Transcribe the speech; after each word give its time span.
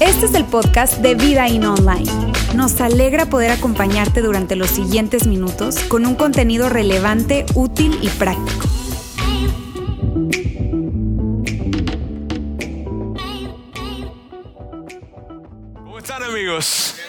Este 0.00 0.24
es 0.24 0.34
el 0.34 0.46
podcast 0.46 0.96
de 1.02 1.14
Vida 1.14 1.46
In 1.46 1.66
Online. 1.66 2.10
Nos 2.54 2.80
alegra 2.80 3.26
poder 3.26 3.50
acompañarte 3.50 4.22
durante 4.22 4.56
los 4.56 4.70
siguientes 4.70 5.26
minutos 5.26 5.78
con 5.84 6.06
un 6.06 6.14
contenido 6.14 6.70
relevante, 6.70 7.44
útil 7.54 7.98
y 8.00 8.08
práctico. 8.08 8.66
¿Cómo 15.74 15.98
están 15.98 16.22
amigos? 16.22 16.99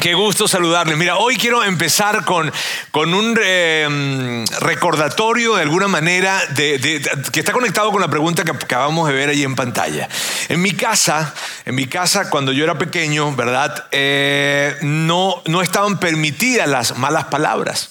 Qué 0.00 0.14
gusto 0.14 0.48
saludarles. 0.48 0.96
Mira, 0.96 1.16
hoy 1.18 1.36
quiero 1.36 1.62
empezar 1.62 2.24
con, 2.24 2.50
con 2.90 3.12
un 3.12 3.38
eh, 3.42 4.44
recordatorio 4.60 5.56
de 5.56 5.62
alguna 5.62 5.88
manera 5.88 6.40
de, 6.54 6.78
de- 6.78 7.02
que 7.30 7.40
está 7.40 7.52
conectado 7.52 7.90
con 7.92 8.00
la 8.00 8.08
pregunta 8.08 8.42
que 8.42 8.50
acabamos 8.52 9.08
de 9.08 9.14
ver 9.14 9.28
ahí 9.28 9.42
en 9.42 9.54
pantalla. 9.54 10.08
En 10.48 10.62
mi 10.62 10.72
casa, 10.72 11.34
en 11.66 11.74
mi 11.74 11.86
casa 11.86 12.30
cuando 12.30 12.52
yo 12.52 12.64
era 12.64 12.78
pequeño, 12.78 13.34
¿verdad? 13.36 13.88
Eh, 13.92 14.74
no, 14.80 15.42
no 15.44 15.60
estaban 15.60 15.98
permitidas 16.00 16.66
las 16.66 16.96
malas 16.96 17.24
palabras. 17.24 17.90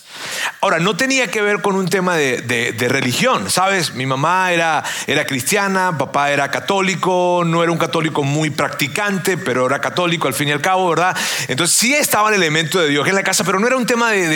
Ahora, 0.62 0.80
no 0.80 0.96
tenía 0.96 1.30
que 1.32 1.42
ver 1.42 1.62
con 1.62 1.76
un 1.76 1.88
tema 1.90 2.16
de, 2.16 2.42
de- 2.42 2.90
religión, 2.90 3.50
¿sabes? 3.52 3.94
Mi 3.94 4.06
mamá 4.06 4.52
era, 4.52 4.84
era 5.08 5.26
cristiana, 5.26 5.98
papá 5.98 6.32
era 6.32 6.50
católico, 6.52 7.44
no 7.46 7.62
era 7.64 7.72
un 7.72 7.78
católico 7.78 8.24
muy 8.24 8.50
practicante, 8.50 9.38
pero 9.38 9.68
era 9.68 9.80
católico 9.80 10.28
al 10.28 10.34
fin 10.34 10.50
y 10.50 10.52
al 10.52 10.62
cabo, 10.62 10.90
¿verdad? 10.90 11.16
Entonces 11.48 11.78
sí 11.78 11.94
estaba 11.94 12.30
el 12.30 12.36
elemento 12.36 12.80
de 12.80 12.90
Dios 12.90 13.08
en 13.08 13.16
la 13.16 13.24
casa, 13.24 13.44
pero 13.44 13.60
no 13.60 13.68
era 13.68 13.78
un 13.78 13.86
tema 13.86 14.12
de- 14.12 14.28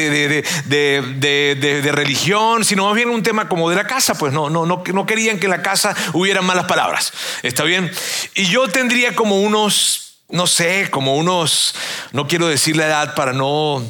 de 1.82 1.92
religión, 1.92 2.64
sino 2.64 2.86
más 2.86 2.96
bien 2.96 3.10
un 3.10 3.24
tema 3.24 3.50
como 3.50 3.70
de 3.70 3.76
la 3.76 3.86
casa, 3.88 4.14
pues 4.16 4.34
no, 4.34 4.50
no, 4.50 4.66
no, 4.66 4.84
no 4.86 5.06
querían 5.06 5.40
que 5.40 5.46
en 5.48 5.52
la 5.52 5.62
casa 5.62 5.96
hubieran 6.14 6.46
malas 6.46 6.66
palabras, 6.66 7.12
¿está 7.42 7.64
bien? 7.64 7.92
Y 8.36 8.46
yo 8.46 8.68
tendría 8.68 9.16
como 9.16 9.42
unos, 9.42 10.18
no 10.30 10.48
sé, 10.48 10.90
como 10.90 11.16
unos, 11.18 11.76
no 12.12 12.28
quiero 12.28 12.48
decir 12.48 12.76
la 12.78 12.86
edad 12.88 13.16
para 13.16 13.34
no... 13.34 13.84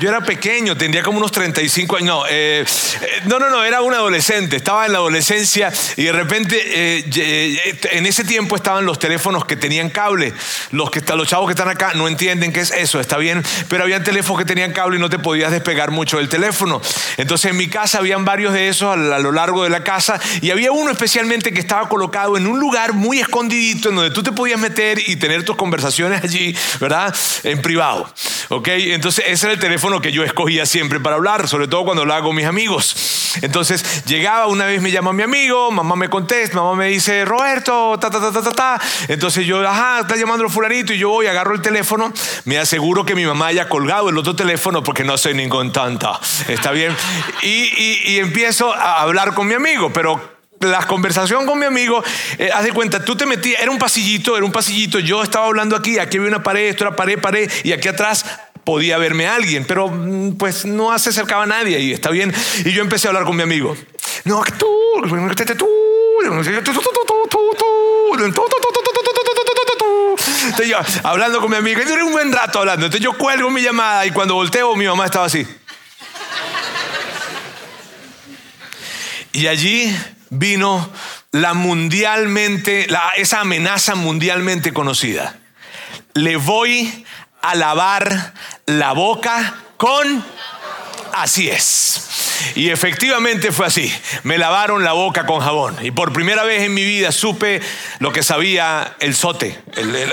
Yo 0.00 0.08
era 0.08 0.20
pequeño, 0.20 0.76
tendría 0.76 1.02
como 1.02 1.18
unos 1.18 1.32
35 1.32 1.96
años. 1.96 2.06
No, 2.06 2.26
eh, 2.28 2.64
eh, 2.64 3.22
no, 3.26 3.38
no, 3.38 3.48
no, 3.48 3.64
era 3.64 3.80
un 3.80 3.94
adolescente. 3.94 4.56
Estaba 4.56 4.86
en 4.86 4.92
la 4.92 4.98
adolescencia 4.98 5.72
y 5.96 6.04
de 6.04 6.12
repente, 6.12 6.60
eh, 6.66 7.78
en 7.92 8.06
ese 8.06 8.24
tiempo 8.24 8.56
estaban 8.56 8.84
los 8.84 8.98
teléfonos 8.98 9.44
que 9.44 9.56
tenían 9.56 9.90
cable. 9.90 10.32
Los, 10.72 10.90
que, 10.90 11.00
los 11.14 11.28
chavos 11.28 11.46
que 11.46 11.52
están 11.52 11.68
acá 11.68 11.92
no 11.94 12.08
entienden 12.08 12.52
qué 12.52 12.60
es 12.60 12.70
eso, 12.72 13.00
está 13.00 13.16
bien. 13.18 13.42
Pero 13.68 13.84
había 13.84 14.02
teléfonos 14.02 14.40
que 14.40 14.44
tenían 14.44 14.72
cable 14.72 14.96
y 14.96 15.00
no 15.00 15.08
te 15.08 15.18
podías 15.18 15.50
despegar 15.50 15.90
mucho 15.90 16.18
del 16.18 16.28
teléfono. 16.28 16.80
Entonces 17.16 17.50
en 17.50 17.56
mi 17.56 17.68
casa 17.68 17.98
habían 17.98 18.24
varios 18.24 18.52
de 18.52 18.68
esos 18.68 18.92
a 18.92 18.96
lo 18.96 19.32
largo 19.32 19.64
de 19.64 19.70
la 19.70 19.84
casa 19.84 20.20
y 20.40 20.50
había 20.50 20.72
uno 20.72 20.90
especialmente 20.90 21.52
que 21.52 21.60
estaba 21.60 21.88
colocado 21.88 22.36
en 22.36 22.46
un 22.46 22.58
lugar 22.58 22.92
muy 22.92 23.20
escondidito 23.20 23.88
en 23.90 23.96
donde 23.96 24.10
tú 24.10 24.22
te 24.22 24.32
podías 24.32 24.58
meter 24.58 24.98
y 24.98 25.16
tener 25.16 25.44
tus 25.44 25.56
conversaciones 25.56 26.22
allí, 26.22 26.56
¿verdad? 26.80 27.14
En 27.44 27.62
privado. 27.62 28.12
¿Ok? 28.48 28.68
Entonces 28.68 29.24
ese 29.28 29.46
era 29.46 29.54
el 29.54 29.60
teléfono 29.60 30.00
que 30.00 30.12
yo 30.12 30.22
escogía 30.24 30.66
siempre 30.66 31.00
para 31.00 31.16
hablar, 31.16 31.48
sobre 31.48 31.68
todo 31.68 31.84
cuando 31.84 32.02
hablaba 32.02 32.22
con 32.22 32.34
mis 32.36 32.46
amigos. 32.46 33.32
Entonces 33.42 34.04
llegaba, 34.04 34.46
una 34.46 34.66
vez 34.66 34.80
me 34.80 34.90
llama 34.90 35.12
mi 35.12 35.22
amigo, 35.22 35.70
mamá 35.70 35.96
me 35.96 36.08
contesta, 36.08 36.56
mamá 36.56 36.74
me 36.76 36.86
dice, 36.88 37.24
Roberto, 37.24 37.98
ta, 38.00 38.10
ta, 38.10 38.20
ta, 38.20 38.42
ta, 38.42 38.52
ta. 38.52 38.80
Entonces 39.08 39.44
yo, 39.46 39.66
ajá, 39.68 40.00
está 40.00 40.16
llamando 40.16 40.44
el 40.44 40.50
fulanito 40.50 40.92
y 40.92 40.98
yo 40.98 41.08
voy, 41.08 41.26
agarro 41.26 41.54
el 41.54 41.62
teléfono, 41.62 42.12
me 42.44 42.58
aseguro 42.58 43.04
que 43.04 43.14
mi 43.14 43.24
mamá 43.26 43.46
haya 43.48 43.68
colgado 43.68 44.08
el 44.10 44.18
otro 44.18 44.36
teléfono 44.36 44.82
porque 44.82 45.04
no 45.04 45.18
soy 45.18 45.34
ningún 45.34 45.72
tonto. 45.72 46.18
¿Está 46.48 46.70
bien? 46.70 46.94
Y- 47.42 48.12
y 48.14 48.18
empiezo 48.18 48.72
a 48.72 49.00
hablar 49.02 49.34
con 49.34 49.46
mi 49.46 49.54
amigo, 49.54 49.92
pero 49.92 50.33
la 50.64 50.86
conversación 50.86 51.46
con 51.46 51.58
mi 51.58 51.66
amigo, 51.66 52.02
eh, 52.38 52.50
haz 52.52 52.64
de 52.64 52.72
cuenta, 52.72 53.04
tú 53.04 53.16
te 53.16 53.26
metías, 53.26 53.62
era 53.62 53.70
un 53.70 53.78
pasillito, 53.78 54.36
era 54.36 54.44
un 54.44 54.52
pasillito, 54.52 54.98
yo 54.98 55.22
estaba 55.22 55.46
hablando 55.46 55.76
aquí, 55.76 55.98
aquí 55.98 56.16
había 56.16 56.28
una 56.28 56.42
pared, 56.42 56.68
esto 56.68 56.84
era 56.84 56.96
pared, 56.96 57.20
pared, 57.20 57.50
y 57.62 57.72
aquí 57.72 57.88
atrás 57.88 58.24
podía 58.64 58.98
verme 58.98 59.26
alguien, 59.26 59.64
pero 59.66 59.88
mm, 59.88 60.36
pues 60.36 60.64
no 60.64 60.98
se 60.98 61.10
acercaba 61.10 61.44
a 61.44 61.46
nadie 61.46 61.78
y 61.80 61.92
está 61.92 62.10
bien. 62.10 62.32
Y 62.64 62.72
yo 62.72 62.82
empecé 62.82 63.06
a 63.06 63.10
hablar 63.10 63.24
con 63.24 63.36
mi 63.36 63.42
amigo. 63.42 63.76
No, 64.24 64.42
tú, 64.58 64.66
tú, 65.58 65.68
entonces 70.44 70.68
yo, 70.68 70.78
hablando 71.02 71.40
con 71.40 71.50
mi 71.50 71.56
amigo, 71.56 71.80
yo 71.82 71.94
era 71.94 72.04
un 72.04 72.12
buen 72.12 72.32
rato 72.32 72.60
hablando. 72.60 72.86
Entonces 72.86 73.04
yo 73.04 73.16
cuelgo 73.16 73.50
mi 73.50 73.62
llamada 73.62 74.06
y 74.06 74.10
cuando 74.10 74.34
volteo, 74.34 74.74
mi 74.76 74.86
mamá 74.86 75.06
estaba 75.06 75.26
así. 75.26 75.46
Y 79.32 79.48
allí 79.48 79.94
vino 80.30 80.90
la 81.32 81.54
mundialmente, 81.54 82.86
la- 82.88 83.12
esa 83.16 83.40
amenaza 83.40 83.94
mundialmente 83.94 84.72
conocida. 84.72 85.36
Le 86.14 86.36
voy 86.36 87.04
a 87.42 87.54
lavar 87.54 88.34
la 88.66 88.92
boca 88.92 89.54
con... 89.76 90.24
Así 91.12 91.48
es. 91.48 92.52
Y 92.56 92.70
efectivamente 92.70 93.52
fue 93.52 93.66
así. 93.66 93.92
Me 94.24 94.36
lavaron 94.38 94.82
la 94.82 94.92
boca 94.92 95.26
con 95.26 95.40
jabón. 95.40 95.76
Y 95.82 95.92
por 95.92 96.12
primera 96.12 96.42
vez 96.42 96.62
en 96.62 96.74
mi 96.74 96.84
vida 96.84 97.12
supe 97.12 97.60
lo 98.00 98.12
que 98.12 98.22
sabía 98.24 98.96
el 98.98 99.14
sote. 99.14 99.56
El-. 99.76 100.12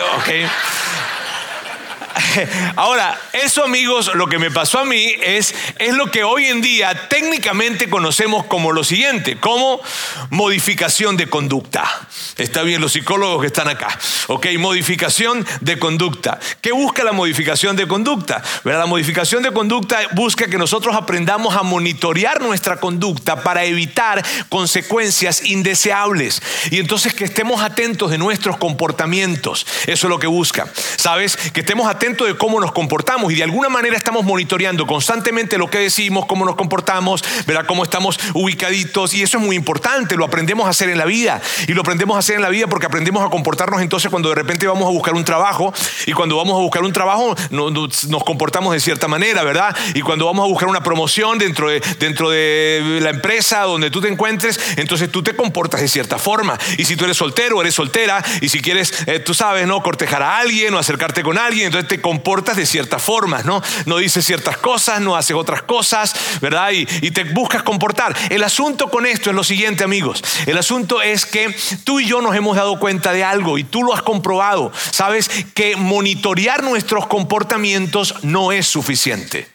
Ahora, 2.75 3.19
eso 3.33 3.63
amigos, 3.63 4.11
lo 4.15 4.27
que 4.27 4.39
me 4.39 4.51
pasó 4.51 4.79
a 4.79 4.85
mí 4.85 5.13
es, 5.21 5.53
es 5.79 5.93
lo 5.93 6.11
que 6.11 6.23
hoy 6.23 6.45
en 6.45 6.61
día 6.61 7.07
técnicamente 7.09 7.89
conocemos 7.89 8.45
como 8.45 8.71
lo 8.71 8.83
siguiente, 8.83 9.37
como 9.39 9.81
modificación 10.29 11.17
de 11.17 11.27
conducta. 11.27 12.07
Está 12.37 12.63
bien, 12.63 12.81
los 12.81 12.93
psicólogos 12.93 13.41
que 13.41 13.47
están 13.47 13.67
acá. 13.67 13.97
Ok, 14.27 14.47
modificación 14.59 15.45
de 15.61 15.79
conducta. 15.79 16.39
¿Qué 16.61 16.71
busca 16.71 17.03
la 17.03 17.11
modificación 17.11 17.75
de 17.75 17.87
conducta? 17.87 18.41
¿Verdad? 18.63 18.81
La 18.81 18.85
modificación 18.85 19.43
de 19.43 19.51
conducta 19.51 19.99
busca 20.13 20.47
que 20.47 20.57
nosotros 20.57 20.95
aprendamos 20.95 21.55
a 21.55 21.63
monitorear 21.63 22.41
nuestra 22.41 22.77
conducta 22.77 23.43
para 23.43 23.63
evitar 23.63 24.23
consecuencias 24.49 25.45
indeseables. 25.45 26.41
Y 26.71 26.79
entonces 26.79 27.13
que 27.13 27.25
estemos 27.25 27.61
atentos 27.61 28.11
de 28.11 28.17
nuestros 28.17 28.57
comportamientos. 28.57 29.65
Eso 29.83 30.07
es 30.07 30.09
lo 30.09 30.19
que 30.19 30.27
busca. 30.27 30.67
¿Sabes? 30.97 31.37
Que 31.37 31.61
estemos 31.61 31.87
atentos 31.87 32.00
de 32.01 32.35
cómo 32.35 32.59
nos 32.59 32.71
comportamos 32.71 33.31
y 33.31 33.35
de 33.35 33.43
alguna 33.43 33.69
manera 33.69 33.95
estamos 33.95 34.25
monitoreando 34.25 34.87
constantemente 34.87 35.59
lo 35.59 35.69
que 35.69 35.77
decimos, 35.77 36.25
cómo 36.25 36.45
nos 36.45 36.55
comportamos, 36.55 37.23
¿verdad? 37.45 37.65
Cómo 37.67 37.83
estamos 37.83 38.19
ubicaditos. 38.33 39.13
Y 39.13 39.21
eso 39.21 39.37
es 39.37 39.43
muy 39.43 39.55
importante. 39.55 40.15
Lo 40.17 40.25
aprendemos 40.25 40.65
a 40.65 40.69
hacer 40.71 40.89
en 40.89 40.97
la 40.97 41.05
vida. 41.05 41.39
Y 41.67 41.73
lo 41.73 41.81
aprendemos 41.81 42.15
a 42.15 42.19
hacer 42.19 42.37
en 42.37 42.41
la 42.41 42.49
vida 42.49 42.65
porque 42.65 42.87
aprendemos 42.87 43.23
a 43.23 43.29
comportarnos 43.29 43.81
entonces 43.81 44.09
cuando 44.09 44.29
de 44.29 44.35
repente 44.35 44.65
vamos 44.65 44.87
a 44.87 44.89
buscar 44.91 45.13
un 45.13 45.23
trabajo 45.23 45.71
y 46.07 46.13
cuando 46.13 46.37
vamos 46.37 46.55
a 46.57 46.61
buscar 46.61 46.81
un 46.83 46.91
trabajo 46.91 47.35
no- 47.51 47.69
no- 47.69 47.87
nos 48.07 48.23
comportamos 48.23 48.73
de 48.73 48.79
cierta 48.79 49.07
manera, 49.07 49.43
¿verdad? 49.43 49.75
Y 49.93 50.01
cuando 50.01 50.25
vamos 50.25 50.43
a 50.43 50.47
buscar 50.47 50.69
una 50.69 50.81
promoción 50.81 51.37
dentro 51.37 51.69
de, 51.69 51.81
dentro 51.99 52.31
de 52.31 52.99
la 53.01 53.11
empresa 53.11 53.61
donde 53.61 53.91
tú 53.91 54.01
te 54.01 54.07
encuentres, 54.07 54.59
entonces 54.77 55.11
tú 55.11 55.21
te 55.21 55.35
comportas 55.35 55.81
de 55.81 55.87
cierta 55.87 56.17
forma. 56.17 56.57
Y 56.79 56.85
si 56.85 56.95
tú 56.95 57.05
eres 57.05 57.17
soltero, 57.17 57.61
eres 57.61 57.75
soltera, 57.75 58.23
y 58.41 58.49
si 58.49 58.59
quieres, 58.59 58.91
eh, 59.05 59.19
tú 59.19 59.35
sabes, 59.35 59.67
¿no? 59.67 59.83
Cortejar 59.83 60.23
a 60.23 60.39
alguien 60.39 60.73
o 60.73 60.79
acercarte 60.79 61.21
con 61.21 61.37
alguien, 61.37 61.67
entonces 61.67 61.90
te 61.91 61.99
comportas 61.99 62.55
de 62.55 62.65
cierta 62.65 62.99
forma, 62.99 63.41
¿no? 63.43 63.61
No 63.85 63.97
dices 63.97 64.25
ciertas 64.25 64.55
cosas, 64.55 65.01
no 65.01 65.17
haces 65.17 65.35
otras 65.35 65.63
cosas, 65.63 66.15
¿verdad? 66.39 66.71
Y, 66.71 66.87
y 67.01 67.11
te 67.11 67.25
buscas 67.25 67.63
comportar. 67.63 68.15
El 68.29 68.45
asunto 68.45 68.89
con 68.89 69.05
esto 69.05 69.29
es 69.29 69.35
lo 69.35 69.43
siguiente, 69.43 69.83
amigos. 69.83 70.23
El 70.45 70.57
asunto 70.57 71.01
es 71.01 71.25
que 71.25 71.53
tú 71.83 71.99
y 71.99 72.05
yo 72.05 72.21
nos 72.21 72.33
hemos 72.33 72.55
dado 72.55 72.79
cuenta 72.79 73.11
de 73.11 73.25
algo 73.25 73.57
y 73.57 73.65
tú 73.65 73.83
lo 73.83 73.93
has 73.93 74.03
comprobado. 74.03 74.71
Sabes 74.91 75.29
que 75.53 75.75
monitorear 75.75 76.63
nuestros 76.63 77.07
comportamientos 77.07 78.15
no 78.21 78.53
es 78.53 78.67
suficiente. 78.67 79.49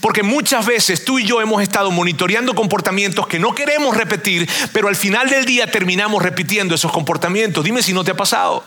Porque 0.00 0.22
muchas 0.22 0.66
veces 0.66 1.04
tú 1.04 1.18
y 1.18 1.24
yo 1.24 1.40
hemos 1.40 1.62
estado 1.62 1.90
monitoreando 1.90 2.54
comportamientos 2.54 3.26
que 3.26 3.38
no 3.38 3.54
queremos 3.54 3.96
repetir, 3.96 4.48
pero 4.72 4.88
al 4.88 4.96
final 4.96 5.28
del 5.28 5.44
día 5.44 5.70
terminamos 5.70 6.22
repitiendo 6.22 6.74
esos 6.74 6.92
comportamientos. 6.92 7.64
Dime 7.64 7.82
si 7.82 7.92
no 7.92 8.04
te 8.04 8.10
ha 8.12 8.16
pasado. 8.16 8.64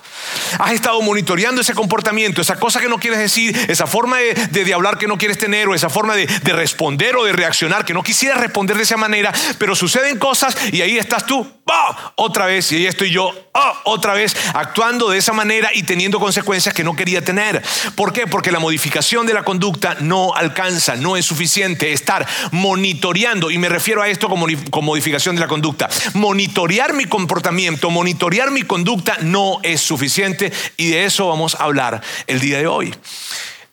Has 0.60 0.72
estado 0.72 1.02
monitoreando 1.02 1.62
ese 1.62 1.74
comportamiento, 1.74 2.42
esa 2.42 2.58
cosa 2.58 2.80
que 2.80 2.90
no 2.90 2.98
quieres 2.98 3.20
decir, 3.20 3.58
esa 3.70 3.88
forma 3.88 4.18
de, 4.18 4.34
de- 4.34 4.74
hablar 4.74 4.98
que 4.98 5.08
no 5.08 5.18
quieres 5.18 5.38
tener, 5.38 5.68
o 5.70 5.74
esa 5.74 5.90
forma 5.90 6.16
de, 6.16 6.28
de 6.28 6.54
responder 6.54 7.16
o 7.16 7.24
de 7.24 7.32
reaccionar 7.32 7.86
que 7.86 7.94
no 7.94 8.04
quisieras 8.04 8.40
responder 8.40 8.78
de 8.78 8.84
esa 8.84 8.98
manera, 8.98 9.34
pero 9.58 9.76
suceden 9.76 10.20
cosas 10.20 10.56
y 10.72 10.82
ahí 10.82 10.98
estás 10.98 11.26
tú, 11.26 11.50
¡ah! 11.72 12.12
otra 12.16 12.46
vez, 12.46 12.72
y 12.72 12.76
ahí 12.76 12.86
estoy 12.86 13.10
yo, 13.12 13.32
¡ah! 13.54 13.82
otra 13.86 14.14
vez, 14.14 14.36
actuando 14.54 15.10
de 15.10 15.18
esa 15.18 15.32
manera 15.34 15.70
y 15.74 15.84
teniendo 15.84 16.20
consecuencias 16.20 16.76
que 16.76 16.84
no 16.84 16.96
quería 16.96 17.24
tener. 17.24 17.64
¿Por 17.96 18.12
qué? 18.14 18.28
Porque 18.28 18.52
la 18.52 18.60
modificación 18.60 19.26
de 19.26 19.34
la 19.34 19.44
conducta 19.44 19.96
no 20.02 20.36
alcanza, 20.36 20.96
no 20.98 21.18
es 21.18 21.26
suficiente. 21.26 21.94
Estar 21.94 22.28
monitoreando, 22.52 23.52
y 23.52 23.58
me 23.58 23.70
refiero 23.70 24.02
a 24.02 24.10
esto 24.10 24.28
como, 24.30 24.48
modificación 24.82 25.36
de 25.36 25.42
la 25.42 25.48
conducta, 25.48 25.90
monitorear 26.14 26.94
mi 26.94 27.06
comportamiento, 27.06 27.90
monitorear 27.90 28.52
mi 28.52 28.64
conducta 28.64 29.18
no 29.22 29.60
es 29.64 29.82
suficiente 29.82 30.52
y 30.78 30.90
de 30.90 31.06
eso 31.06 31.28
vamos 31.28 31.56
a 31.56 31.64
hablar 31.64 32.02
el 32.28 32.40
día 32.40 32.58
de 32.58 32.68
hoy. 32.68 32.94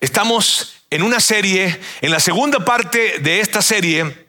Estamos 0.00 0.74
en 0.90 1.02
una 1.02 1.20
serie, 1.20 1.80
en 2.00 2.10
la 2.10 2.20
segunda 2.20 2.64
parte 2.64 3.18
de 3.20 3.40
esta 3.40 3.62
serie, 3.62 4.26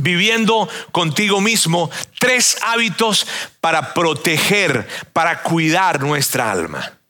viviendo 0.00 0.68
contigo 0.90 1.40
mismo 1.40 1.90
tres 2.18 2.56
hábitos 2.62 3.26
para 3.60 3.94
proteger, 3.94 4.88
para 5.12 5.42
cuidar 5.42 6.00
nuestra 6.00 6.50
alma. 6.50 7.01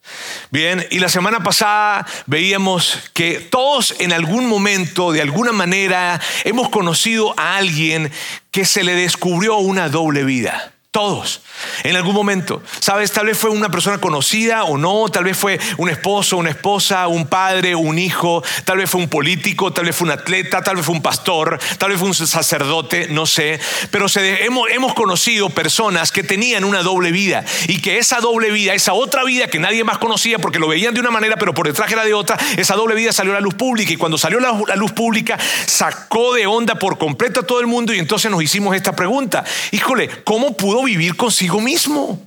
Bien, 0.51 0.87
y 0.91 0.99
la 0.99 1.09
semana 1.09 1.43
pasada 1.43 2.07
veíamos 2.27 2.99
que 3.15 3.41
todos 3.41 3.95
en 3.99 4.13
algún 4.13 4.47
momento, 4.47 5.13
de 5.13 5.23
alguna 5.23 5.53
manera, 5.53 6.21
hemos 6.45 6.69
conocido 6.69 7.35
a 7.39 7.57
alguien 7.57 8.11
que 8.51 8.65
se 8.65 8.85
le 8.85 8.95
descubrió 8.95 9.57
una 9.57 9.89
doble 9.89 10.25
vida. 10.25 10.72
Todos, 10.93 11.41
en 11.85 11.97
algún 11.97 12.15
momento. 12.15 12.63
Sabes, 12.79 13.13
tal 13.13 13.25
vez 13.25 13.39
fue 13.39 13.49
una 13.49 13.71
persona 13.71 13.97
conocida 13.97 14.65
o 14.65 14.77
no, 14.77 15.09
tal 15.09 15.25
vez 15.25 15.39
fue 15.39 15.59
un 15.79 15.89
esposo, 15.89 16.37
una 16.37 16.51
esposa, 16.51 17.09
un 17.09 17.27
padre, 17.29 17.75
un 17.75 17.99
hijo, 17.99 18.45
tal 18.67 18.77
vez 18.77 18.91
fue 18.91 19.01
un 19.01 19.09
político, 19.09 19.73
tal 19.73 19.87
vez 19.87 19.97
fue 19.97 20.05
un 20.05 20.11
atleta, 20.11 20.61
tal 20.61 20.77
vez 20.77 20.85
fue 20.85 20.95
un 20.95 21.01
pastor, 21.01 21.59
tal 21.79 21.89
vez 21.89 21.99
fue 21.99 22.09
un 22.09 22.15
sacerdote, 22.15 23.09
no 23.09 23.25
sé. 23.25 23.59
Pero 23.91 24.05
hemos, 24.15 24.93
conocido 24.93 25.49
personas 25.49 26.13
que 26.13 26.23
tenían 26.23 26.63
una 26.63 26.83
doble 26.83 27.11
vida 27.11 27.43
y 27.69 27.81
que 27.81 27.97
esa 27.97 28.21
doble 28.21 28.51
vida, 28.51 28.75
esa 28.75 28.93
otra 28.93 29.25
vida 29.25 29.47
que 29.47 29.59
nadie 29.59 29.85
más 29.85 29.97
conocía 29.97 30.39
porque 30.41 30.59
lo 30.59 30.69
veían 30.69 30.93
de 30.93 31.01
una 31.01 31.11
manera, 31.11 31.37
pero 31.39 31.55
por 31.55 31.67
detrás 31.67 31.91
era 31.91 32.05
de 32.05 32.13
otra, 32.13 32.37
esa 32.59 32.75
doble 32.75 32.95
vida 32.95 33.15
salió 33.15 33.33
a 33.33 33.37
la 33.37 33.41
luz 33.41 33.55
pública 33.55 33.95
y 33.95 33.97
cuando 33.97 34.19
salió 34.19 34.41
a 34.41 34.67
la 34.69 34.77
luz 34.77 34.93
pública 34.93 35.39
sacó 35.65 36.35
de 36.35 36.47
onda 36.47 36.75
por 36.75 36.99
completo 36.99 37.41
a 37.41 37.47
todo 37.47 37.61
el 37.61 37.67
mundo 37.67 37.95
y 37.95 37.99
entonces 37.99 38.31
nos 38.31 38.43
hicimos 38.43 38.77
esta 38.77 38.95
pregunta. 38.95 39.43
Híjole, 39.71 40.11
¿cómo 40.25 40.55
pudo 40.55 40.82
vivir 40.85 41.17
consigo 41.17 41.61
mismo. 41.61 42.21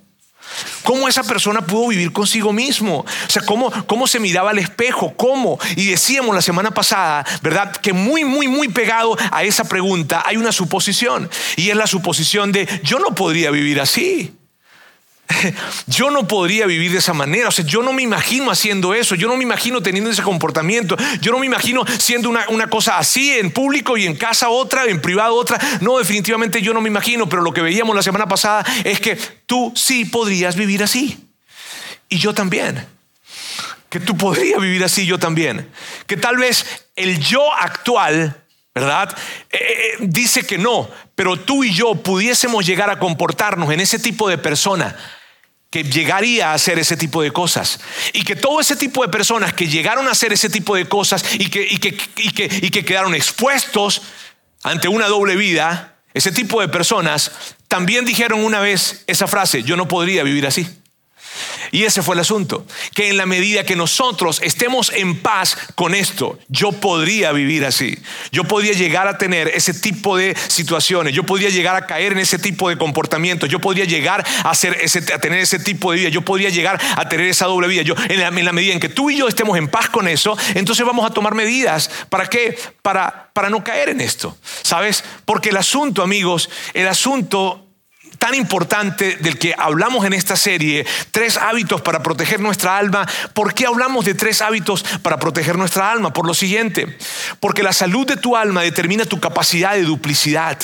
¿Cómo 0.83 1.07
esa 1.07 1.23
persona 1.23 1.65
pudo 1.65 1.87
vivir 1.87 2.11
consigo 2.11 2.53
mismo? 2.53 2.99
O 2.99 3.29
sea, 3.29 3.41
¿cómo, 3.43 3.71
¿cómo 3.87 4.07
se 4.07 4.19
miraba 4.19 4.51
al 4.51 4.59
espejo? 4.59 5.13
¿Cómo? 5.17 5.59
Y 5.75 5.87
decíamos 5.87 6.35
la 6.35 6.41
semana 6.41 6.71
pasada, 6.71 7.25
¿verdad? 7.41 7.75
Que 7.75 7.93
muy, 7.93 8.23
muy, 8.23 8.47
muy 8.47 8.67
pegado 8.69 9.17
a 9.31 9.43
esa 9.43 9.63
pregunta 9.63 10.23
hay 10.25 10.37
una 10.37 10.51
suposición. 10.51 11.29
Y 11.55 11.69
es 11.69 11.75
la 11.75 11.87
suposición 11.87 12.51
de, 12.51 12.67
yo 12.83 12.99
no 12.99 13.15
podría 13.15 13.51
vivir 13.51 13.81
así. 13.81 14.33
Yo 15.87 16.11
no 16.11 16.27
podría 16.27 16.65
vivir 16.65 16.91
de 16.91 16.99
esa 16.99 17.13
manera, 17.13 17.49
o 17.49 17.51
sea, 17.51 17.65
yo 17.65 17.81
no 17.81 17.93
me 17.93 18.03
imagino 18.03 18.51
haciendo 18.51 18.93
eso, 18.93 19.15
yo 19.15 19.27
no 19.27 19.35
me 19.35 19.43
imagino 19.43 19.81
teniendo 19.81 20.09
ese 20.09 20.21
comportamiento, 20.21 20.95
yo 21.19 21.31
no 21.31 21.39
me 21.39 21.45
imagino 21.45 21.83
siendo 21.99 22.29
una, 22.29 22.47
una, 22.49 22.69
cosa 22.69 22.97
así 22.97 23.31
en 23.31 23.51
público 23.51 23.97
y 23.97 24.05
en 24.05 24.15
casa 24.15 24.49
otra, 24.49 24.85
en 24.85 25.01
privado 25.01 25.35
otra. 25.35 25.59
No, 25.81 25.97
definitivamente 25.97 26.61
yo 26.61 26.73
no 26.73 26.81
me 26.81 26.89
imagino, 26.89 27.27
pero 27.27 27.41
lo 27.41 27.53
que 27.53 27.61
veíamos 27.61 27.95
la 27.95 28.03
semana 28.03 28.27
pasada 28.27 28.65
es 28.83 28.99
que 28.99 29.15
tú 29.45 29.71
sí 29.75 30.05
podrías 30.05 30.55
vivir 30.55 30.83
así. 30.83 31.17
Y 32.09 32.17
yo 32.17 32.33
también. 32.33 32.85
Que 33.89 33.99
tú 33.99 34.17
podrías 34.17 34.61
vivir 34.61 34.83
así, 34.83 35.05
yo 35.05 35.17
también. 35.17 35.69
Que 36.07 36.17
tal 36.17 36.37
vez 36.37 36.65
el 36.95 37.19
yo 37.19 37.53
actual 37.53 38.44
¿verdad? 38.75 39.17
Eh, 39.51 39.57
eh, 39.59 39.97
dice 40.01 40.45
que 40.45 40.57
no, 40.57 40.89
pero 41.15 41.37
tú 41.37 41.63
y 41.63 41.73
yo 41.73 41.95
pudiésemos 41.95 42.65
llegar 42.65 42.89
a 42.89 42.99
comportarnos 42.99 43.71
en 43.71 43.79
ese 43.79 43.97
tipo 43.97 44.27
de 44.27 44.37
persona 44.37 44.95
que 45.69 45.83
llegaría 45.83 46.51
a 46.51 46.53
hacer 46.53 46.77
ese 46.77 46.97
tipo 46.97 47.21
de 47.21 47.31
cosas. 47.31 47.79
Y 48.13 48.23
que 48.23 48.35
todo 48.35 48.59
ese 48.59 48.75
tipo 48.75 49.01
de 49.01 49.09
personas 49.09 49.53
que 49.53 49.67
llegaron 49.67 50.07
a 50.07 50.11
hacer 50.11 50.33
ese 50.33 50.49
tipo 50.49 50.75
de 50.75 50.87
cosas 50.87 51.23
y 51.39 51.49
que, 51.49 51.65
y 51.69 51.77
que, 51.77 51.97
y 52.17 52.31
que, 52.31 52.49
y 52.61 52.69
que 52.69 52.85
quedaron 52.85 53.15
expuestos 53.15 54.01
ante 54.63 54.87
una 54.89 55.07
doble 55.07 55.35
vida, 55.35 55.95
ese 56.13 56.31
tipo 56.31 56.59
de 56.59 56.67
personas 56.67 57.31
también 57.67 58.05
dijeron 58.05 58.43
una 58.43 58.59
vez 58.59 59.03
esa 59.07 59.27
frase, 59.27 59.63
yo 59.63 59.77
no 59.77 59.87
podría 59.87 60.23
vivir 60.23 60.47
así. 60.47 60.67
Y 61.71 61.83
ese 61.83 62.01
fue 62.01 62.15
el 62.15 62.21
asunto, 62.21 62.65
que 62.93 63.09
en 63.09 63.17
la 63.17 63.25
medida 63.25 63.63
que 63.63 63.75
nosotros 63.75 64.39
estemos 64.43 64.91
en 64.91 65.19
paz 65.21 65.57
con 65.75 65.95
esto, 65.95 66.39
yo 66.47 66.71
podría 66.71 67.31
vivir 67.31 67.65
así. 67.65 67.97
Yo 68.31 68.43
podría 68.43 68.73
llegar 68.73 69.07
a 69.07 69.17
tener 69.17 69.47
ese 69.49 69.73
tipo 69.73 70.17
de 70.17 70.35
situaciones, 70.47 71.13
yo 71.13 71.23
podría 71.23 71.49
llegar 71.49 71.75
a 71.75 71.85
caer 71.85 72.13
en 72.13 72.19
ese 72.19 72.39
tipo 72.39 72.69
de 72.69 72.77
comportamientos, 72.77 73.49
yo 73.49 73.59
podría 73.59 73.85
llegar 73.85 74.25
a, 74.43 74.49
hacer 74.49 74.77
ese, 74.81 74.99
a 75.13 75.19
tener 75.19 75.39
ese 75.39 75.59
tipo 75.59 75.91
de 75.91 75.99
vida, 75.99 76.09
yo 76.09 76.21
podría 76.21 76.49
llegar 76.49 76.79
a 76.95 77.09
tener 77.09 77.27
esa 77.27 77.45
doble 77.45 77.67
vida. 77.67 77.81
Yo, 77.81 77.95
en, 78.09 78.19
la, 78.19 78.31
medida 78.31 78.73
en 78.73 78.79
que 78.79 78.89
tú 78.89 79.09
y 79.09 79.17
yo 79.17 79.27
estemos 79.27 79.57
en 79.57 79.67
paz 79.67 79.89
con 79.89 80.07
eso, 80.07 80.37
entonces 80.53 80.85
vamos 80.85 81.05
a 81.05 81.13
tomar 81.13 81.35
medidas. 81.35 81.89
¿Para 82.09 82.27
qué? 82.27 82.57
Para, 82.81 83.29
para 83.33 83.49
no 83.49 83.63
caer 83.63 83.89
en 83.89 84.01
esto. 84.01 84.37
¿Sabes? 84.61 85.03
Porque 85.25 85.49
el 85.49 85.57
asunto, 85.57 86.03
amigos, 86.03 86.49
el 86.73 86.87
asunto 86.87 87.64
tan 88.25 88.33
importante 88.33 89.17
del 89.17 89.37
que 89.37 89.53
hablamos 89.55 90.03
en 90.03 90.13
esta 90.13 90.35
serie, 90.35 90.83
tres 91.11 91.37
hábitos 91.37 91.83
para 91.83 92.01
proteger 92.01 92.39
nuestra 92.39 92.75
alma. 92.75 93.07
¿Por 93.33 93.53
qué 93.53 93.67
hablamos 93.67 94.03
de 94.03 94.15
tres 94.15 94.41
hábitos 94.41 94.83
para 95.03 95.19
proteger 95.19 95.59
nuestra 95.59 95.91
alma? 95.91 96.11
Por 96.11 96.25
lo 96.25 96.33
siguiente, 96.33 96.97
porque 97.39 97.61
la 97.61 97.71
salud 97.71 98.07
de 98.07 98.17
tu 98.17 98.35
alma 98.35 98.63
determina 98.63 99.05
tu 99.05 99.19
capacidad 99.19 99.75
de 99.75 99.83
duplicidad. 99.83 100.57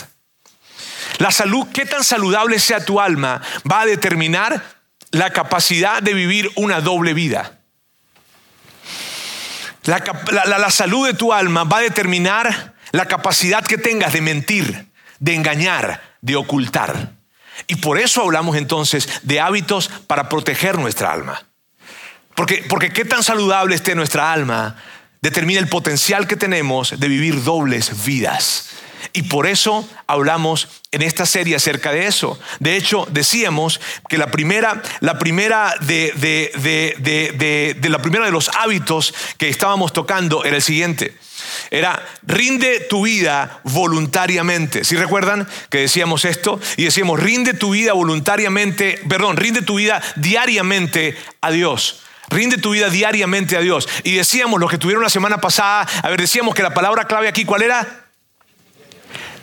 La 1.20 1.30
salud, 1.30 1.68
qué 1.72 1.86
tan 1.86 2.04
saludable 2.04 2.58
sea 2.58 2.84
tu 2.84 3.00
alma, 3.00 3.44
va 3.72 3.82
a 3.82 3.86
determinar 3.86 4.64
la 5.12 5.30
capacidad 5.30 6.02
de 6.02 6.16
vivir 6.16 6.50
una 6.56 6.82
doble 6.82 7.14
vida. 7.14 7.60
La, 9.84 10.04
la 10.58 10.72
salud 10.72 11.06
de 11.06 11.14
tu 11.14 11.32
alma 11.32 11.66
va 11.66 11.78
a 11.78 11.82
determinar 11.82 12.74
la 12.92 13.06
capacidad 13.06 13.64
que 13.64 13.78
tengas 13.78 14.14
de 14.14 14.22
mentir, 14.22 14.88
de 15.20 15.36
engañar, 15.36 16.02
de 16.22 16.36
ocultar. 16.36 17.21
Y 17.68 17.76
por 17.76 18.00
eso 18.00 18.22
hablamos 18.22 18.58
entonces 18.58 19.08
de 19.24 19.40
hábitos 19.40 19.90
para 20.08 20.30
proteger 20.30 20.78
nuestra 20.78 21.12
alma. 21.12 21.44
Porque, 22.36 22.66
porque 22.70 22.92
qué 22.92 23.06
tan 23.06 23.24
saludable 23.24 23.76
esté 23.76 23.96
nuestra 23.96 24.32
alma 24.32 24.78
determina 25.22 25.60
el 25.60 25.68
potencial 25.68 26.28
que 26.28 26.36
tenemos 26.36 27.00
de 27.00 27.08
vivir 27.08 27.44
dobles 27.44 28.04
vidas. 28.04 28.70
Y 29.14 29.24
por 29.24 29.48
eso 29.48 29.88
hablamos 30.08 30.68
en 30.92 31.02
esta 31.02 31.26
serie 31.26 31.56
acerca 31.56 31.92
de 31.92 32.08
eso. 32.08 32.40
De 32.60 32.78
hecho, 32.78 33.08
decíamos 33.12 33.82
que 34.08 34.18
la 34.18 34.32
primera, 34.32 34.82
la 35.00 35.20
primera 35.20 35.74
de, 35.82 36.12
de, 36.16 37.76
de 37.80 37.90
la 37.90 38.02
primera 38.02 38.26
de 38.26 38.32
los 38.32 38.50
hábitos 38.50 39.14
que 39.38 39.50
estábamos 39.50 39.92
tocando 39.92 40.46
era 40.46 40.56
el 40.56 40.62
siguiente. 40.62 41.18
Era, 41.70 42.06
rinde 42.24 42.80
tu 42.82 43.04
vida 43.04 43.60
voluntariamente. 43.64 44.84
Si 44.84 44.96
recuerdan 44.96 45.48
que 45.70 45.80
decíamos 45.80 46.26
esto? 46.26 46.60
Y 46.78 46.86
decíamos, 46.86 47.20
rinde 47.20 47.54
tu 47.54 47.72
vida 47.72 47.94
voluntariamente, 47.94 49.00
perdón, 49.08 49.38
rinde 49.38 49.62
tu 49.62 49.76
vida 49.76 50.02
diariamente 50.16 51.16
a 51.42 51.52
Dios. 51.52 52.04
Rinde 52.30 52.58
tu 52.58 52.72
vida 52.72 52.90
diariamente 52.90 53.58
a 53.58 53.60
Dios. 53.60 53.90
Y 54.04 54.16
decíamos, 54.16 54.60
los 54.60 54.72
que 54.72 54.78
tuvieron 54.78 55.04
la 55.04 55.10
semana 55.10 55.40
pasada, 55.40 55.88
a 56.02 56.10
ver, 56.10 56.22
decíamos 56.22 56.56
que 56.56 56.64
la 56.64 56.74
palabra 56.74 57.06
clave 57.06 57.28
aquí, 57.28 57.46
¿cuál 57.46 57.62
era? 57.62 58.06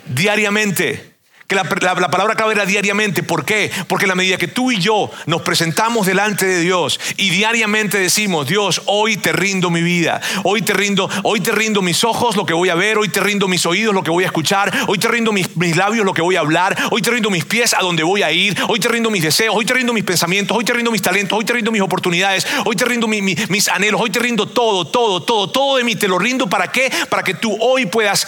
Diariamente 0.05 1.09
que 1.49 1.55
la, 1.55 1.63
palabra 1.63 2.35
clave 2.35 2.53
era 2.53 2.65
diariamente. 2.67 3.23
¿Por 3.23 3.43
qué? 3.43 3.71
Porque 3.87 4.05
en 4.05 4.09
la 4.09 4.15
medida 4.15 4.37
que 4.37 4.47
tú 4.47 4.71
y 4.71 4.77
yo 4.77 5.09
nos 5.25 5.41
presentamos 5.41 6.05
delante 6.05 6.45
de 6.45 6.59
Dios 6.59 6.99
y 7.17 7.31
diariamente 7.31 7.97
decimos, 7.97 8.45
Dios, 8.45 8.83
hoy 8.85 9.17
te 9.17 9.31
rindo 9.31 9.71
mi 9.71 9.81
vida, 9.81 10.21
hoy 10.43 10.61
te 10.61 10.73
rindo, 10.73 11.09
hoy 11.23 11.39
te 11.39 11.51
rindo 11.51 11.81
mis 11.81 12.03
ojos, 12.03 12.35
lo 12.35 12.45
que 12.45 12.53
voy 12.53 12.69
a 12.69 12.75
ver, 12.75 12.99
hoy 12.99 13.09
te 13.09 13.19
rindo 13.19 13.47
mis 13.47 13.65
oídos, 13.65 13.95
lo 13.95 14.03
que 14.03 14.11
voy 14.11 14.25
a 14.25 14.27
escuchar, 14.27 14.71
hoy 14.85 14.99
te 14.99 15.07
rindo 15.07 15.31
mis, 15.31 15.49
labios, 15.75 16.05
lo 16.05 16.13
que 16.13 16.21
voy 16.21 16.35
a 16.35 16.41
hablar, 16.41 16.77
hoy 16.91 17.01
te 17.01 17.09
rindo 17.09 17.31
mis 17.31 17.45
pies, 17.45 17.73
a 17.73 17.79
donde 17.79 18.03
voy 18.03 18.21
a 18.21 18.31
ir, 18.31 18.55
hoy 18.67 18.79
te 18.79 18.87
rindo 18.87 19.09
mis 19.09 19.23
deseos, 19.23 19.55
hoy 19.55 19.65
te 19.65 19.73
rindo 19.73 19.91
mis 19.91 20.03
pensamientos, 20.03 20.55
hoy 20.55 20.63
te 20.63 20.73
rindo 20.73 20.91
mis 20.91 21.01
talentos, 21.01 21.35
hoy 21.35 21.45
te 21.45 21.53
rindo 21.53 21.71
mis 21.71 21.81
oportunidades, 21.81 22.45
hoy 22.63 22.75
te 22.75 22.85
rindo 22.85 23.07
mis 23.07 23.67
anhelos, 23.69 23.99
hoy 23.99 24.11
te 24.11 24.19
rindo 24.19 24.45
todo, 24.45 24.85
todo, 24.85 25.23
todo, 25.23 25.49
todo 25.49 25.77
de 25.77 25.83
mí, 25.83 25.95
te 25.95 26.07
lo 26.07 26.19
rindo 26.19 26.47
para 26.47 26.71
qué? 26.71 26.91
Para 27.09 27.23
que 27.23 27.33
tú 27.33 27.57
hoy 27.59 27.87
puedas 27.87 28.27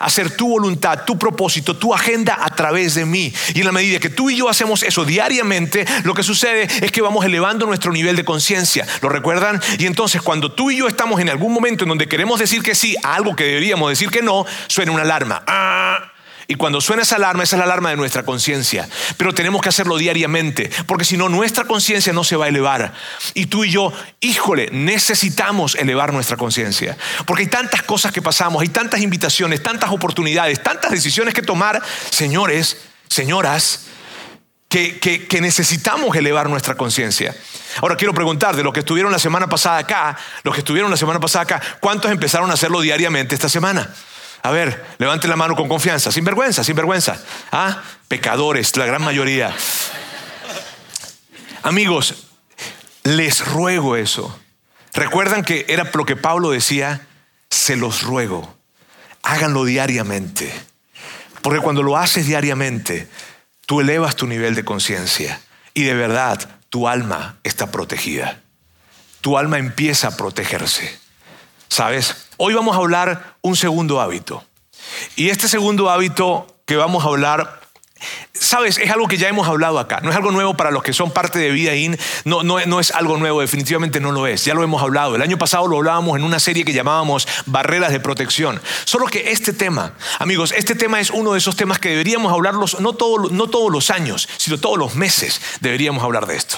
hacer 0.00 0.34
tu 0.34 0.48
voluntad, 0.48 1.04
tu 1.04 1.16
propósito, 1.18 1.76
tu 1.76 1.94
agenda 1.94 2.38
a 2.40 2.50
través 2.50 2.94
de 2.94 3.04
mí. 3.04 3.32
Y 3.54 3.60
en 3.60 3.66
la 3.66 3.72
medida 3.72 4.00
que 4.00 4.08
tú 4.08 4.30
y 4.30 4.36
yo 4.36 4.48
hacemos 4.48 4.82
eso 4.82 5.04
diariamente, 5.04 5.84
lo 6.04 6.14
que 6.14 6.22
sucede 6.22 6.66
es 6.84 6.90
que 6.90 7.02
vamos 7.02 7.24
elevando 7.24 7.66
nuestro 7.66 7.92
nivel 7.92 8.16
de 8.16 8.24
conciencia. 8.24 8.86
¿Lo 9.02 9.08
recuerdan? 9.08 9.60
Y 9.78 9.86
entonces 9.86 10.22
cuando 10.22 10.50
tú 10.50 10.70
y 10.70 10.78
yo 10.78 10.88
estamos 10.88 11.20
en 11.20 11.28
algún 11.28 11.52
momento 11.52 11.84
en 11.84 11.90
donde 11.90 12.08
queremos 12.08 12.40
decir 12.40 12.62
que 12.62 12.74
sí 12.74 12.96
a 13.02 13.14
algo 13.14 13.36
que 13.36 13.44
deberíamos 13.44 13.90
decir 13.90 14.10
que 14.10 14.22
no, 14.22 14.46
suena 14.66 14.92
una 14.92 15.02
alarma. 15.02 15.42
¡Ah! 15.46 16.12
Y 16.50 16.56
cuando 16.56 16.80
suena 16.80 17.02
esa 17.02 17.14
alarma, 17.14 17.44
esa 17.44 17.54
es 17.54 17.58
la 17.58 17.64
alarma 17.66 17.90
de 17.90 17.96
nuestra 17.96 18.24
conciencia. 18.24 18.88
Pero 19.16 19.32
tenemos 19.32 19.62
que 19.62 19.68
hacerlo 19.68 19.96
diariamente, 19.96 20.68
porque 20.88 21.04
si 21.04 21.16
no, 21.16 21.28
nuestra 21.28 21.62
conciencia 21.62 22.12
no 22.12 22.24
se 22.24 22.34
va 22.34 22.46
a 22.46 22.48
elevar. 22.48 22.92
Y 23.34 23.46
tú 23.46 23.62
y 23.62 23.70
yo, 23.70 23.92
híjole, 24.18 24.68
necesitamos 24.72 25.76
elevar 25.76 26.12
nuestra 26.12 26.36
conciencia. 26.36 26.98
Porque 27.24 27.44
hay 27.44 27.48
tantas 27.48 27.84
cosas 27.84 28.10
que 28.10 28.20
pasamos, 28.20 28.62
hay 28.62 28.68
tantas 28.68 29.00
invitaciones, 29.00 29.62
tantas 29.62 29.90
oportunidades, 29.90 30.60
tantas 30.60 30.90
decisiones 30.90 31.34
que 31.34 31.42
tomar, 31.42 31.80
señores, 32.10 32.78
señoras, 33.08 33.82
que, 34.68 34.98
que, 34.98 35.40
necesitamos 35.40 36.16
elevar 36.16 36.50
nuestra 36.50 36.74
conciencia. 36.74 37.32
Ahora 37.80 37.94
quiero 37.94 38.12
preguntar, 38.12 38.56
de 38.56 38.64
los 38.64 38.72
que 38.72 38.80
estuvieron 38.80 39.12
la 39.12 39.20
semana 39.20 39.46
pasada 39.46 39.78
acá, 39.78 40.16
los 40.42 40.52
que 40.52 40.62
estuvieron 40.62 40.90
la 40.90 40.96
semana 40.96 41.20
pasada 41.20 41.44
acá, 41.44 41.62
¿cuántos 41.78 42.10
empezaron 42.10 42.50
a 42.50 42.54
hacerlo 42.54 42.80
diariamente 42.80 43.36
esta 43.36 43.48
semana? 43.48 43.88
A 44.42 44.50
ver, 44.50 44.84
levante 44.98 45.28
la 45.28 45.36
mano 45.36 45.54
con 45.54 45.68
confianza, 45.68 46.10
sin 46.10 46.24
vergüenza, 46.24 46.64
sin 46.64 46.74
vergüenza. 46.74 47.22
Ah, 47.52 47.82
pecadores, 48.08 48.76
la 48.76 48.86
gran 48.86 49.02
mayoría. 49.02 49.54
Amigos, 51.62 52.14
les 53.02 53.46
ruego 53.46 53.96
eso. 53.96 54.38
Recuerdan 54.94 55.44
que 55.44 55.66
era 55.68 55.90
lo 55.92 56.04
que 56.04 56.16
Pablo 56.16 56.50
decía, 56.50 57.06
se 57.50 57.76
los 57.76 58.02
ruego, 58.02 58.56
háganlo 59.22 59.64
diariamente. 59.64 60.52
Porque 61.42 61.60
cuando 61.60 61.82
lo 61.82 61.96
haces 61.96 62.26
diariamente, 62.26 63.08
tú 63.66 63.80
elevas 63.80 64.16
tu 64.16 64.26
nivel 64.26 64.54
de 64.54 64.64
conciencia 64.64 65.40
y 65.74 65.84
de 65.84 65.94
verdad 65.94 66.48
tu 66.70 66.88
alma 66.88 67.38
está 67.44 67.70
protegida. 67.70 68.40
tu 69.20 69.36
alma 69.36 69.58
empieza 69.58 70.08
a 70.08 70.16
protegerse. 70.16 70.98
¿Sabes? 71.68 72.16
Hoy 72.42 72.54
vamos 72.54 72.74
a 72.74 72.78
hablar 72.78 73.36
un 73.42 73.54
segundo 73.54 74.00
hábito. 74.00 74.42
Y 75.14 75.28
este 75.28 75.46
segundo 75.46 75.90
hábito 75.90 76.46
que 76.64 76.74
vamos 76.74 77.04
a 77.04 77.08
hablar 77.08 77.60
Sabes, 78.32 78.78
es 78.78 78.90
algo 78.90 79.08
que 79.08 79.18
ya 79.18 79.28
hemos 79.28 79.46
hablado 79.46 79.78
acá, 79.78 80.00
no 80.00 80.08
es 80.08 80.16
algo 80.16 80.30
nuevo 80.30 80.56
para 80.56 80.70
los 80.70 80.82
que 80.82 80.94
son 80.94 81.10
parte 81.10 81.38
de 81.38 81.50
Vida 81.50 81.74
In, 81.74 81.98
no, 82.24 82.42
no, 82.42 82.58
no, 82.64 82.80
es 82.80 82.92
algo 82.92 83.18
nuevo, 83.18 83.42
definitivamente 83.42 84.00
no 84.00 84.10
lo 84.10 84.26
es, 84.26 84.46
ya 84.46 84.54
lo 84.54 84.62
hemos 84.62 84.80
hablado. 84.82 85.16
El 85.16 85.20
año 85.20 85.36
pasado 85.36 85.68
lo 85.68 85.76
hablábamos 85.76 86.16
en 86.16 86.24
una 86.24 86.40
serie 86.40 86.64
que 86.64 86.72
llamábamos 86.72 87.28
Barreras 87.44 87.92
de 87.92 88.00
Protección. 88.00 88.58
Solo 88.84 89.04
que 89.04 89.32
este 89.32 89.52
tema, 89.52 89.92
amigos, 90.18 90.54
este 90.56 90.74
tema 90.74 90.98
es 90.98 91.10
uno 91.10 91.32
de 91.32 91.38
esos 91.38 91.56
temas 91.56 91.78
que 91.78 91.90
deberíamos 91.90 92.32
hablarlos 92.32 92.80
no, 92.80 92.96
no 93.30 93.46
todos 93.50 93.70
los 93.70 93.90
años, 93.90 94.26
sino 94.38 94.56
todos 94.56 94.78
los 94.78 94.94
meses 94.94 95.42
deberíamos 95.60 96.02
hablar 96.02 96.26
de 96.26 96.36
esto, 96.36 96.56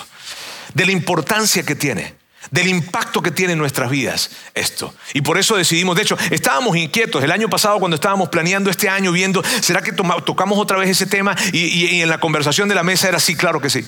de 0.74 0.86
la 0.86 0.92
importancia 0.92 1.64
que 1.64 1.74
tiene 1.74 2.21
del 2.50 2.68
impacto 2.68 3.22
que 3.22 3.30
tiene 3.30 3.52
en 3.52 3.58
nuestras 3.58 3.90
vidas 3.90 4.30
esto. 4.54 4.94
Y 5.14 5.20
por 5.20 5.38
eso 5.38 5.56
decidimos, 5.56 5.96
de 5.96 6.02
hecho, 6.02 6.16
estábamos 6.30 6.76
inquietos 6.76 7.22
el 7.22 7.30
año 7.30 7.49
pasado 7.49 7.78
cuando 7.78 7.94
estábamos 7.94 8.28
planeando 8.28 8.70
este 8.70 8.88
año, 8.88 9.12
viendo, 9.12 9.42
¿será 9.61 9.82
que 9.82 9.92
tocamos 9.92 10.58
otra 10.58 10.78
vez 10.78 10.90
ese 10.90 11.06
tema? 11.06 11.37
Y, 11.52 12.00
en 12.00 12.08
la 12.08 12.18
conversación 12.18 12.68
de 12.68 12.75
la 12.75 12.82
mesa 12.82 13.08
era 13.08 13.20
sí, 13.20 13.37
claro 13.37 13.61
que 13.61 13.70
sí. 13.70 13.84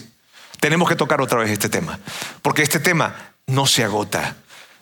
Tenemos 0.61 0.89
que 0.89 0.97
tocar 0.97 1.21
otra 1.21 1.41
vez 1.41 1.51
este 1.51 1.69
tema, 1.69 1.99
porque 2.43 2.63
este 2.63 2.81
tema 2.81 3.35
no 3.47 3.67
se 3.67 3.85
agota. 3.85 4.37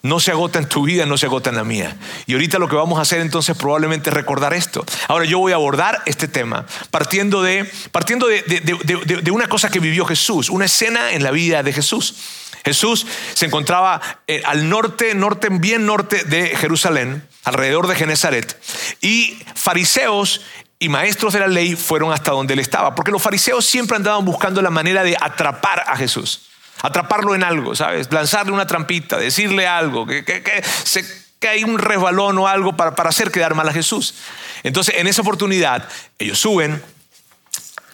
No 0.05 0.19
se 0.19 0.33
agota 0.33 0.59
en 0.59 0.67
tu 0.67 0.83
vida, 0.83 1.07
no 1.07 1.17
se 1.17 1.26
agota 1.26 1.50
en 1.50 1.57
la 1.57 1.62
mía. 1.62 1.97
Y 2.26 2.33
ahorita 2.33 2.59
lo 2.59 2.69
que 2.69 2.75
vamos 2.75 2.99
a 2.99 3.02
hacer 3.02 3.21
entonces 3.21 3.57
probablemente 3.57 4.11
es 4.11 4.14
recordar 4.14 4.52
esto. 4.52 4.85
Ahora 5.07 5.26
yo 5.26 5.38
voy 5.38 5.52
a 5.52 5.55
abordar 5.55 6.02
este 6.07 6.26
tema 6.26 6.67
partiendo 6.91 7.41
de, 7.41 7.71
partiendo 7.93 8.26
de 8.26 9.31
una 9.31 9.49
cosa 9.49 9.71
que 9.71 9.79
vivió 9.79 10.05
Jesús, 10.05 10.50
una 10.50 10.64
escena 10.64 11.12
en 11.12 11.23
la 11.23 11.31
vida 11.31 11.62
de 11.62 11.73
Jesús. 11.73 12.17
Jesús 12.64 13.07
se 13.35 13.47
encontraba 13.47 14.00
eh, 14.26 14.42
al 14.45 14.69
norte, 14.69 15.14
norte, 15.14 15.49
bien 15.50 15.87
norte 15.87 16.25
de 16.25 16.57
Jerusalén, 16.57 17.26
alrededor 17.45 17.88
de 17.88 17.97
Genezaret, 17.97 18.61
y 19.00 19.38
fariseos 19.54 20.42
y 20.78 20.88
maestros 20.88 21.33
de 21.33 21.40
la 21.40 21.49
ley 21.49 21.76
fueron 21.76 22.12
hasta 22.12 22.33
donde 22.33 22.54
él 22.54 22.61
estaba, 22.61 22.95
porque 22.95 23.11
los 23.11 23.23
fariseos 23.23 23.64
siempre 23.64 23.97
andaban 23.97 24.25
buscando 24.25 24.62
la 24.62 24.71
manera 24.71 25.04
de 25.04 25.16
atrapar 25.21 25.85
a 25.87 25.97
Jesús, 25.97 26.49
atraparlo 26.83 27.35
en 27.35 27.45
algo, 27.45 27.75
¿sabes? 27.75 28.11
Lanzarle 28.12 28.52
una 28.52 28.66
trampita, 28.66 29.16
decirle 29.16 29.66
algo, 29.66 30.07
que, 30.07 30.25
que, 30.25 30.62
hay 31.49 31.64
un 31.64 31.78
resbalón 31.78 32.38
o 32.38 32.47
algo 32.47 32.76
para, 32.76 32.95
para 32.95 33.09
hacer 33.09 33.33
quedar 33.33 33.54
mal 33.54 33.69
a 33.69 33.73
Jesús. 33.73 34.14
Entonces, 34.62 34.95
en 34.99 35.09
esa 35.09 35.23
oportunidad, 35.23 35.88
ellos 36.19 36.38
suben, 36.38 36.83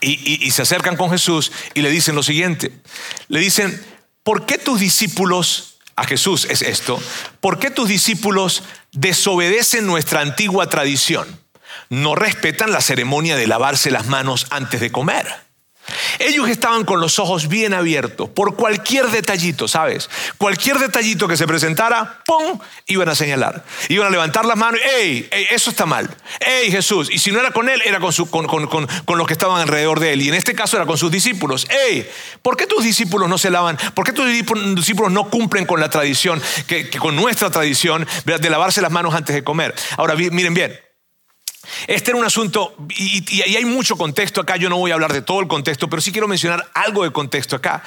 y, 0.01 0.47
y, 0.47 0.51
se 0.53 0.63
acercan 0.63 0.97
con 0.97 1.11
Jesús 1.11 1.51
y 1.75 1.81
le 1.81 1.91
dicen 1.91 2.15
lo 2.15 2.23
siguiente. 2.23 2.71
Le 3.27 3.41
dicen, 3.41 3.85
¿por 4.29 4.45
qué 4.45 4.59
tus 4.59 4.79
discípulos, 4.79 5.79
a 5.97 6.05
Jesús 6.05 6.45
es 6.51 6.61
esto, 6.61 7.01
por 7.41 7.59
qué 7.59 7.71
tus 7.71 7.89
discípulos 7.89 8.63
desobedecen 8.93 9.87
nuestra 9.87 10.21
antigua 10.21 10.69
tradición? 10.69 11.41
No 11.89 12.15
respetan 12.15 12.71
la 12.71 12.83
ceremonia 12.83 13.37
de 13.37 13.47
lavarse 13.47 13.91
las 13.91 14.05
manos 14.05 14.47
antes 14.51 14.83
de 14.83 14.93
comer. 14.93 15.48
Ellos 16.19 16.49
estaban 16.49 16.85
con 16.85 17.01
los 17.01 17.19
ojos 17.19 17.49
bien 17.49 17.75
abiertos 17.75 18.29
por 18.29 18.57
cualquier 18.57 19.07
detallito, 19.07 19.69
¿sabes? 19.69 20.09
Cualquier 20.37 20.79
detallito 20.79 21.29
que 21.29 21.37
se 21.37 21.47
presentara, 21.47 22.23
¡pum! 22.25 22.59
iban 22.87 23.09
a 23.09 23.15
señalar. 23.15 23.65
Iban 23.89 24.09
a 24.09 24.11
levantar 24.11 24.45
las 24.45 24.57
manos, 24.57 24.81
¡ey! 24.99 25.29
eso 25.51 25.71
está 25.71 25.87
mal! 25.87 26.09
¡ey, 26.41 26.71
Jesús! 26.71 27.09
Y 27.11 27.19
si 27.19 27.31
no 27.31 27.41
era 27.41 27.51
con 27.51 27.69
él, 27.69 27.83
era 27.85 28.01
con, 28.01 29.19
los 29.19 29.27
que 29.27 29.33
estaban 29.33 29.61
alrededor 29.61 30.01
de 30.01 30.13
él. 30.13 30.23
Y 30.23 30.29
en 30.29 30.35
este 30.35 30.55
caso 30.55 30.77
era 30.77 30.87
con 30.87 30.99
sus 30.99 31.11
discípulos. 31.11 31.67
¡ey! 31.71 32.09
¿Por 32.43 32.57
qué 32.57 32.67
tus 32.67 32.85
discípulos 32.85 33.29
no 33.29 33.39
se 33.39 33.51
lavan? 33.51 33.79
¿Por 33.95 34.05
qué 34.05 34.13
tus 34.13 34.27
discípulos 34.27 35.13
no 35.13 35.31
cumplen 35.31 35.67
con 35.67 35.81
la 35.81 35.91
tradición, 35.91 36.43
que, 36.67 36.89
con 36.91 37.17
nuestra 37.17 37.51
tradición 37.51 38.07
de 38.25 38.51
lavarse 38.51 38.81
las 38.81 38.91
manos 38.91 39.15
antes 39.15 39.35
de 39.35 39.45
comer? 39.45 39.75
Ahora, 39.97 40.15
miren 40.15 40.55
bien. 40.55 40.88
Este 41.87 42.11
era 42.11 42.19
un 42.19 42.25
asunto, 42.25 42.75
y, 42.97 43.43
hay 43.43 43.65
mucho 43.65 43.97
contexto 43.97 44.41
acá, 44.41 44.57
yo 44.57 44.69
no 44.69 44.79
voy 44.79 44.91
a 44.91 44.95
hablar 44.95 45.13
de 45.13 45.23
todo 45.23 45.41
el 45.41 45.49
contexto, 45.49 45.89
pero 45.89 46.03
sí 46.03 46.13
quiero 46.13 46.29
mencionar 46.29 46.69
algo 46.75 47.05
de 47.05 47.11
contexto 47.11 47.57
acá. 47.57 47.83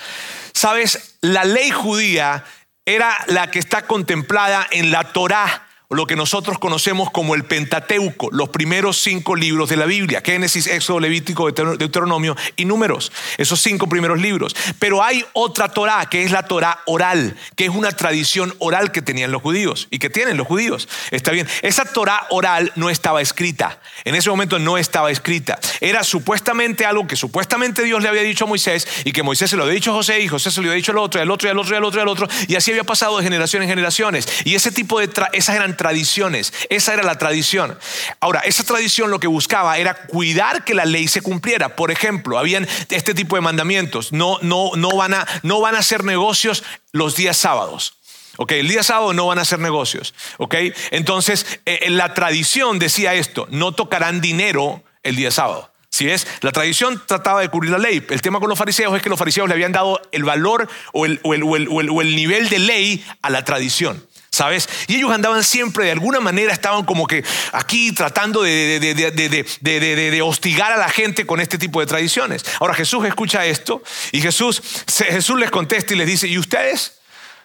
Sabes, 0.54 1.16
la 1.22 1.44
ley 1.44 1.72
judía 1.72 2.44
era 2.86 3.18
la 3.28 3.52
que 3.52 3.60
está 3.60 3.88
contemplada 3.88 4.68
en 4.72 4.92
la 4.92 5.12
Torá 5.14 5.68
lo 5.92 6.08
que 6.08 6.16
nosotros 6.16 6.60
conocemos 6.60 7.12
como 7.12 7.36
el 7.36 7.44
Pentateuco, 7.44 8.30
los 8.32 8.50
primeros 8.50 9.02
cinco 9.02 9.36
libros 9.36 9.70
de 9.70 9.78
la 9.78 9.86
Biblia, 9.86 10.22
Génesis, 10.24 10.68
Éxodo, 10.68 11.00
Levítico, 11.00 11.52
Deuteronomio 11.52 12.36
y 12.56 12.66
Números, 12.66 13.12
esos 13.38 13.62
cinco 13.62 13.88
primeros 13.88 14.20
libros. 14.20 14.56
Pero 14.80 15.04
hay 15.04 15.26
otra 15.34 15.70
Torah, 15.70 16.08
que 16.10 16.24
es 16.24 16.32
la 16.32 16.44
Torah 16.44 16.80
oral, 16.86 17.36
que 17.56 17.66
es 17.66 17.72
una 17.72 17.92
tradición 17.92 18.54
oral 18.60 18.92
que 18.92 19.02
tenían 19.02 19.32
los 19.32 19.42
judíos 19.42 19.88
y 19.92 20.00
que 20.00 20.10
tienen 20.10 20.38
los 20.38 20.48
judíos. 20.48 20.88
Está 21.12 21.32
bien, 21.32 21.48
esa 21.62 21.86
Torah 21.86 22.28
oral 22.30 22.72
no 22.76 22.90
estaba 22.90 23.22
escrita, 23.22 23.80
en 24.06 24.16
ese 24.16 24.30
momento 24.30 24.60
no 24.60 24.78
estaba 24.78 25.12
escrita. 25.12 25.60
Era 25.80 26.04
supuestamente 26.04 26.86
algo 26.86 27.08
que 27.08 27.16
supuestamente 27.16 27.84
Dios 27.84 28.02
le 28.02 28.10
había 28.10 28.24
dicho 28.24 28.46
a 28.46 28.48
Moisés 28.48 28.88
y 29.04 29.12
que 29.12 29.24
Moisés 29.24 29.50
se 29.50 29.58
lo 29.58 29.64
había 29.64 29.76
dicho 29.76 29.92
a 29.92 29.96
José 29.96 30.20
y 30.22 30.28
José 30.28 30.52
se 30.52 30.62
lo 30.62 30.68
había 30.68 30.76
dicho 30.76 30.92
al 30.92 30.98
otro, 31.00 31.20
y 31.20 31.24
al 31.24 31.32
otro, 31.32 31.48
y 31.48 31.52
al 31.52 31.58
otro, 31.58 31.76
y 31.76 31.78
al 31.78 31.84
otro, 31.84 32.00
y 32.00 32.04
al 32.04 32.08
otro, 32.08 32.28
y 32.48 32.56
así 32.56 32.72
había 32.72 32.84
pasado 32.84 33.18
de 33.18 33.24
generación 33.24 33.64
en 33.64 33.70
generaciones. 33.70 34.28
Y 34.46 34.56
ese 34.56 34.72
tipo 34.72 35.00
de, 35.00 35.10
esas 35.34 35.56
eran 35.56 35.76
tradiciones. 35.82 36.54
Esa 36.70 36.94
era 36.94 37.02
la 37.02 37.18
tradición. 37.18 37.76
Ahora, 38.20 38.42
esa 38.42 38.64
tradición 38.64 39.10
lo 39.10 39.20
que 39.20 39.26
buscaba 39.26 39.80
era 39.80 39.96
cuidar 39.96 40.64
que 40.64 40.76
la 40.76 40.86
ley 40.86 41.08
se 41.08 41.24
cumpliera. 41.24 41.76
Por 41.76 41.90
ejemplo, 41.90 42.38
habían 42.38 42.68
este 42.90 43.16
tipo 43.16 43.36
de 43.36 43.42
mandamientos. 43.42 44.12
No, 44.12 44.38
no, 44.44 44.70
no, 44.76 44.90
van, 44.96 45.16
a, 45.16 45.28
no 45.42 45.60
van 45.60 45.74
a 45.74 45.80
hacer 45.80 46.04
negocios 46.04 46.64
los 46.92 47.16
días 47.16 47.36
sábados. 47.36 47.96
Ok, 48.38 48.52
el 48.52 48.68
día 48.68 48.84
sábado 48.84 49.12
no 49.14 49.26
van 49.26 49.40
a 49.40 49.42
hacer 49.42 49.58
negocios. 49.58 50.14
Ok, 50.38 50.54
entonces 50.92 51.60
eh, 51.66 51.90
la 51.90 52.14
tradición 52.14 52.78
decía 52.78 53.16
esto: 53.16 53.48
no 53.50 53.72
tocarán 53.72 54.22
dinero 54.22 54.84
el 55.02 55.16
día 55.16 55.32
sábado. 55.32 55.72
Si 55.90 56.06
ves, 56.06 56.28
la 56.42 56.52
tradición 56.52 57.02
trataba 57.08 57.42
de 57.42 57.50
cubrir 57.50 57.72
la 57.72 57.80
ley. 57.80 58.06
El 58.08 58.22
tema 58.22 58.40
con 58.40 58.50
los 58.50 58.58
fariseos 58.60 58.96
es 58.96 59.02
que 59.02 59.10
los 59.10 59.20
fariseos 59.20 59.48
le 59.50 59.56
habían 59.56 59.72
dado 59.74 60.00
el 60.12 60.24
valor 60.24 60.70
o 60.94 61.06
el, 61.06 61.20
o 61.24 62.02
el 62.02 62.16
nivel 62.16 62.50
de 62.50 62.60
ley 62.60 63.04
a 63.24 63.32
la 63.32 63.44
tradición. 63.44 64.06
¿Sabes? 64.32 64.70
Y 64.88 64.96
ellos 64.96 65.12
andaban 65.12 65.44
siempre, 65.44 65.86
de 65.86 65.92
alguna 65.92 66.20
manera, 66.20 66.54
estaban 66.54 66.86
como 66.86 67.06
que 67.06 67.24
aquí 67.52 67.92
tratando 67.92 68.44
de, 68.44 68.80
de, 68.80 70.22
hostigar 70.22 70.72
a 70.72 70.78
la 70.78 70.90
gente 70.90 71.26
con 71.26 71.42
este 71.42 71.58
tipo 71.58 71.80
de 71.80 71.86
tradiciones. 71.86 72.46
Ahora 72.60 72.74
Jesús 72.74 73.06
escucha 73.06 73.46
esto 73.46 73.84
y 74.12 74.22
Jesús, 74.22 74.62
Jesús 74.88 75.40
les 75.40 75.52
contesta 75.52 75.94
y 75.94 75.98
les 75.98 76.08
dice, 76.08 76.28
¿y 76.28 76.38
ustedes? 76.38 77.00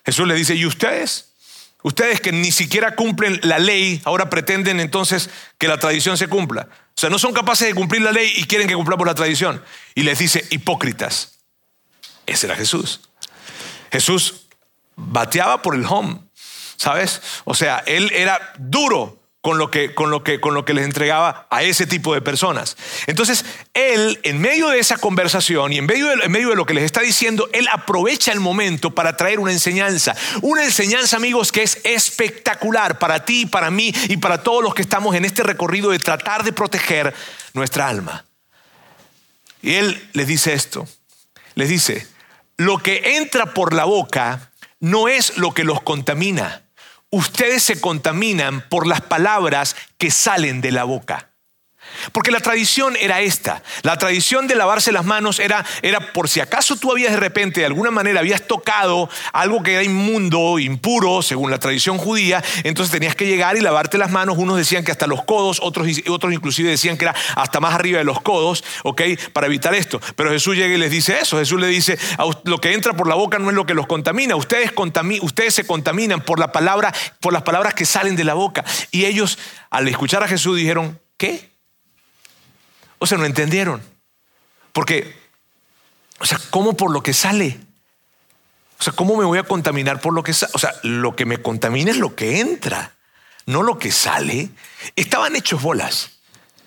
Jesús 0.04 0.28
les 0.28 0.38
dice, 0.38 0.54
¿y 0.54 0.64
ustedes? 0.64 1.32
Ustedes 1.82 2.20
que 2.20 2.32
ni 2.32 2.52
siquiera 2.52 2.94
cumplen 2.94 3.40
la 3.42 3.58
ley, 3.58 4.00
ahora 4.04 4.30
pretenden 4.30 4.80
entonces 4.80 5.30
que 5.58 5.68
la 5.68 5.78
tradición 5.78 6.16
se 6.16 6.28
cumpla. 6.28 6.68
O 6.70 7.00
sea, 7.00 7.10
no 7.10 7.18
son 7.18 7.32
capaces 7.32 7.68
de 7.68 7.74
cumplir 7.74 8.02
la 8.02 8.12
ley 8.12 8.32
y 8.36 8.44
quieren 8.44 8.68
que 8.68 8.74
cumplamos 8.74 9.06
la 9.06 9.14
tradición. 9.14 9.62
Y 9.94 10.02
les 10.02 10.18
dice, 10.18 10.46
hipócritas. 10.50 11.38
Ese 12.26 12.46
era 12.46 12.56
Jesús. 12.56 13.00
Jesús 13.92 14.46
bateaba 14.96 15.62
por 15.62 15.74
el 15.74 15.84
home. 15.84 16.25
¿Sabes? 16.76 17.22
O 17.44 17.54
sea, 17.54 17.82
él 17.86 18.10
era 18.12 18.52
duro 18.58 19.18
con 19.46 19.58
lo 19.58 19.70
que, 19.70 19.94
con 19.94 20.10
lo 20.10 20.24
que, 20.24 20.40
con 20.40 20.54
lo 20.54 20.64
que 20.64 20.74
les 20.74 20.84
entregaba 20.84 21.46
a 21.50 21.62
ese 21.62 21.86
tipo 21.86 22.12
de 22.12 22.20
personas. 22.20 22.76
Entonces, 23.06 23.44
él, 23.74 24.18
en 24.24 24.40
medio 24.40 24.70
de 24.70 24.80
esa 24.80 24.98
conversación 24.98 25.72
y 25.72 25.78
en 25.78 25.86
medio 25.86 26.08
de, 26.08 26.14
en 26.24 26.32
medio 26.32 26.48
de 26.48 26.56
lo 26.56 26.66
que 26.66 26.74
les 26.74 26.82
está 26.82 27.00
diciendo, 27.00 27.48
él 27.52 27.68
aprovecha 27.70 28.32
el 28.32 28.40
momento 28.40 28.92
para 28.92 29.16
traer 29.16 29.38
una 29.38 29.52
enseñanza. 29.52 30.16
Una 30.42 30.64
enseñanza, 30.64 31.16
amigos, 31.16 31.52
que 31.52 31.62
es 31.62 31.78
espectacular 31.84 32.98
para 32.98 33.24
ti, 33.24 33.46
para 33.46 33.70
mí 33.70 33.94
y 34.08 34.16
para 34.16 34.42
todos 34.42 34.64
los 34.64 34.74
que 34.74 34.82
estamos 34.82 35.14
en 35.14 35.24
este 35.24 35.44
recorrido 35.44 35.90
de 35.90 36.00
tratar 36.00 36.42
de 36.42 36.52
proteger 36.52 37.14
nuestra 37.54 37.88
alma. 37.88 38.24
Y 39.62 39.74
él 39.74 40.10
les 40.12 40.26
dice 40.26 40.54
esto. 40.54 40.88
Les 41.54 41.68
dice, 41.68 42.04
lo 42.56 42.78
que 42.78 43.16
entra 43.16 43.54
por 43.54 43.74
la 43.74 43.84
boca 43.84 44.50
no 44.80 45.06
es 45.06 45.38
lo 45.38 45.54
que 45.54 45.62
los 45.62 45.82
contamina 45.82 46.65
ustedes 47.10 47.62
se 47.62 47.80
contaminan 47.80 48.62
por 48.68 48.86
las 48.86 49.00
palabras 49.00 49.76
que 49.98 50.10
salen 50.10 50.60
de 50.60 50.72
la 50.72 50.84
boca. 50.84 51.35
Porque 52.12 52.30
la 52.30 52.40
tradición 52.40 52.96
era 53.00 53.20
esta. 53.20 53.62
La 53.82 53.96
tradición 53.98 54.46
de 54.46 54.54
lavarse 54.54 54.92
las 54.92 55.04
manos 55.04 55.38
era, 55.38 55.64
era 55.82 56.12
por 56.12 56.28
si 56.28 56.40
acaso 56.40 56.76
tú 56.76 56.90
habías 56.90 57.12
de 57.12 57.18
repente, 57.18 57.60
de 57.60 57.66
alguna 57.66 57.90
manera, 57.90 58.20
habías 58.20 58.46
tocado 58.46 59.08
algo 59.32 59.62
que 59.62 59.74
era 59.74 59.82
inmundo, 59.82 60.58
impuro, 60.58 61.22
según 61.22 61.50
la 61.50 61.58
tradición 61.58 61.98
judía, 61.98 62.42
entonces 62.64 62.92
tenías 62.92 63.14
que 63.14 63.26
llegar 63.26 63.56
y 63.56 63.60
lavarte 63.60 63.98
las 63.98 64.10
manos. 64.10 64.36
Unos 64.38 64.56
decían 64.56 64.84
que 64.84 64.92
hasta 64.92 65.06
los 65.06 65.24
codos, 65.24 65.60
otros, 65.62 65.88
otros 66.08 66.32
inclusive 66.32 66.70
decían 66.70 66.96
que 66.96 67.04
era 67.06 67.14
hasta 67.34 67.60
más 67.60 67.74
arriba 67.74 67.98
de 67.98 68.04
los 68.04 68.20
codos, 68.20 68.64
¿ok? 68.82 69.02
Para 69.32 69.46
evitar 69.46 69.74
esto. 69.74 70.00
Pero 70.14 70.30
Jesús 70.30 70.56
llega 70.56 70.74
y 70.74 70.78
les 70.78 70.90
dice 70.90 71.18
eso. 71.20 71.38
Jesús 71.38 71.60
le 71.60 71.68
dice, 71.68 71.98
lo 72.44 72.58
que 72.58 72.72
entra 72.72 72.94
por 72.94 73.08
la 73.08 73.14
boca 73.14 73.38
no 73.38 73.50
es 73.50 73.54
lo 73.54 73.66
que 73.66 73.74
los 73.74 73.86
contamina. 73.86 74.36
Ustedes, 74.36 74.72
ustedes 75.22 75.54
se 75.54 75.66
contaminan 75.66 76.20
por, 76.20 76.38
la 76.38 76.52
palabra, 76.52 76.92
por 77.20 77.32
las 77.32 77.42
palabras 77.42 77.74
que 77.74 77.84
salen 77.84 78.16
de 78.16 78.24
la 78.24 78.34
boca. 78.34 78.64
Y 78.90 79.04
ellos, 79.04 79.38
al 79.70 79.88
escuchar 79.88 80.22
a 80.22 80.28
Jesús, 80.28 80.56
dijeron, 80.56 80.98
¿qué? 81.16 81.55
O 82.98 83.06
sea, 83.06 83.18
no 83.18 83.24
entendieron. 83.24 83.82
Porque, 84.72 85.16
o 86.18 86.26
sea, 86.26 86.38
¿cómo 86.50 86.76
por 86.76 86.90
lo 86.90 87.02
que 87.02 87.12
sale? 87.12 87.58
O 88.78 88.82
sea, 88.82 88.92
¿cómo 88.92 89.16
me 89.16 89.24
voy 89.24 89.38
a 89.38 89.42
contaminar 89.42 90.00
por 90.00 90.12
lo 90.12 90.22
que 90.22 90.34
sale? 90.34 90.52
O 90.54 90.58
sea, 90.58 90.74
lo 90.82 91.16
que 91.16 91.24
me 91.24 91.38
contamina 91.38 91.90
es 91.90 91.96
lo 91.96 92.14
que 92.14 92.40
entra, 92.40 92.92
no 93.46 93.62
lo 93.62 93.78
que 93.78 93.90
sale. 93.90 94.50
Estaban 94.96 95.34
hechos 95.36 95.62
bolas. 95.62 96.18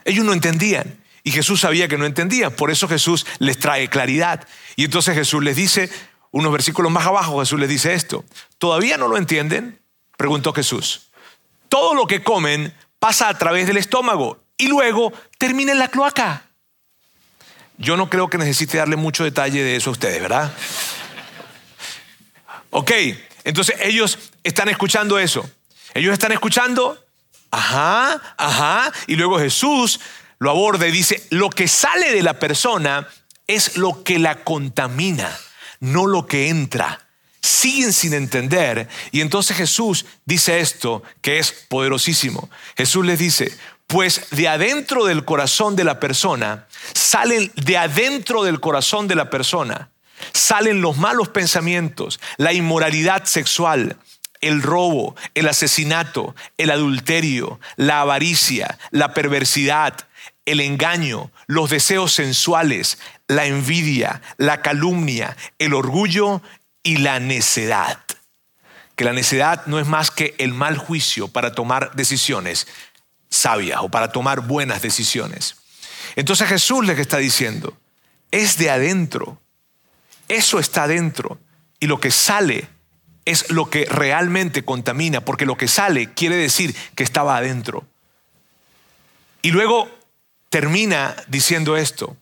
Ellos 0.05 0.25
no 0.25 0.33
entendían. 0.33 1.03
Y 1.24 1.31
Jesús 1.31 1.62
sabía 1.62 1.88
que 1.88 1.98
no 1.98 2.05
entendían. 2.05 2.51
Por 2.51 2.71
eso 2.71 2.88
Jesús 2.88 3.25
les 3.38 3.59
trae 3.59 3.89
claridad. 3.89 4.48
Y 4.75 4.86
entonces 4.86 5.13
Jesús 5.13 5.43
les 5.43 5.55
dice, 5.55 5.89
unos 6.31 6.51
versículos 6.51 6.91
más 6.91 7.05
abajo, 7.05 7.39
Jesús 7.39 7.59
les 7.59 7.69
dice 7.69 7.93
esto. 7.93 8.25
¿Todavía 8.57 8.98
no 8.98 9.07
lo 9.07 9.17
entienden? 9.17 9.79
Preguntó 10.17 10.53
Jesús. 10.53 11.09
Todo 11.67 11.93
lo 11.93 12.07
que 12.07 12.24
comen 12.24 12.74
pasa 12.98 13.29
a 13.29 13.38
través 13.38 13.67
del 13.67 13.77
estómago 13.77 14.39
y 14.59 14.67
luego 14.67 15.11
termina 15.39 15.71
en 15.71 15.79
la 15.79 15.87
cloaca. 15.87 16.43
Yo 17.77 17.97
no 17.97 18.09
creo 18.09 18.29
que 18.29 18.37
necesite 18.37 18.77
darle 18.77 18.97
mucho 18.97 19.23
detalle 19.23 19.63
de 19.63 19.77
eso 19.77 19.89
a 19.89 19.93
ustedes, 19.93 20.21
¿verdad? 20.21 20.51
Ok, 22.69 22.91
entonces 23.45 23.75
ellos 23.81 24.19
están 24.43 24.69
escuchando 24.69 25.17
eso. 25.17 25.49
Ellos 25.93 26.13
están 26.13 26.33
escuchando, 26.33 27.03
ajá, 27.49 28.35
ajá, 28.37 28.91
y 29.07 29.15
luego 29.15 29.39
Jesús 29.39 29.99
lo 30.39 30.51
aborda 30.51 30.87
y 30.87 30.91
dice, 30.91 31.25
lo 31.31 31.49
que 31.49 31.67
sale 31.67 32.13
de 32.13 32.21
la 32.21 32.37
persona 32.37 33.07
es 33.47 33.77
lo 33.77 34.03
que 34.03 34.19
la 34.19 34.43
contamina, 34.43 35.35
no 35.79 36.05
lo 36.05 36.27
que 36.27 36.49
entra. 36.49 37.07
Siguen 37.41 37.93
sin 37.93 38.13
entender. 38.13 38.89
Y 39.11 39.21
entonces 39.21 39.55
Jesús 39.55 40.05
dice 40.25 40.59
esto, 40.59 41.01
que 41.21 41.39
es 41.39 41.51
poderosísimo. 41.51 42.49
Jesús 42.75 43.05
les 43.05 43.17
dice, 43.17 43.57
pues 43.89 44.29
de 44.29 44.48
adentro 44.48 45.05
del 45.05 45.25
corazón 45.25 45.75
de 45.75 45.84
la 45.84 46.00
persona, 46.00 46.67
salen 46.93 47.51
de 47.55 47.75
adentro 47.75 48.43
del 48.43 48.60
corazón 48.60 49.08
de 49.08 49.15
la 49.15 49.31
persona, 49.31 49.89
salen 50.31 50.79
los 50.79 50.98
malos 50.98 51.29
pensamientos, 51.29 52.19
la 52.38 52.53
inmoralidad 52.53 53.25
sexual, 53.25 53.98
el 54.41 54.62
robo, 54.62 55.15
el 55.34 55.48
asesinato, 55.48 56.36
el 56.60 56.69
adulterio, 56.69 57.60
la 57.77 58.01
avaricia, 58.01 58.77
la 58.91 59.15
perversidad, 59.15 59.96
el 60.46 60.60
engaño, 60.60 61.31
los 61.48 61.72
deseos 61.72 62.13
sensuales, 62.13 63.00
la 63.27 63.48
envidia, 63.48 64.22
la 64.38 64.62
calumnia, 64.62 65.36
el 65.58 65.74
orgullo 65.74 66.43
y 66.84 66.98
la 66.98 67.19
necedad. 67.19 67.98
Que 68.96 69.05
la 69.05 69.13
necedad 69.13 69.65
no 69.65 69.79
es 69.79 69.88
más 69.88 70.12
que 70.12 70.36
el 70.38 70.53
mal 70.53 70.77
juicio 70.77 71.27
para 71.27 71.53
tomar 71.53 71.96
decisiones 71.96 72.67
sabias 73.29 73.79
o 73.81 73.89
para 73.89 74.12
tomar 74.12 74.41
buenas 74.41 74.81
decisiones. 74.81 75.55
Entonces 76.15 76.48
Jesús 76.48 76.86
les 76.86 76.98
está 77.00 77.17
diciendo, 77.17 77.77
es 78.31 78.57
de 78.57 78.69
adentro, 78.69 79.41
eso 80.27 80.59
está 80.59 80.83
adentro 80.83 81.39
y 81.79 81.88
lo 81.88 82.00
que 82.00 82.12
sale 82.12 82.67
es 83.25 83.51
lo 83.51 83.69
que 83.69 83.86
realmente 83.86 84.65
contamina, 84.65 85.21
porque 85.21 85.45
lo 85.45 85.57
que 85.57 85.67
sale 85.67 86.13
quiere 86.13 86.36
decir 86.36 86.75
que 86.95 87.03
estaba 87.03 87.38
adentro. 87.38 87.86
Y 89.41 89.51
luego 89.51 89.89
termina 90.50 91.15
diciendo 91.27 91.77
esto, 91.77 92.17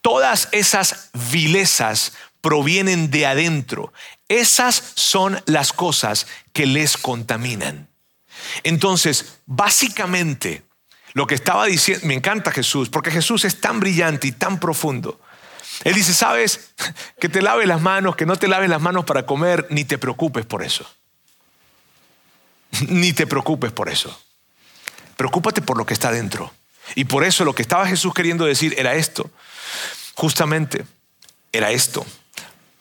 todas 0.00 0.48
esas 0.52 1.10
vilezas 1.30 2.14
provienen 2.40 3.10
de 3.10 3.26
adentro, 3.26 3.92
esas 4.28 4.92
son 4.94 5.42
las 5.46 5.72
cosas 5.72 6.26
que 6.52 6.66
les 6.66 6.96
contaminan. 6.96 7.88
Entonces, 8.62 9.38
básicamente, 9.46 10.62
lo 11.12 11.26
que 11.26 11.34
estaba 11.34 11.66
diciendo, 11.66 12.06
me 12.06 12.14
encanta 12.14 12.52
Jesús, 12.52 12.88
porque 12.88 13.10
Jesús 13.10 13.44
es 13.44 13.60
tan 13.60 13.80
brillante 13.80 14.26
y 14.26 14.32
tan 14.32 14.60
profundo. 14.60 15.20
Él 15.84 15.94
dice, 15.94 16.14
sabes, 16.14 16.72
que 17.20 17.28
te 17.28 17.42
laves 17.42 17.66
las 17.66 17.80
manos, 17.80 18.16
que 18.16 18.26
no 18.26 18.36
te 18.36 18.48
laves 18.48 18.68
las 18.68 18.80
manos 18.80 19.04
para 19.04 19.26
comer, 19.26 19.66
ni 19.70 19.84
te 19.84 19.98
preocupes 19.98 20.44
por 20.46 20.62
eso. 20.62 20.86
Ni 22.88 23.12
te 23.12 23.26
preocupes 23.26 23.72
por 23.72 23.88
eso. 23.88 24.20
Preocúpate 25.16 25.62
por 25.62 25.78
lo 25.78 25.86
que 25.86 25.94
está 25.94 26.10
dentro. 26.10 26.52
Y 26.94 27.04
por 27.04 27.24
eso 27.24 27.44
lo 27.44 27.54
que 27.54 27.62
estaba 27.62 27.86
Jesús 27.86 28.12
queriendo 28.12 28.44
decir 28.44 28.74
era 28.78 28.94
esto. 28.94 29.30
Justamente, 30.14 30.84
era 31.52 31.70
esto. 31.70 32.04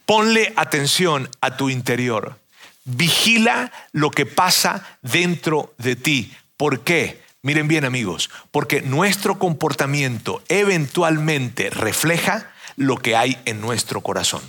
Ponle 0.05 0.53
atención 0.55 1.29
a 1.41 1.57
tu 1.57 1.69
interior. 1.69 2.37
Vigila 2.85 3.71
lo 3.91 4.11
que 4.11 4.25
pasa 4.25 4.97
dentro 5.01 5.73
de 5.77 5.95
ti. 5.95 6.33
¿Por 6.55 6.81
qué? 6.81 7.23
Miren 7.41 7.67
bien 7.67 7.85
amigos, 7.85 8.29
porque 8.51 8.81
nuestro 8.81 9.37
comportamiento 9.37 10.41
eventualmente 10.47 11.69
refleja 11.69 12.51
lo 12.75 12.97
que 12.97 13.15
hay 13.15 13.37
en 13.45 13.61
nuestro 13.61 14.01
corazón. 14.01 14.41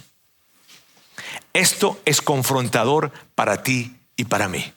Esto 1.53 2.01
es 2.05 2.21
confrontador 2.21 3.13
para 3.35 3.63
ti 3.63 3.97
y 4.17 4.25
para 4.25 4.49
mí. 4.49 4.73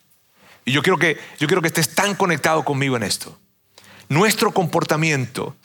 Y 0.65 0.71
yo 0.71 0.81
quiero 0.81 0.97
que, 0.97 1.17
yo 1.39 1.47
quiero 1.47 1.61
que 1.61 1.67
estés 1.67 1.95
tan 1.95 2.15
conectado 2.15 2.63
conmigo 2.63 2.95
en 2.95 3.03
esto. 3.03 3.37
Nuestro 4.07 4.51
comportamiento 4.51 5.55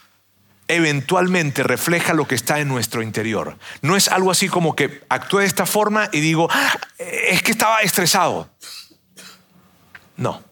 eventualmente 0.68 1.62
refleja 1.62 2.14
lo 2.14 2.26
que 2.26 2.34
está 2.34 2.60
en 2.60 2.68
nuestro 2.68 3.02
interior. 3.02 3.58
No 3.82 3.96
es 3.96 4.08
algo 4.08 4.30
así 4.30 4.48
como 4.48 4.74
que 4.74 5.02
actúe 5.08 5.38
de 5.38 5.46
esta 5.46 5.66
forma 5.66 6.08
y 6.12 6.20
digo, 6.20 6.48
ah, 6.50 6.78
es 6.98 7.42
que 7.42 7.52
estaba 7.52 7.80
estresado. 7.80 8.48
No. 10.16 10.42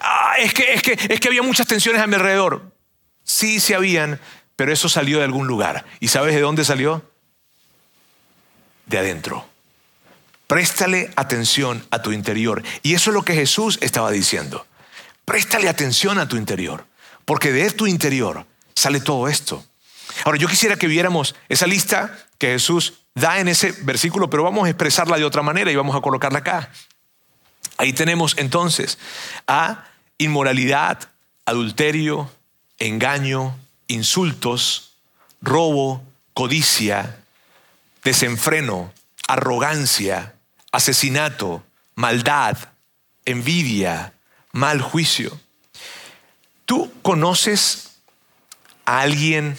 Ah, 0.00 0.34
es, 0.38 0.52
que, 0.52 0.74
es, 0.74 0.82
que, 0.82 0.92
es 0.92 1.20
que 1.20 1.28
había 1.28 1.42
muchas 1.42 1.66
tensiones 1.66 2.02
a 2.02 2.06
mi 2.06 2.14
alrededor. 2.14 2.72
Sí, 3.22 3.60
sí 3.60 3.72
habían, 3.72 4.20
pero 4.56 4.72
eso 4.72 4.88
salió 4.88 5.18
de 5.18 5.24
algún 5.24 5.46
lugar. 5.46 5.84
¿Y 6.00 6.08
sabes 6.08 6.34
de 6.34 6.40
dónde 6.40 6.64
salió? 6.64 7.10
De 8.86 8.98
adentro. 8.98 9.46
Préstale 10.46 11.10
atención 11.16 11.86
a 11.90 12.02
tu 12.02 12.12
interior. 12.12 12.62
Y 12.82 12.94
eso 12.94 13.10
es 13.10 13.14
lo 13.14 13.24
que 13.24 13.34
Jesús 13.34 13.78
estaba 13.80 14.10
diciendo. 14.10 14.66
Préstale 15.24 15.70
atención 15.70 16.18
a 16.18 16.28
tu 16.28 16.36
interior, 16.36 16.86
porque 17.24 17.50
de 17.50 17.70
tu 17.70 17.86
interior 17.86 18.46
sale 18.74 19.00
todo 19.00 19.28
esto. 19.28 19.64
Ahora, 20.24 20.38
yo 20.38 20.48
quisiera 20.48 20.76
que 20.76 20.86
viéramos 20.86 21.34
esa 21.48 21.66
lista 21.66 22.16
que 22.38 22.48
Jesús 22.48 22.94
da 23.14 23.38
en 23.38 23.48
ese 23.48 23.72
versículo, 23.82 24.30
pero 24.30 24.42
vamos 24.42 24.66
a 24.66 24.70
expresarla 24.70 25.16
de 25.16 25.24
otra 25.24 25.42
manera 25.42 25.70
y 25.70 25.76
vamos 25.76 25.96
a 25.96 26.00
colocarla 26.00 26.40
acá. 26.40 26.70
Ahí 27.76 27.92
tenemos 27.92 28.34
entonces 28.38 28.98
a 29.46 29.86
inmoralidad, 30.18 31.08
adulterio, 31.44 32.30
engaño, 32.78 33.56
insultos, 33.88 34.94
robo, 35.40 36.02
codicia, 36.32 37.18
desenfreno, 38.02 38.92
arrogancia, 39.26 40.34
asesinato, 40.72 41.64
maldad, 41.94 42.56
envidia, 43.24 44.12
mal 44.52 44.80
juicio. 44.80 45.38
¿Tú 46.64 46.92
conoces 47.02 47.93
a 48.84 49.00
alguien 49.00 49.56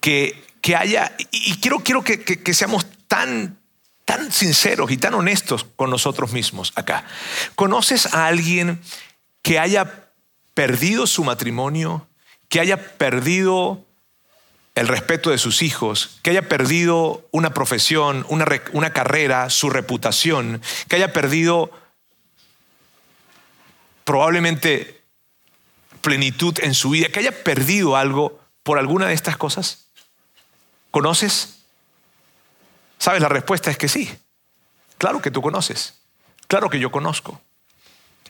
que, 0.00 0.44
haya, 0.76 1.16
y, 1.30 1.56
quiero, 1.60 1.80
quiero 1.80 2.02
que, 2.02 2.54
seamos 2.54 2.86
tan, 3.08 3.58
tan 4.04 4.32
sinceros 4.32 4.90
y 4.90 4.96
tan 4.96 5.14
honestos 5.14 5.66
con 5.76 5.90
nosotros 5.90 6.32
mismos 6.32 6.72
acá. 6.76 7.04
¿Conoces 7.54 8.12
a 8.12 8.26
alguien 8.26 8.80
que 9.42 9.58
haya 9.58 10.10
perdido 10.54 11.06
su 11.06 11.24
matrimonio, 11.24 12.06
que 12.48 12.60
haya 12.60 12.96
perdido 12.96 13.84
el 14.74 14.88
respeto 14.88 15.30
de 15.30 15.38
sus 15.38 15.62
hijos, 15.62 16.18
que 16.22 16.30
haya 16.30 16.48
perdido 16.48 17.26
una 17.30 17.54
profesión, 17.54 18.26
una, 18.28 18.44
una 18.72 18.92
carrera, 18.92 19.48
su 19.50 19.70
reputación, 19.70 20.60
que 20.88 20.96
haya 20.96 21.12
perdido 21.12 21.70
probablemente 24.04 24.93
plenitud 26.04 26.58
en 26.60 26.74
su 26.74 26.90
vida, 26.90 27.08
que 27.08 27.20
haya 27.20 27.42
perdido 27.42 27.96
algo 27.96 28.38
por 28.62 28.78
alguna 28.78 29.08
de 29.08 29.14
estas 29.14 29.38
cosas? 29.38 29.86
¿Conoces? 30.90 31.60
¿Sabes? 32.98 33.22
La 33.22 33.30
respuesta 33.30 33.70
es 33.70 33.78
que 33.78 33.88
sí. 33.88 34.14
Claro 34.98 35.22
que 35.22 35.30
tú 35.30 35.40
conoces. 35.40 35.98
Claro 36.46 36.68
que 36.68 36.78
yo 36.78 36.92
conozco. 36.92 37.40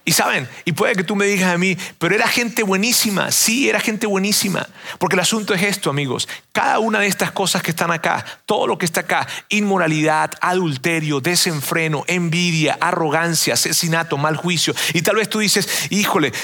Y 0.07 0.13
saben, 0.13 0.47
y 0.67 0.73
puede 0.73 0.95
que 0.95 1.05
tú 1.05 1.17
me 1.17 1.25
digas 1.25 1.55
a 1.55 1.57
mí, 1.57 1.79
pero 1.99 2.15
era 2.15 2.29
gente 2.29 2.63
buenísima, 2.63 3.31
sí, 3.31 3.71
era 3.71 3.81
gente 3.81 4.07
buenísima, 4.07 4.69
porque 4.99 5.17
el 5.17 5.21
asunto 5.21 5.55
es 5.55 5.63
esto, 5.63 5.89
amigos, 5.89 6.29
cada 6.53 6.79
una 6.79 7.01
de 7.01 7.07
estas 7.07 7.33
cosas 7.33 7.63
que 7.63 7.71
están 7.71 7.91
acá, 7.91 8.23
todo 8.45 8.67
lo 8.67 8.77
que 8.77 8.85
está 8.85 9.01
acá, 9.01 9.27
inmoralidad, 9.49 10.33
adulterio, 10.43 11.21
desenfreno, 11.21 12.05
envidia, 12.07 12.77
arrogancia, 12.83 13.55
asesinato, 13.55 14.19
mal 14.19 14.37
juicio, 14.37 14.75
y 14.93 15.01
tal 15.01 15.17
vez 15.17 15.31
tú 15.31 15.39
dices, 15.39 15.87
híjole, 15.89 16.35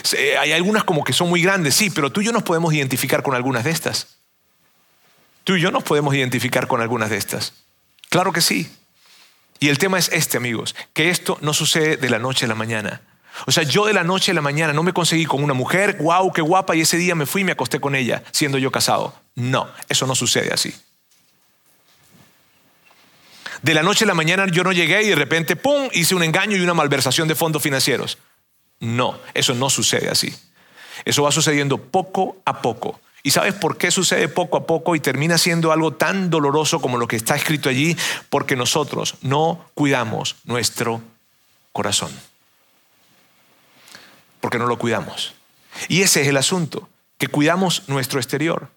hay 0.41 0.53
algunas 0.53 0.85
como 0.85 1.05
que 1.05 1.13
son 1.13 1.29
muy 1.29 1.43
grandes, 1.43 1.75
sí, 1.75 1.91
pero 1.91 2.11
tú 2.11 2.23
y 2.23 2.25
yo 2.25 2.33
nos 2.33 2.45
podemos 2.45 2.73
identificar 2.73 3.23
con 3.23 3.35
algunas 3.35 3.65
de 3.65 3.73
estas. 3.73 4.17
Tú 5.45 5.57
y 5.57 5.61
yo 5.61 5.71
nos 5.71 5.83
podemos 5.83 6.15
identificar 6.15 6.67
con 6.67 6.81
algunas 6.81 7.11
de 7.11 7.19
estas. 7.19 7.53
Claro 8.09 8.33
que 8.33 8.41
sí. 8.41 8.71
Y 9.59 9.69
el 9.69 9.77
tema 9.77 9.99
es 9.99 10.09
este, 10.13 10.39
amigos, 10.39 10.75
que 10.95 11.11
esto 11.11 11.37
no 11.43 11.53
sucede 11.53 11.99
de 11.99 12.09
la 12.09 12.19
noche 12.19 12.47
a 12.47 12.49
la 12.49 12.55
mañana. 12.55 13.03
O 13.47 13.53
sea, 13.53 13.63
yo 13.63 13.87
de 13.87 13.93
la 13.93 14.05
noche 14.05 14.33
a 14.33 14.35
la 14.35 14.41
mañana 14.41 14.73
no 14.73 14.83
me 14.83 14.93
conseguí 14.93 15.27
con 15.27 15.43
una 15.43 15.55
mujer, 15.55 15.97
wow, 16.01 16.33
qué 16.33 16.43
guapa, 16.43 16.77
y 16.77 16.83
ese 16.83 16.97
día 16.97 17.15
me 17.15 17.27
fui 17.27 17.43
y 17.43 17.45
me 17.45 17.53
acosté 17.53 17.81
con 17.81 17.95
ella, 17.95 18.23
siendo 18.33 18.59
yo 18.59 18.71
casado. 18.71 19.15
No, 19.35 19.69
eso 19.89 20.07
no 20.07 20.15
sucede 20.15 20.53
así. 20.53 20.75
De 23.63 23.75
la 23.75 23.83
noche 23.83 24.05
a 24.05 24.09
la 24.09 24.15
mañana 24.15 24.47
yo 24.47 24.65
no 24.65 24.73
llegué 24.73 25.03
y 25.03 25.09
de 25.09 25.15
repente, 25.15 25.57
¡pum!, 25.57 25.89
hice 25.93 26.15
un 26.15 26.23
engaño 26.23 26.57
y 26.57 26.61
una 26.61 26.75
malversación 26.75 27.29
de 27.29 27.35
fondos 27.35 27.63
financieros. 27.63 28.19
No, 28.79 29.19
eso 29.35 29.55
no 29.55 29.69
sucede 29.69 30.09
así. 30.09 30.35
Eso 31.05 31.23
va 31.23 31.33
sucediendo 31.33 31.79
poco 31.79 32.39
a 32.45 32.63
poco. 32.63 33.01
¿Y 33.23 33.33
sabes 33.33 33.53
por 33.53 33.77
qué 33.77 33.91
sucede 33.91 34.29
poco 34.29 34.57
a 34.57 34.67
poco 34.67 34.97
y 34.97 35.01
termina 35.01 35.37
siendo 35.37 35.73
algo 35.73 35.93
tan 35.93 36.31
doloroso 36.31 36.81
como 36.81 36.97
lo 36.97 37.07
que 37.07 37.17
está 37.17 37.37
escrito 37.37 37.69
allí? 37.69 37.97
Porque 38.31 38.57
nosotros 38.57 39.17
no 39.21 39.67
cuidamos 39.75 40.37
nuestro 40.45 41.03
corazón. 41.73 42.11
Porque 44.41 44.59
no 44.59 44.67
lo 44.67 44.79
cuidamos. 44.79 45.35
Y 45.89 46.03
ese 46.03 46.23
es 46.23 46.29
el 46.29 46.37
asunto, 46.37 46.89
que 47.19 47.29
cuidamos 47.29 47.85
nuestro 47.89 48.19
exterior. 48.19 48.71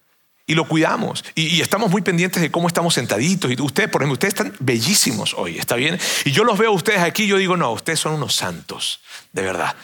Y 0.46 0.54
lo 0.54 0.68
cuidamos. 0.68 1.24
Y, 1.34 1.62
estamos 1.62 1.90
muy 1.90 2.02
pendientes 2.02 2.42
de 2.42 2.50
cómo 2.50 2.68
estamos 2.68 2.94
sentaditos. 2.94 3.50
Y 3.50 3.60
ustedes, 3.60 3.88
por 3.88 4.02
ejemplo, 4.02 4.12
ustedes 4.12 4.34
están 4.34 4.54
bellísimos 4.60 5.34
hoy, 5.34 5.58
¿está 5.58 5.74
bien? 5.74 5.98
Y 6.24 6.32
yo 6.32 6.44
los 6.44 6.58
veo 6.58 6.70
a 6.70 6.74
ustedes 6.74 7.00
aquí 7.00 7.24
y 7.24 7.28
yo 7.28 7.38
digo, 7.38 7.56
no, 7.56 7.72
ustedes 7.72 8.00
son 8.00 8.12
unos 8.12 8.34
santos, 8.34 9.00
de 9.32 9.42
verdad. 9.42 9.74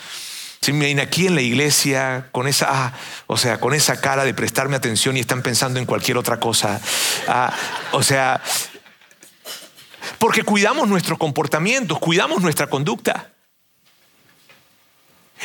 Si 0.61 0.75
me 0.75 1.01
aquí 1.01 1.27
en 1.27 1.35
la 1.35 1.41
iglesia 1.41 2.29
con 2.33 2.47
esa, 2.47 2.67
ah, 2.69 2.93
o 3.27 3.39
sea, 3.39 3.59
con 3.59 3.73
esa 3.73 4.03
cara 4.03 4.25
de 4.25 4.35
prestarme 4.35 4.77
atención 4.77 5.17
y 5.17 5.21
están 5.21 5.41
pensando 5.41 5.81
en 5.81 5.87
cualquier 5.87 6.19
otra 6.19 6.39
cosa. 6.39 6.79
Ah, 7.27 7.55
o 7.93 8.03
sea, 8.03 8.43
porque 10.19 10.43
cuidamos 10.43 10.87
nuestros 10.87 11.19
comportamientos, 11.19 11.99
cuidamos 11.99 12.43
nuestra 12.43 12.67
conducta. 12.67 13.31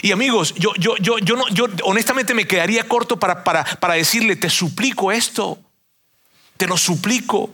Y 0.02 0.12
amigos, 0.12 0.54
yo, 0.56 0.74
yo, 0.76 0.98
yo, 0.98 1.18
yo, 1.20 1.36
no, 1.36 1.48
yo 1.50 1.68
honestamente 1.84 2.34
me 2.34 2.48
quedaría 2.48 2.88
corto 2.88 3.18
para, 3.18 3.44
para, 3.44 3.64
para 3.64 3.94
decirle, 3.94 4.36
te 4.36 4.50
suplico 4.50 5.12
esto, 5.12 5.58
te 6.58 6.68
lo 6.68 6.78
suplico. 6.78 7.54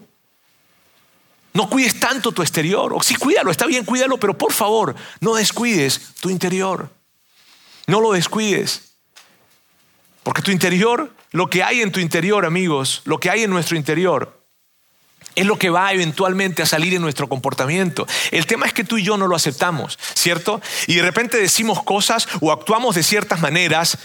No 1.53 1.69
cuides 1.69 1.99
tanto 1.99 2.31
tu 2.31 2.41
exterior. 2.41 2.93
O 2.93 3.03
sí, 3.03 3.15
cuídalo, 3.15 3.51
está 3.51 3.65
bien, 3.65 3.85
cuídalo, 3.85 4.17
pero 4.17 4.37
por 4.37 4.53
favor, 4.53 4.95
no 5.19 5.35
descuides 5.35 6.13
tu 6.21 6.29
interior. 6.29 6.89
No 7.87 7.99
lo 7.99 8.13
descuides. 8.13 8.93
Porque 10.23 10.41
tu 10.41 10.51
interior, 10.51 11.13
lo 11.31 11.49
que 11.49 11.63
hay 11.63 11.81
en 11.81 11.91
tu 11.91 11.99
interior, 11.99 12.45
amigos, 12.45 13.01
lo 13.05 13.19
que 13.19 13.29
hay 13.29 13.43
en 13.43 13.49
nuestro 13.49 13.75
interior, 13.75 14.40
es 15.35 15.45
lo 15.45 15.57
que 15.57 15.69
va 15.69 15.91
eventualmente 15.93 16.61
a 16.61 16.65
salir 16.65 16.93
en 16.93 17.01
nuestro 17.01 17.29
comportamiento. 17.29 18.07
El 18.31 18.45
tema 18.45 18.65
es 18.65 18.73
que 18.73 18.83
tú 18.83 18.97
y 18.97 19.03
yo 19.03 19.17
no 19.17 19.27
lo 19.27 19.35
aceptamos, 19.35 19.97
¿cierto? 20.13 20.61
Y 20.87 20.95
de 20.95 21.01
repente 21.01 21.37
decimos 21.37 21.83
cosas 21.83 22.27
o 22.39 22.51
actuamos 22.51 22.95
de 22.95 23.03
ciertas 23.03 23.41
maneras 23.41 23.97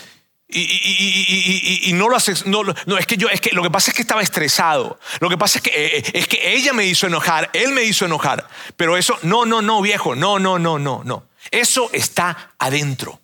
y, 0.49 1.91
no 1.95 2.09
lo 2.09 2.17
haces. 2.17 2.47
No, 2.47 2.63
es 2.99 3.07
que 3.07 3.17
yo, 3.17 3.29
es 3.29 3.41
que 3.41 3.51
lo 3.51 3.63
que 3.63 3.71
pasa 3.71 3.91
es 3.91 3.97
que 3.97 4.03
estaba 4.03 4.23
estresado. 4.23 4.99
Lo 5.21 5.29
que 5.29 5.37
pasa 5.37 5.59
es 5.59 5.63
que, 5.63 5.73
eh, 5.75 6.05
es 6.13 6.29
que 6.29 6.55
ella 6.55 6.73
me 6.73 6.87
hizo 6.87 7.07
enojar, 7.07 7.51
él 7.53 7.73
me 7.73 7.83
hizo 7.83 8.05
enojar. 8.05 8.49
Pero 8.77 8.97
eso, 8.97 9.19
no, 9.23 9.45
no, 9.45 9.61
no, 9.61 9.83
viejo, 9.83 10.15
no, 10.15 10.39
no, 10.39 10.59
no, 10.59 10.79
no, 10.79 11.03
no. 11.05 11.25
Eso 11.51 11.91
está 11.93 12.53
adentro. 12.59 13.21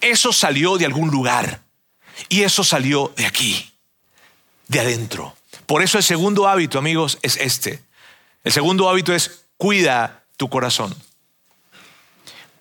Eso 0.00 0.32
salió 0.32 0.76
de 0.76 0.86
algún 0.86 1.10
lugar. 1.10 1.62
Y 2.28 2.42
eso 2.42 2.64
salió 2.64 3.12
de 3.16 3.26
aquí, 3.26 3.72
de 4.68 4.80
adentro. 4.80 5.34
Por 5.66 5.82
eso 5.82 5.98
el 5.98 6.04
segundo 6.04 6.48
hábito, 6.48 6.78
amigos, 6.78 7.18
es 7.22 7.36
este. 7.36 7.82
El 8.42 8.52
segundo 8.52 8.88
hábito 8.88 9.14
es 9.14 9.46
cuida 9.56 10.24
tu 10.36 10.48
corazón. 10.48 10.94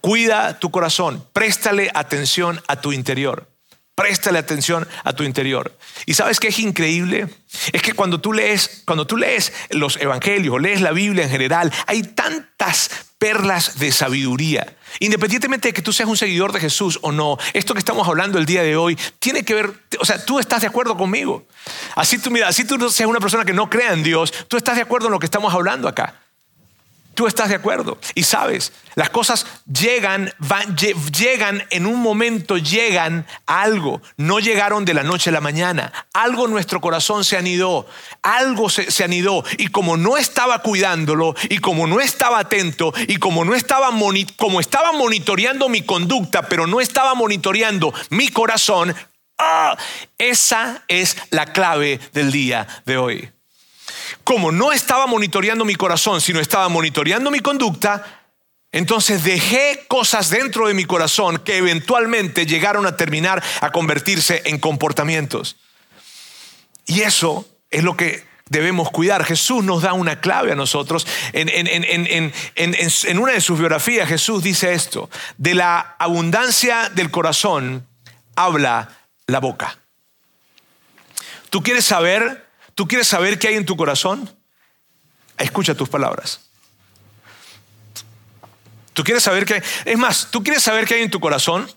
Cuida 0.02 0.60
tu 0.60 0.70
corazón, 0.70 1.26
préstale 1.32 1.90
atención 1.94 2.62
a 2.68 2.82
tu 2.82 2.92
interior. 2.92 3.48
Préstale 3.96 4.40
atención 4.40 4.88
a 5.04 5.14
tu 5.14 5.24
interior. 5.24 5.78
Y 6.08 6.16
sabes 6.16 6.40
qué 6.40 6.48
es 6.48 6.58
increíble? 6.58 7.28
Es 7.72 7.82
que 7.84 7.94
cuando 7.94 8.20
tú 8.20 8.34
lees, 8.34 8.82
cuando 8.86 9.06
tú 9.06 9.18
lees 9.18 9.54
los 9.70 9.98
evangelios, 9.98 10.60
lees 10.60 10.82
la 10.82 10.92
Biblia 10.92 11.26
en 11.26 11.30
general, 11.30 11.72
hay 11.86 12.02
tantas 12.02 12.90
perlas 13.20 13.78
de 13.78 13.92
sabiduría. 13.92 14.76
Independientemente 15.00 15.68
de 15.68 15.74
que 15.74 15.84
tú 15.84 15.94
seas 15.94 16.10
un 16.10 16.18
seguidor 16.18 16.52
de 16.54 16.60
Jesús 16.60 16.98
o 17.04 17.12
no, 17.12 17.38
esto 17.54 17.74
que 17.74 17.80
estamos 17.80 18.08
hablando 18.08 18.40
el 18.40 18.48
día 18.48 18.64
de 18.64 18.76
hoy 18.76 18.98
tiene 19.20 19.44
que 19.44 19.54
ver, 19.54 19.74
o 20.00 20.06
sea, 20.06 20.24
tú 20.26 20.40
estás 20.40 20.62
de 20.62 20.68
acuerdo 20.68 20.98
conmigo. 20.98 21.48
Así 21.96 22.18
tú, 22.18 22.32
mira, 22.32 22.48
así 22.48 22.66
tú 22.66 22.90
seas 22.90 23.08
una 23.08 23.20
persona 23.20 23.46
que 23.46 23.54
no 23.54 23.70
crea 23.70 23.94
en 23.94 24.02
Dios, 24.02 24.34
tú 24.48 24.58
estás 24.58 24.76
de 24.76 24.82
acuerdo 24.82 25.08
en 25.08 25.14
lo 25.14 25.20
que 25.20 25.26
estamos 25.28 25.54
hablando 25.54 25.88
acá. 25.88 26.23
Tú 27.14 27.28
estás 27.28 27.50
de 27.50 27.56
acuerdo. 27.56 28.00
Y 28.16 28.24
sabes, 28.24 28.72
las 28.96 29.10
cosas 29.10 29.46
llegan, 29.72 30.34
van, 30.40 30.76
llegan 30.76 31.64
en 31.70 31.86
un 31.86 32.02
momento, 32.02 32.58
llegan 32.58 33.28
a 33.46 33.62
algo. 33.62 34.02
No 34.18 34.40
llegaron 34.40 34.84
de 34.84 34.94
la 34.94 35.04
noche 35.04 35.30
a 35.30 35.34
la 35.34 35.42
mañana. 35.42 35.94
Algo 36.14 36.46
en 36.46 36.52
nuestro 36.52 36.82
corazón 36.82 37.24
se 37.24 37.38
anidó. 37.38 37.86
Algo 38.24 38.70
se, 38.70 38.90
se 38.90 39.04
anidó. 39.04 39.44
Y 39.58 39.68
como 39.68 39.96
no 39.96 40.18
estaba 40.18 40.60
cuidándolo, 40.60 41.36
y 41.50 41.60
como 41.60 41.86
no 41.86 42.00
estaba 42.00 42.40
atento, 42.40 42.94
y 43.08 43.18
como 43.18 43.46
no 43.46 43.54
estaba, 43.54 43.90
como 44.38 44.60
estaba 44.60 44.92
monitoreando 44.92 45.70
mi 45.70 45.84
conducta, 45.84 46.44
pero 46.44 46.68
no 46.68 46.82
estaba 46.82 47.14
monitoreando 47.14 47.94
mi 48.10 48.30
corazón, 48.30 48.96
¡ah! 49.38 49.78
esa 50.18 50.84
es 50.88 51.18
la 51.30 51.48
clave 51.48 52.00
del 52.14 52.32
día 52.32 52.68
de 52.86 52.98
hoy 52.98 53.34
como 54.24 54.52
no 54.52 54.72
estaba 54.72 55.08
monitoreando 55.08 55.66
mi 55.66 55.76
corazón, 55.76 56.22
sino 56.22 56.40
estaba 56.40 56.70
monitoreando 56.70 57.32
mi 57.32 57.40
conducta, 57.40 58.24
entonces 58.72 59.24
dejé 59.24 59.86
cosas 59.88 60.30
dentro 60.30 60.68
de 60.68 60.74
mi 60.74 60.86
corazón 60.86 61.38
que 61.40 61.58
eventualmente 61.58 62.46
llegaron 62.46 62.86
a 62.86 62.98
terminar 62.98 63.44
a 63.62 63.72
convertirse 63.72 64.42
en 64.46 64.60
comportamientos. 64.60 65.58
Y 66.86 67.02
eso 67.02 67.48
es 67.70 67.84
lo 67.84 67.96
que 67.96 68.26
debemos 68.50 68.90
cuidar. 68.90 69.24
Jesús 69.26 69.64
nos 69.64 69.84
da 69.84 69.94
una 69.94 70.22
clave 70.22 70.52
a 70.52 70.56
nosotros. 70.56 71.06
En, 71.34 71.50
en, 71.50 73.20
una 73.20 73.34
de 73.34 73.42
sus 73.42 73.60
biografías 73.60 74.10
Jesús 74.10 74.44
dice 74.44 74.74
esto, 74.74 75.10
de 75.38 75.54
la 75.54 75.96
abundancia 76.00 76.90
del 76.90 77.12
corazón 77.12 77.88
habla 78.36 78.90
la 79.28 79.40
boca. 79.40 79.78
¿Tú 81.50 81.62
quieres 81.62 81.86
saber 81.86 82.43
¿Tú 82.76 82.88
quieres 82.88 83.08
saber 83.08 83.38
qué 83.40 83.50
hay 83.50 83.56
en 83.56 83.66
tu 83.66 83.78
corazón? 83.78 84.30
Escucha 85.38 85.76
tus 85.76 85.90
palabras. 85.90 86.42
¿Tú 88.94 89.04
quieres 89.04 89.24
saber 89.24 89.46
qué 89.46 89.56
hay? 89.56 89.62
Es 89.86 89.98
más, 89.98 90.30
¿tú 90.32 90.44
quieres 90.44 90.64
saber 90.64 90.86
qué 90.86 90.96
hay 90.96 91.02
en 91.02 91.10
tu 91.10 91.20
corazón? 91.20 91.70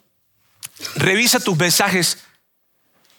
Revisa 0.97 1.41
tus 1.41 1.57
mensajes, 1.57 2.19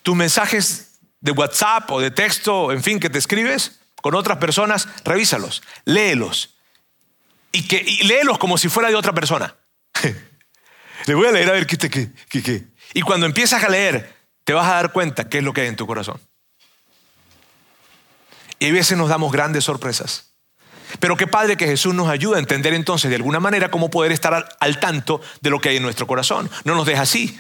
tus 0.04 0.16
mensajes 0.16 1.00
de 1.20 1.32
WhatsApp 1.32 1.90
o 1.92 2.00
de 2.00 2.12
texto, 2.12 2.72
en 2.72 2.84
fin, 2.84 3.00
que 3.00 3.10
te 3.10 3.18
escribes 3.18 3.80
con 4.02 4.13
otras 4.16 4.38
personas, 4.38 4.88
revísalos, 5.04 5.63
léelos. 5.86 6.56
Y, 7.52 7.68
que, 7.68 7.84
léelos 8.04 8.38
como 8.38 8.58
si 8.58 8.70
fuera 8.70 8.90
de 8.90 8.96
otra 8.96 9.13
persona. 9.13 9.56
Le 11.06 11.16
voy 11.16 11.28
a 11.28 11.32
leer 11.32 11.50
a 11.50 11.54
ver 11.54 11.66
qué, 11.66 11.78
qué, 11.78 12.12
qué, 12.30 12.44
qué. 12.44 12.68
Y 12.94 13.02
cuando 13.02 13.26
empiezas 13.26 13.63
a 13.63 13.70
leer, 13.70 14.16
te 14.44 14.54
vas 14.54 14.68
a 14.68 14.76
dar 14.76 14.92
cuenta 14.92 15.28
qué 15.28 15.40
es 15.40 15.44
lo 15.44 15.54
que 15.54 15.62
hay 15.62 15.68
en 15.68 15.76
tu 15.76 15.88
corazón. 15.88 16.22
Y 18.60 18.70
a 18.70 18.72
veces 18.72 18.98
nos 18.98 19.10
damos 19.10 19.32
grandes 19.32 19.63
sorpresas. 19.63 20.32
Pero 21.00 21.17
qué 21.17 21.28
padre 21.28 21.58
que 21.58 21.67
Jesús 21.67 21.93
nos 21.93 22.08
ayude 22.08 22.38
a 22.38 22.39
entender 22.39 22.74
entonces 22.74 23.10
de 23.10 23.17
alguna 23.17 23.39
manera 23.39 23.70
cómo 23.70 23.89
poder 23.89 24.12
estar 24.12 24.48
al, 24.60 24.80
tanto 24.80 25.22
de 25.41 25.50
lo 25.50 25.60
que 25.60 25.70
hay 25.70 25.78
en 25.78 25.84
nuestro 25.84 26.08
corazón. 26.08 26.50
No 26.63 26.76
nos 26.76 26.86
deja 26.86 27.02
así, 27.02 27.39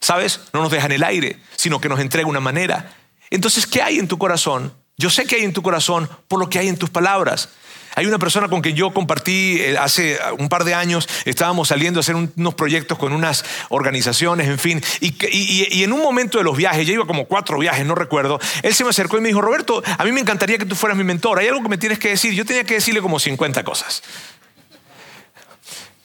¿sabes? 0.00 0.40
No 0.52 0.62
nos 0.62 0.70
deja 0.70 0.86
en 0.86 0.92
el 0.92 1.04
aire, 1.04 1.40
sino 1.56 1.80
que 1.80 1.88
nos 1.88 2.00
entrega 2.00 2.28
una 2.28 2.40
manera. 2.40 2.94
Entonces, 3.30 3.66
¿qué 3.66 3.82
hay 3.82 3.98
en 3.98 4.08
tu 4.08 4.18
corazón? 4.18 4.72
Yo 4.96 5.10
sé 5.10 5.26
que 5.26 5.36
hay 5.36 5.44
en 5.44 5.52
tu 5.52 5.62
corazón 5.62 6.08
por 6.28 6.38
lo 6.38 6.48
que 6.48 6.58
hay 6.58 6.68
en 6.68 6.78
tus 6.78 6.90
palabras. 6.90 7.50
Hay 7.96 8.04
una 8.04 8.18
persona 8.18 8.48
con 8.48 8.60
quien 8.60 8.76
yo 8.76 8.90
compartí 8.92 9.56
eh, 9.58 9.78
hace 9.78 10.18
un 10.38 10.50
par 10.50 10.64
de 10.64 10.74
años, 10.74 11.08
estábamos 11.24 11.68
saliendo 11.68 11.98
a 11.98 12.02
hacer 12.02 12.14
unos 12.14 12.54
proyectos 12.54 12.98
con 12.98 13.14
unas 13.14 13.42
organizaciones, 13.70 14.48
en 14.48 14.58
fin, 14.58 14.84
y, 15.00 15.82
en 15.82 15.94
un 15.94 16.02
momento 16.02 16.36
de 16.36 16.44
los 16.44 16.54
viajes, 16.58 16.86
ya 16.86 16.92
iba 16.92 17.06
como 17.06 17.24
cuatro 17.24 17.58
viajes, 17.58 17.86
no 17.86 17.94
recuerdo, 17.94 18.38
él 18.62 18.74
se 18.74 18.84
me 18.84 18.90
acercó 18.90 19.16
y 19.16 19.22
me 19.22 19.28
dijo, 19.28 19.40
Roberto, 19.40 19.82
a 19.96 20.04
mí 20.04 20.12
me 20.12 20.20
encantaría 20.20 20.58
que 20.58 20.66
tú 20.66 20.76
fueras 20.76 20.98
mi 20.98 21.04
mentor, 21.04 21.38
hay 21.38 21.48
algo 21.48 21.62
que 21.62 21.70
me 21.70 21.78
tienes 21.78 21.98
que 21.98 22.10
decir, 22.10 22.34
yo 22.34 22.44
tenía 22.44 22.64
que 22.64 22.74
decirle 22.74 23.00
como 23.00 23.18
50 23.18 23.64
cosas. 23.64 24.02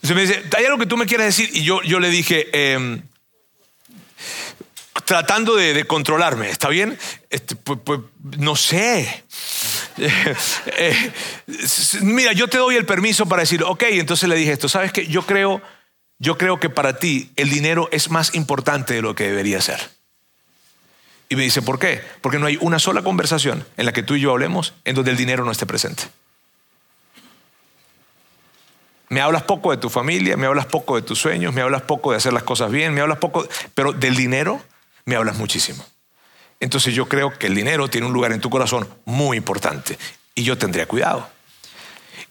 Entonces 0.02 0.16
me 0.16 0.22
dice, 0.22 0.56
¿hay 0.56 0.64
algo 0.64 0.78
que 0.78 0.86
tú 0.86 0.96
me 0.96 1.04
quieras 1.04 1.26
decir? 1.26 1.50
Y 1.52 1.62
yo, 1.62 1.82
yo 1.82 2.00
le 2.00 2.08
dije, 2.08 2.48
em, 2.74 3.02
tratando 5.04 5.56
de, 5.56 5.84
controlarme, 5.84 6.48
¿está 6.48 6.70
bien? 6.70 6.98
Este, 7.28 7.54
pues, 7.54 7.78
pues, 7.84 8.00
no 8.38 8.56
sé. 8.56 9.24
Eh, 10.78 11.12
mira, 12.02 12.32
yo 12.32 12.48
te 12.48 12.58
doy 12.58 12.76
el 12.76 12.86
permiso 12.86 13.26
para 13.26 13.42
decir, 13.42 13.62
ok, 13.62 13.82
entonces 13.90 14.28
le 14.28 14.36
dije 14.36 14.52
esto, 14.52 14.68
¿sabes 14.68 14.92
qué? 14.92 15.06
Yo 15.06 15.22
creo, 15.22 15.60
yo 16.18 16.38
creo 16.38 16.58
que 16.58 16.70
para 16.70 16.98
ti 16.98 17.30
el 17.36 17.50
dinero 17.50 17.88
es 17.92 18.10
más 18.10 18.34
importante 18.34 18.94
de 18.94 19.02
lo 19.02 19.14
que 19.14 19.24
debería 19.24 19.60
ser. 19.60 19.80
Y 21.28 21.36
me 21.36 21.42
dice, 21.44 21.62
¿por 21.62 21.78
qué? 21.78 22.02
Porque 22.20 22.38
no 22.38 22.46
hay 22.46 22.58
una 22.60 22.78
sola 22.78 23.02
conversación 23.02 23.64
en 23.76 23.86
la 23.86 23.92
que 23.92 24.02
tú 24.02 24.14
y 24.14 24.20
yo 24.20 24.32
hablemos 24.32 24.74
en 24.84 24.94
donde 24.94 25.12
el 25.12 25.16
dinero 25.16 25.44
no 25.44 25.50
esté 25.50 25.66
presente. 25.66 26.04
Me 29.08 29.20
hablas 29.20 29.42
poco 29.42 29.70
de 29.70 29.76
tu 29.76 29.90
familia, 29.90 30.36
me 30.36 30.46
hablas 30.46 30.66
poco 30.66 30.96
de 30.96 31.02
tus 31.02 31.18
sueños, 31.18 31.52
me 31.52 31.60
hablas 31.60 31.82
poco 31.82 32.12
de 32.12 32.16
hacer 32.16 32.32
las 32.32 32.42
cosas 32.44 32.70
bien, 32.70 32.94
me 32.94 33.00
hablas 33.00 33.18
poco, 33.18 33.46
pero 33.74 33.92
del 33.92 34.16
dinero 34.16 34.62
me 35.04 35.16
hablas 35.16 35.36
muchísimo. 35.36 35.84
Entonces 36.62 36.94
yo 36.94 37.08
creo 37.08 37.36
que 37.36 37.48
el 37.48 37.56
dinero 37.56 37.88
tiene 37.88 38.06
un 38.06 38.12
lugar 38.12 38.30
en 38.30 38.40
tu 38.40 38.48
corazón 38.48 38.88
muy 39.04 39.36
importante 39.36 39.98
y 40.36 40.44
yo 40.44 40.56
tendría 40.56 40.86
cuidado. 40.86 41.28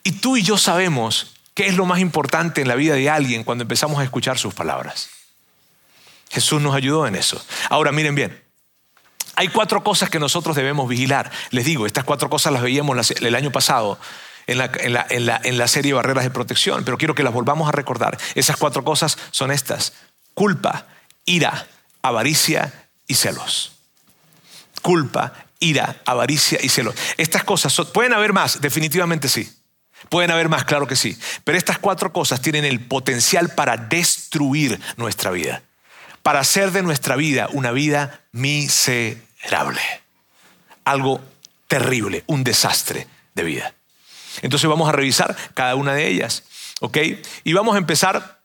Y 0.04 0.14
tú 0.14 0.38
y 0.38 0.42
yo 0.42 0.58
sabemos 0.58 1.34
qué 1.54 1.68
es 1.68 1.76
lo 1.76 1.86
más 1.86 2.00
importante 2.00 2.62
en 2.62 2.70
la 2.70 2.76
vida 2.76 2.96
de 2.96 3.10
alguien 3.10 3.44
cuando 3.44 3.64
empezamos 3.64 4.00
a 4.00 4.06
escuchar 4.06 4.40
sus 4.40 4.54
palabras. 4.54 5.10
Jesús 6.30 6.62
nos 6.62 6.74
ayudó 6.74 7.06
en 7.08 7.16
eso. 7.16 7.46
Ahora 7.70 7.92
miren 7.92 8.16
bien, 8.16 8.42
hay 9.36 9.50
cuatro 9.50 9.84
cosas 9.84 10.10
que 10.10 10.18
nosotros 10.18 10.56
debemos 10.56 10.88
vigilar. 10.88 11.30
Les 11.50 11.66
digo, 11.66 11.86
estas 11.86 12.06
cuatro 12.06 12.30
cosas 12.30 12.54
las 12.54 12.62
veíamos 12.62 13.12
el 13.12 13.36
año 13.36 13.52
pasado 13.52 14.00
en 14.48 14.58
la, 14.58 15.68
serie 15.68 15.92
Barreras 15.92 16.24
de 16.24 16.32
Protección, 16.32 16.86
pero 16.86 16.98
quiero 16.98 17.16
que 17.16 17.24
las 17.24 17.34
volvamos 17.34 17.68
a 17.68 17.74
recordar. 17.74 18.18
Esas 18.34 18.56
cuatro 18.56 18.86
cosas 18.86 19.18
son 19.32 19.52
estas. 19.52 19.92
Culpa, 20.34 20.88
ira, 21.26 21.68
avaricia 22.02 22.88
y 23.08 23.16
celos. 23.16 23.71
Culpa, 24.82 25.34
ira, 25.60 26.02
avaricia 26.06 26.60
y 26.62 26.70
celos. 26.70 26.96
Estas 27.18 27.44
cosas, 27.44 27.74
¿pueden 27.94 28.14
haber 28.14 28.34
más? 28.34 28.62
Definitivamente 28.62 29.30
sí. 29.30 29.50
Pueden 30.10 30.32
haber 30.32 30.50
más, 30.50 30.66
claro 30.66 30.88
que 30.88 30.96
sí. 30.96 31.18
Pero 31.44 31.58
estas 31.58 31.78
cuatro 31.78 32.12
cosas 32.12 32.42
tienen 32.42 32.66
el 32.66 32.80
potencial 32.80 33.50
para 33.50 33.78
destruir 33.78 34.80
nuestra 34.98 35.32
vida. 35.32 35.62
Para 36.24 36.40
hacer 36.40 36.72
de 36.72 36.82
nuestra 36.82 37.16
vida 37.16 37.48
una 37.52 37.72
vida 37.72 38.22
miserable. 38.32 39.82
Algo 40.84 41.22
terrible, 41.68 42.24
un 42.28 42.44
desastre 42.44 43.08
de 43.36 43.44
vida. 43.44 43.74
Entonces 44.42 44.70
vamos 44.70 44.90
a 44.90 44.92
revisar 44.92 45.36
cada 45.54 45.76
una 45.76 45.94
de 45.94 46.08
ellas. 46.08 46.44
¿Ok? 46.80 46.98
Y 47.44 47.54
vamos 47.54 47.76
a 47.76 47.78
empezar 47.78 48.42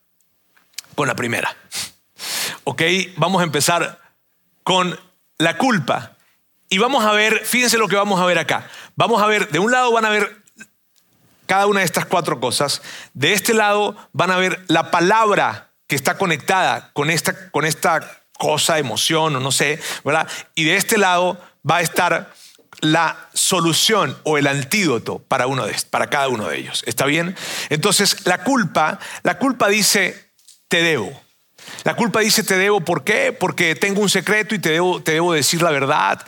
con 0.95 1.09
la 1.09 1.17
primera. 1.17 1.57
¿Ok? 2.65 2.83
Vamos 3.17 3.41
a 3.41 3.45
empezar 3.45 4.01
con 4.63 4.99
la 5.39 5.57
culpa. 5.57 6.16
Y 6.69 6.79
vamos 6.79 7.05
a 7.05 7.13
ver, 7.13 7.45
fíjense 7.45 7.79
lo 7.79 7.89
que 7.89 7.97
vamos 7.97 8.21
a 8.21 8.27
ver 8.27 8.39
acá. 8.39 8.69
Vamos 8.97 9.23
a 9.23 9.27
ver, 9.27 9.49
de 9.51 9.59
un 9.59 9.71
lado 9.71 9.93
van 9.93 10.05
a 10.05 10.11
ver 10.11 10.43
cada 11.47 11.67
una 11.67 11.81
de 11.81 11.87
estas 11.87 12.07
cuatro 12.07 12.41
cosas. 12.41 12.83
De 13.15 13.33
este 13.33 13.55
lado 13.55 13.97
van 14.13 14.31
a 14.31 14.37
ver 14.37 14.65
la 14.69 14.91
palabra 14.91 15.71
que 15.87 15.97
está 15.97 16.19
conectada 16.19 16.91
con 16.93 17.11
esta, 17.11 17.51
con 17.51 17.65
esta 17.65 18.23
cosa, 18.39 18.79
emoción 18.79 19.37
o 19.37 19.41
no 19.41 19.53
sé, 19.53 19.81
¿verdad? 20.05 20.29
Y 20.55 20.65
de 20.65 20.77
este 20.77 20.99
lado 20.99 21.41
va 21.69 21.77
a 21.77 21.81
estar 21.81 22.33
la 22.81 23.29
solución 23.33 24.17
o 24.25 24.39
el 24.39 24.47
antídoto 24.47 25.19
para, 25.21 25.47
uno 25.47 25.67
de, 25.67 25.75
para 25.91 26.09
cada 26.09 26.29
uno 26.29 26.49
de 26.49 26.59
ellos. 26.59 26.83
¿Está 26.87 27.07
bien? 27.07 27.37
Entonces, 27.71 28.27
la 28.27 28.45
culpa, 28.45 28.99
la 29.23 29.39
culpa 29.39 29.69
dice, 29.69 30.31
te 30.69 30.83
debo. 30.83 31.23
La 31.85 31.95
culpa 31.95 32.21
dice, 32.21 32.43
te 32.43 32.57
debo, 32.57 32.81
¿por 32.81 33.03
qué? 33.03 33.33
Porque 33.33 33.75
tengo 33.75 34.01
un 34.01 34.11
secreto 34.11 34.55
y 34.55 34.59
te 34.59 34.71
debo, 34.71 35.03
te 35.03 35.13
debo 35.13 35.33
decir 35.33 35.63
la 35.63 35.71
verdad. 35.71 36.25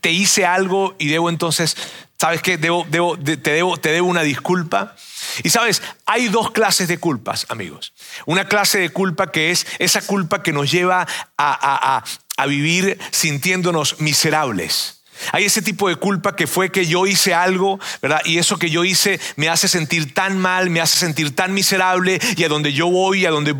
Te 0.00 0.10
hice 0.10 0.46
algo 0.46 0.94
y 0.98 1.08
debo 1.08 1.28
entonces, 1.28 1.76
¿sabes 2.18 2.42
qué? 2.42 2.58
Debo, 2.58 2.86
debo, 2.88 3.18
te, 3.18 3.36
debo, 3.36 3.76
te 3.76 3.90
debo 3.90 4.08
una 4.08 4.22
disculpa. 4.22 4.94
Y 5.42 5.50
sabes, 5.50 5.82
hay 6.06 6.28
dos 6.28 6.50
clases 6.50 6.88
de 6.88 6.98
culpas, 6.98 7.46
amigos. 7.48 7.92
Una 8.26 8.46
clase 8.46 8.78
de 8.78 8.90
culpa 8.90 9.30
que 9.30 9.50
es 9.50 9.66
esa 9.78 10.02
culpa 10.02 10.42
que 10.42 10.52
nos 10.52 10.70
lleva 10.70 11.06
a, 11.36 12.02
a 12.36 12.46
vivir 12.46 12.98
sintiéndonos 13.10 14.00
miserables 14.00 14.97
hay 15.32 15.44
ese 15.44 15.62
tipo 15.62 15.88
de 15.88 15.96
culpa 15.96 16.36
que 16.36 16.46
fue 16.46 16.70
que 16.70 16.86
yo 16.86 17.06
hice 17.06 17.34
algo, 17.34 17.78
¿verdad? 18.02 18.20
Y 18.24 18.38
eso 18.38 18.58
que 18.58 18.70
yo 18.70 18.84
hice 18.84 19.20
me 19.36 19.48
hace 19.48 19.68
sentir 19.68 20.14
tan 20.14 20.38
mal, 20.38 20.70
me 20.70 20.80
hace 20.80 20.98
sentir 20.98 21.34
tan 21.34 21.54
miserable 21.54 22.18
y 22.36 22.44
a 22.44 22.48
donde 22.48 22.72
yo 22.72 22.88
voy, 22.88 23.26
a 23.26 23.30
donde, 23.30 23.54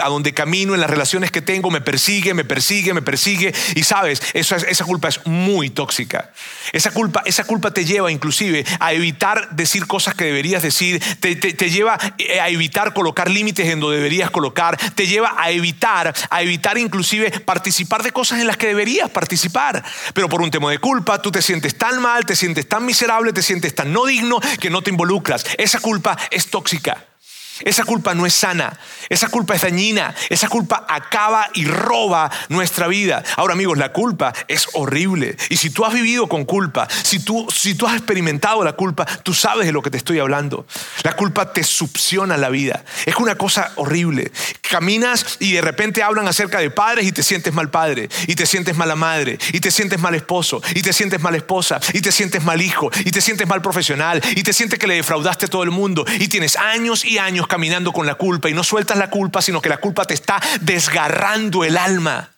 a 0.00 0.08
donde, 0.08 0.34
camino, 0.34 0.74
en 0.74 0.80
las 0.80 0.90
relaciones 0.90 1.30
que 1.30 1.40
tengo, 1.40 1.70
me 1.70 1.80
persigue, 1.80 2.34
me 2.34 2.44
persigue, 2.44 2.94
me 2.94 3.02
persigue. 3.02 3.54
Y 3.74 3.82
sabes, 3.84 4.22
esa 4.34 4.84
culpa 4.84 5.08
es 5.08 5.26
muy 5.26 5.70
tóxica. 5.70 6.30
Esa 6.72 6.90
culpa, 6.90 7.22
esa 7.24 7.44
culpa 7.44 7.72
te 7.72 7.84
lleva 7.84 8.10
inclusive 8.10 8.64
a 8.80 8.92
evitar 8.92 9.50
decir 9.50 9.86
cosas 9.86 10.14
que 10.14 10.24
deberías 10.24 10.62
decir, 10.62 11.02
te, 11.20 11.36
te 11.36 11.70
lleva 11.70 11.98
a 12.40 12.48
evitar 12.48 12.94
colocar 12.94 13.30
límites 13.30 13.68
en 13.68 13.80
donde 13.80 13.96
deberías 13.96 14.30
colocar, 14.30 14.76
te 14.94 15.06
lleva 15.06 15.34
a 15.38 15.50
evitar, 15.50 16.14
a 16.30 16.42
evitar 16.42 16.78
inclusive 16.78 17.30
participar 17.40 18.02
de 18.02 18.12
cosas 18.12 18.40
en 18.40 18.46
las 18.46 18.56
que 18.56 18.68
deberías 18.68 19.10
participar. 19.10 19.84
Pero 20.12 20.28
por 20.28 20.42
un 20.42 20.50
tema 20.50 20.70
de 20.70 20.78
culpa, 20.78 21.03
tú 21.22 21.30
te 21.30 21.42
sientes 21.42 21.76
tan 21.76 22.00
mal, 22.00 22.24
te 22.26 22.34
sientes 22.34 22.68
tan 22.68 22.84
miserable, 22.84 23.32
te 23.32 23.42
sientes 23.42 23.74
tan 23.74 23.92
no 23.92 24.04
digno 24.06 24.40
que 24.60 24.70
no 24.70 24.82
te 24.82 24.90
involucras. 24.90 25.44
Esa 25.58 25.80
culpa 25.80 26.16
es 26.30 26.48
tóxica. 26.48 27.13
Esa 27.60 27.84
culpa 27.84 28.14
no 28.14 28.26
es 28.26 28.34
sana, 28.34 28.78
esa 29.08 29.28
culpa 29.28 29.54
es 29.54 29.62
dañina, 29.62 30.14
esa 30.28 30.48
culpa 30.48 30.84
acaba 30.88 31.48
y 31.54 31.64
roba 31.64 32.30
nuestra 32.48 32.88
vida. 32.88 33.22
Ahora 33.36 33.54
amigos, 33.54 33.78
la 33.78 33.92
culpa 33.92 34.32
es 34.48 34.66
horrible. 34.72 35.36
Y 35.50 35.56
si 35.56 35.70
tú 35.70 35.84
has 35.84 35.94
vivido 35.94 36.28
con 36.28 36.44
culpa, 36.44 36.88
si 36.90 37.20
tú, 37.20 37.46
si 37.54 37.74
tú 37.74 37.86
has 37.86 37.94
experimentado 37.94 38.64
la 38.64 38.72
culpa, 38.72 39.06
tú 39.06 39.34
sabes 39.34 39.66
de 39.66 39.72
lo 39.72 39.82
que 39.82 39.90
te 39.90 39.98
estoy 39.98 40.18
hablando. 40.18 40.66
La 41.02 41.14
culpa 41.14 41.52
te 41.52 41.62
succiona 41.62 42.36
la 42.36 42.48
vida. 42.48 42.84
Es 43.06 43.16
una 43.16 43.36
cosa 43.36 43.72
horrible. 43.76 44.32
Caminas 44.62 45.36
y 45.38 45.52
de 45.52 45.60
repente 45.60 46.02
hablan 46.02 46.26
acerca 46.26 46.58
de 46.58 46.70
padres 46.70 47.06
y 47.06 47.12
te 47.12 47.22
sientes 47.22 47.52
mal 47.52 47.70
padre, 47.70 48.08
y 48.26 48.34
te 48.34 48.46
sientes 48.46 48.76
mala 48.76 48.96
madre, 48.96 49.38
y 49.52 49.60
te 49.60 49.70
sientes 49.70 50.00
mal 50.00 50.14
esposo, 50.14 50.60
y 50.74 50.82
te 50.82 50.92
sientes 50.92 51.20
mal 51.20 51.34
esposa, 51.34 51.80
y 51.92 52.00
te 52.00 52.10
sientes 52.10 52.42
mal 52.42 52.60
hijo, 52.60 52.90
y 53.04 53.10
te 53.10 53.20
sientes 53.20 53.46
mal 53.46 53.62
profesional, 53.62 54.20
y 54.34 54.42
te 54.42 54.52
sientes 54.52 54.78
que 54.78 54.86
le 54.86 54.96
defraudaste 54.96 55.46
a 55.46 55.48
todo 55.48 55.62
el 55.62 55.70
mundo, 55.70 56.04
y 56.18 56.28
tienes 56.28 56.56
años 56.56 57.04
y 57.04 57.18
años 57.18 57.43
caminando 57.46 57.92
con 57.92 58.06
la 58.06 58.14
culpa 58.14 58.48
y 58.48 58.54
no 58.54 58.64
sueltas 58.64 58.98
la 58.98 59.10
culpa, 59.10 59.42
sino 59.42 59.60
que 59.60 59.68
la 59.68 59.78
culpa 59.78 60.04
te 60.04 60.14
está 60.14 60.40
desgarrando 60.60 61.64
el 61.64 61.76
alma. 61.76 62.30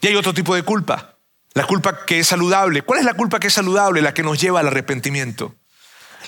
Y 0.00 0.08
hay 0.08 0.16
otro 0.16 0.34
tipo 0.34 0.54
de 0.54 0.62
culpa, 0.62 1.16
la 1.54 1.64
culpa 1.64 2.04
que 2.04 2.18
es 2.18 2.26
saludable. 2.26 2.82
¿Cuál 2.82 3.00
es 3.00 3.04
la 3.04 3.14
culpa 3.14 3.38
que 3.38 3.46
es 3.46 3.52
saludable? 3.52 4.02
La 4.02 4.14
que 4.14 4.22
nos 4.22 4.40
lleva 4.40 4.60
al 4.60 4.66
arrepentimiento 4.66 5.54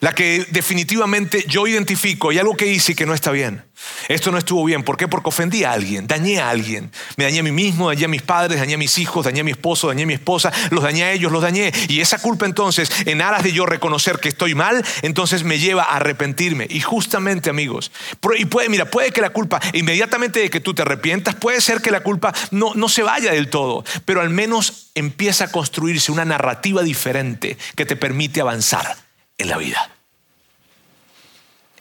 la 0.04 0.14
que 0.14 0.46
definitivamente 0.50 1.46
yo 1.48 1.66
identifico 1.66 2.30
y 2.30 2.38
algo 2.38 2.54
que 2.58 2.66
hice 2.66 2.94
que 2.94 3.06
no 3.06 3.14
está 3.14 3.30
bien. 3.30 3.64
Esto 4.06 4.30
no 4.30 4.36
estuvo 4.36 4.62
bien. 4.62 4.82
¿Por 4.82 4.98
qué? 4.98 5.08
Porque 5.08 5.30
ofendí 5.30 5.64
a 5.64 5.72
alguien, 5.72 6.06
dañé 6.06 6.40
a 6.40 6.50
alguien. 6.50 6.90
Me 7.16 7.24
dañé 7.24 7.38
a 7.38 7.42
mí 7.42 7.52
mismo, 7.52 7.88
dañé 7.88 8.04
a 8.04 8.08
mis 8.08 8.20
padres, 8.20 8.60
dañé 8.60 8.74
a 8.74 8.76
mis 8.76 8.98
hijos, 8.98 9.24
dañé 9.24 9.40
a 9.40 9.44
mi 9.44 9.52
esposo, 9.52 9.88
dañé 9.88 10.02
a 10.02 10.06
mi 10.06 10.12
esposa, 10.12 10.52
los 10.68 10.84
dañé 10.84 11.04
a 11.04 11.12
ellos, 11.12 11.32
los 11.32 11.40
dañé. 11.40 11.72
Y 11.88 12.02
esa 12.02 12.18
culpa 12.18 12.44
entonces, 12.44 12.90
en 13.06 13.22
aras 13.22 13.44
de 13.44 13.52
yo 13.52 13.64
reconocer 13.64 14.18
que 14.18 14.28
estoy 14.28 14.54
mal, 14.54 14.84
entonces 15.00 15.42
me 15.42 15.58
lleva 15.58 15.84
a 15.84 15.96
arrepentirme. 15.96 16.66
Y 16.68 16.82
justamente, 16.82 17.48
amigos, 17.48 17.90
y 18.38 18.44
puede, 18.44 18.68
mira, 18.68 18.90
puede 18.90 19.10
que 19.10 19.22
la 19.22 19.30
culpa, 19.30 19.58
inmediatamente 19.72 20.38
de 20.38 20.50
que 20.50 20.60
tú 20.60 20.74
te 20.74 20.82
arrepientas, 20.82 21.34
puede 21.34 21.62
ser 21.62 21.80
que 21.80 21.90
la 21.90 22.00
culpa 22.00 22.34
no, 22.50 22.74
no 22.74 22.90
se 22.90 23.02
vaya 23.02 23.32
del 23.32 23.48
todo, 23.48 23.86
pero 24.04 24.20
al 24.20 24.28
menos 24.28 24.90
empieza 24.94 25.44
a 25.44 25.50
construirse 25.50 26.12
una 26.12 26.26
narrativa 26.26 26.82
diferente 26.82 27.56
que 27.74 27.86
te 27.86 27.96
permite 27.96 28.42
avanzar 28.42 28.98
en 29.38 29.48
la 29.48 29.56
vida. 29.56 29.93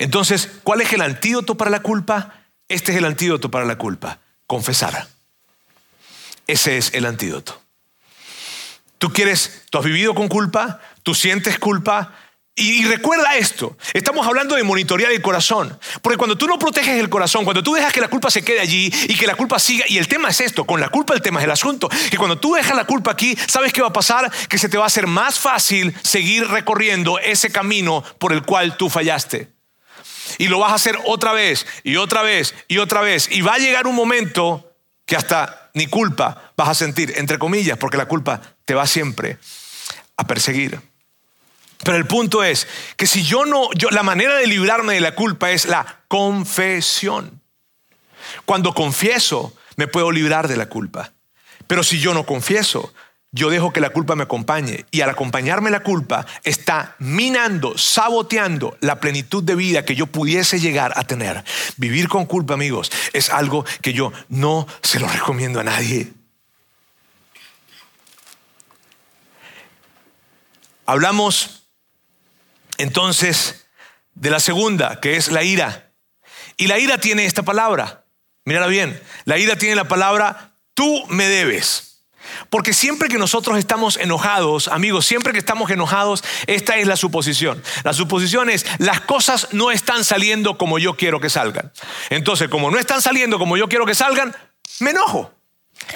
Entonces, 0.04 0.50
¿cuál 0.64 0.82
es 0.82 0.92
el 0.92 1.02
antídoto 1.02 1.56
para 1.56 1.72
la 1.72 1.82
culpa? 1.82 2.34
Este 2.68 2.92
es 2.92 2.98
el 2.98 3.06
antídoto 3.06 3.50
para 3.50 3.64
la 3.64 3.78
culpa, 3.78 4.20
confesar. 4.48 5.08
Ese 6.46 6.78
es 6.78 6.94
el 6.94 7.06
antídoto. 7.06 7.62
Tú 8.98 9.14
quieres, 9.14 9.64
tú 9.70 9.78
has 9.78 9.86
vivido 9.86 10.14
con 10.14 10.28
culpa, 10.28 10.82
tú 11.04 11.16
sientes 11.16 11.58
culpa, 11.58 12.14
y, 12.54 12.84
recuerda 12.84 13.38
esto, 13.38 13.78
estamos 13.94 14.28
hablando 14.28 14.56
de 14.56 14.64
monitorear 14.64 15.10
el 15.14 15.22
corazón, 15.22 15.80
porque 16.02 16.18
cuando 16.18 16.38
tú 16.38 16.48
no 16.48 16.60
proteges 16.60 17.00
el 17.00 17.10
corazón, 17.10 17.46
cuando 17.46 17.64
tú 17.64 17.74
dejas 17.74 17.94
que 17.94 18.02
la 18.02 18.10
culpa 18.10 18.30
se 18.30 18.44
quede 18.44 18.60
allí 18.60 18.92
y 19.08 19.16
que 19.16 19.26
la 19.26 19.36
culpa 19.36 19.58
siga, 19.58 19.86
y 19.88 20.00
el 20.00 20.10
tema 20.10 20.30
es 20.30 20.42
esto, 20.42 20.66
con 20.66 20.82
la 20.82 20.90
culpa 20.90 21.14
el 21.14 21.22
tema 21.22 21.40
es 21.40 21.46
el 21.46 21.52
asunto, 21.52 21.88
que 22.12 22.18
cuando 22.18 22.38
tú 22.38 22.56
dejas 22.56 22.76
la 22.76 22.86
culpa 22.86 23.12
aquí, 23.12 23.38
¿sabes 23.48 23.72
qué 23.72 23.82
va 23.82 23.88
a 23.88 23.94
pasar? 23.94 24.30
Que 24.50 24.58
se 24.58 24.68
te 24.68 24.78
va 24.78 24.84
a 24.84 24.88
hacer 24.88 25.08
más 25.08 25.40
fácil 25.40 25.96
seguir 26.04 26.46
recorriendo 26.50 27.20
ese 27.20 27.54
camino 27.54 28.04
por 28.20 28.34
el 28.34 28.44
cual 28.44 28.76
tú 28.76 28.90
fallaste. 28.90 29.63
Y 30.38 30.48
lo 30.48 30.60
vas 30.60 30.72
a 30.72 30.76
hacer 30.76 30.98
otra 31.06 31.34
vez 31.34 31.66
y 31.84 31.98
otra 31.98 32.22
vez 32.22 32.54
y 32.68 32.78
otra 32.78 33.02
vez. 33.02 33.28
Y 33.32 33.42
va 33.42 33.56
a 33.56 33.60
llegar 33.60 33.88
un 33.88 33.96
momento 33.96 34.72
que 35.06 35.16
hasta 35.16 35.70
ni 35.74 35.88
culpa 35.88 36.54
vas 36.56 36.70
a 36.70 36.76
sentir, 36.76 37.14
entre 37.18 37.40
comillas, 37.40 37.78
porque 37.78 37.98
la 37.98 38.06
culpa 38.06 38.42
te 38.66 38.74
va 38.74 38.88
siempre 38.88 39.38
a 40.18 40.28
perseguir. 40.28 40.80
Pero 41.84 41.98
el 41.98 42.06
punto 42.06 42.44
es 42.44 42.68
que 42.96 43.08
si 43.08 43.24
yo 43.24 43.46
no, 43.46 43.72
yo, 43.74 43.90
la 43.90 44.04
manera 44.04 44.36
de 44.36 44.48
librarme 44.48 44.94
de 44.94 45.02
la 45.02 45.16
culpa 45.16 45.52
es 45.52 45.66
la 45.66 46.02
confesión. 46.08 47.42
Cuando 48.46 48.74
confieso, 48.74 49.54
me 49.76 49.88
puedo 49.88 50.12
librar 50.12 50.48
de 50.48 50.58
la 50.58 50.68
culpa. 50.68 51.12
Pero 51.68 51.84
si 51.84 52.00
yo 52.00 52.14
no 52.14 52.26
confieso, 52.26 52.94
yo 53.34 53.50
dejo 53.50 53.74
que 53.74 53.82
la 53.82 53.90
culpa 53.90 54.16
me 54.16 54.24
acompañe. 54.24 54.86
Y 54.92 55.02
al 55.02 55.10
acompañarme 55.10 55.72
la 55.72 55.82
culpa, 55.82 56.26
está 56.44 56.96
minando, 57.00 57.78
saboteando 57.78 58.78
la 58.80 59.00
plenitud 59.00 59.44
de 59.44 59.56
vida 59.56 59.84
que 59.84 59.96
yo 59.96 60.08
pudiese 60.08 60.60
llegar 60.60 60.94
a 60.96 61.04
tener. 61.04 61.44
Vivir 61.76 62.08
con 62.08 62.28
culpa, 62.28 62.54
amigos, 62.54 62.92
es 63.12 63.32
algo 63.32 63.66
que 63.82 63.94
yo 63.94 64.14
no 64.30 64.68
se 64.84 65.00
lo 65.00 65.08
recomiendo 65.08 65.60
a 65.60 65.64
nadie. 65.64 66.14
Hablamos 70.86 71.64
entonces, 72.78 73.66
de 74.14 74.30
la 74.30 74.40
segunda, 74.40 75.00
que 75.00 75.18
es 75.18 75.32
la 75.32 75.44
ira. 75.44 75.92
Y 76.56 76.68
la 76.68 76.78
ira 76.78 77.00
tiene 77.00 77.26
esta 77.26 77.42
palabra. 77.42 78.06
Mírala 78.46 78.68
bien. 78.68 79.02
La 79.26 79.40
ira 79.40 79.56
tiene 79.56 79.76
la 79.76 79.88
palabra, 79.88 80.56
tú 80.76 81.06
me 81.08 81.28
debes. 81.28 81.93
Porque 82.50 82.74
siempre 82.74 83.10
que 83.10 83.18
nosotros 83.18 83.58
estamos 83.58 83.98
enojados, 83.98 84.68
amigos, 84.68 85.06
siempre 85.06 85.34
que 85.34 85.40
estamos 85.40 85.70
enojados, 85.72 86.24
esta 86.48 86.78
es 86.78 86.88
la 86.88 86.96
suposición. 86.96 87.62
La 87.84 87.94
suposición 87.94 88.50
es, 88.50 88.66
las 88.80 89.02
cosas 89.02 89.50
no 89.52 89.72
están 89.72 90.04
saliendo 90.04 90.58
como 90.58 90.80
yo 90.80 90.96
quiero 90.96 91.20
que 91.20 91.30
salgan. 91.30 91.72
Entonces, 92.10 92.50
como 92.50 92.72
no 92.72 92.80
están 92.80 93.02
saliendo 93.02 93.40
como 93.40 93.58
yo 93.58 93.68
quiero 93.68 93.86
que 93.86 93.96
salgan, 93.96 94.36
me 94.80 94.92
enojo. 94.92 95.32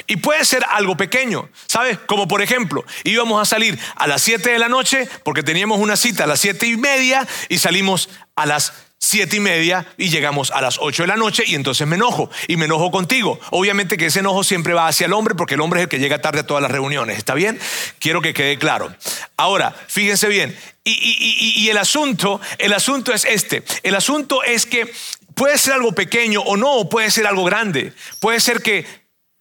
Y 0.05 0.17
puede 0.17 0.43
ser 0.45 0.65
algo 0.69 0.97
pequeño, 0.97 1.49
¿sabes? 1.67 1.97
Como 1.99 2.27
por 2.27 2.41
ejemplo, 2.41 2.85
íbamos 3.03 3.41
a 3.41 3.45
salir 3.45 3.79
a 3.95 4.07
las 4.07 4.21
7 4.21 4.51
de 4.51 4.59
la 4.59 4.69
noche 4.69 5.07
porque 5.23 5.43
teníamos 5.43 5.79
una 5.79 5.95
cita 5.95 6.25
a 6.25 6.27
las 6.27 6.39
7 6.39 6.67
y 6.67 6.77
media 6.77 7.27
y 7.49 7.59
salimos 7.59 8.09
a 8.35 8.45
las 8.45 8.73
siete 8.99 9.37
y 9.37 9.39
media 9.39 9.85
y 9.97 10.09
llegamos 10.09 10.51
a 10.51 10.61
las 10.61 10.77
ocho 10.81 11.03
de 11.03 11.07
la 11.07 11.15
noche 11.15 11.43
y 11.45 11.55
entonces 11.55 11.87
me 11.87 11.95
enojo 11.95 12.29
y 12.47 12.57
me 12.57 12.65
enojo 12.65 12.91
contigo. 12.91 13.39
Obviamente 13.51 13.97
que 13.97 14.07
ese 14.07 14.19
enojo 14.19 14.43
siempre 14.43 14.73
va 14.73 14.87
hacia 14.87 15.05
el 15.05 15.13
hombre 15.13 15.35
porque 15.35 15.55
el 15.55 15.61
hombre 15.61 15.79
es 15.79 15.83
el 15.83 15.89
que 15.89 15.99
llega 15.99 16.19
tarde 16.19 16.39
a 16.39 16.47
todas 16.47 16.61
las 16.61 16.71
reuniones. 16.71 17.17
¿Está 17.17 17.33
bien? 17.33 17.59
Quiero 17.99 18.21
que 18.21 18.33
quede 18.33 18.57
claro. 18.57 18.93
Ahora, 19.37 19.75
fíjense 19.87 20.27
bien. 20.27 20.57
Y, 20.83 21.67
el 21.69 21.77
asunto, 21.77 22.39
el 22.57 22.71
asunto 22.73 23.13
es 23.13 23.25
este. 23.25 23.63
El 23.83 23.95
asunto 23.95 24.41
es 24.43 24.65
que 24.65 24.91
puede 25.35 25.57
ser 25.57 25.73
algo 25.73 25.91
pequeño 25.91 26.41
o 26.41 26.55
no, 26.55 26.87
puede 26.87 27.11
ser 27.11 27.27
algo 27.27 27.43
grande. 27.43 27.93
Puede 28.21 28.39
ser 28.39 28.61
que, 28.61 28.85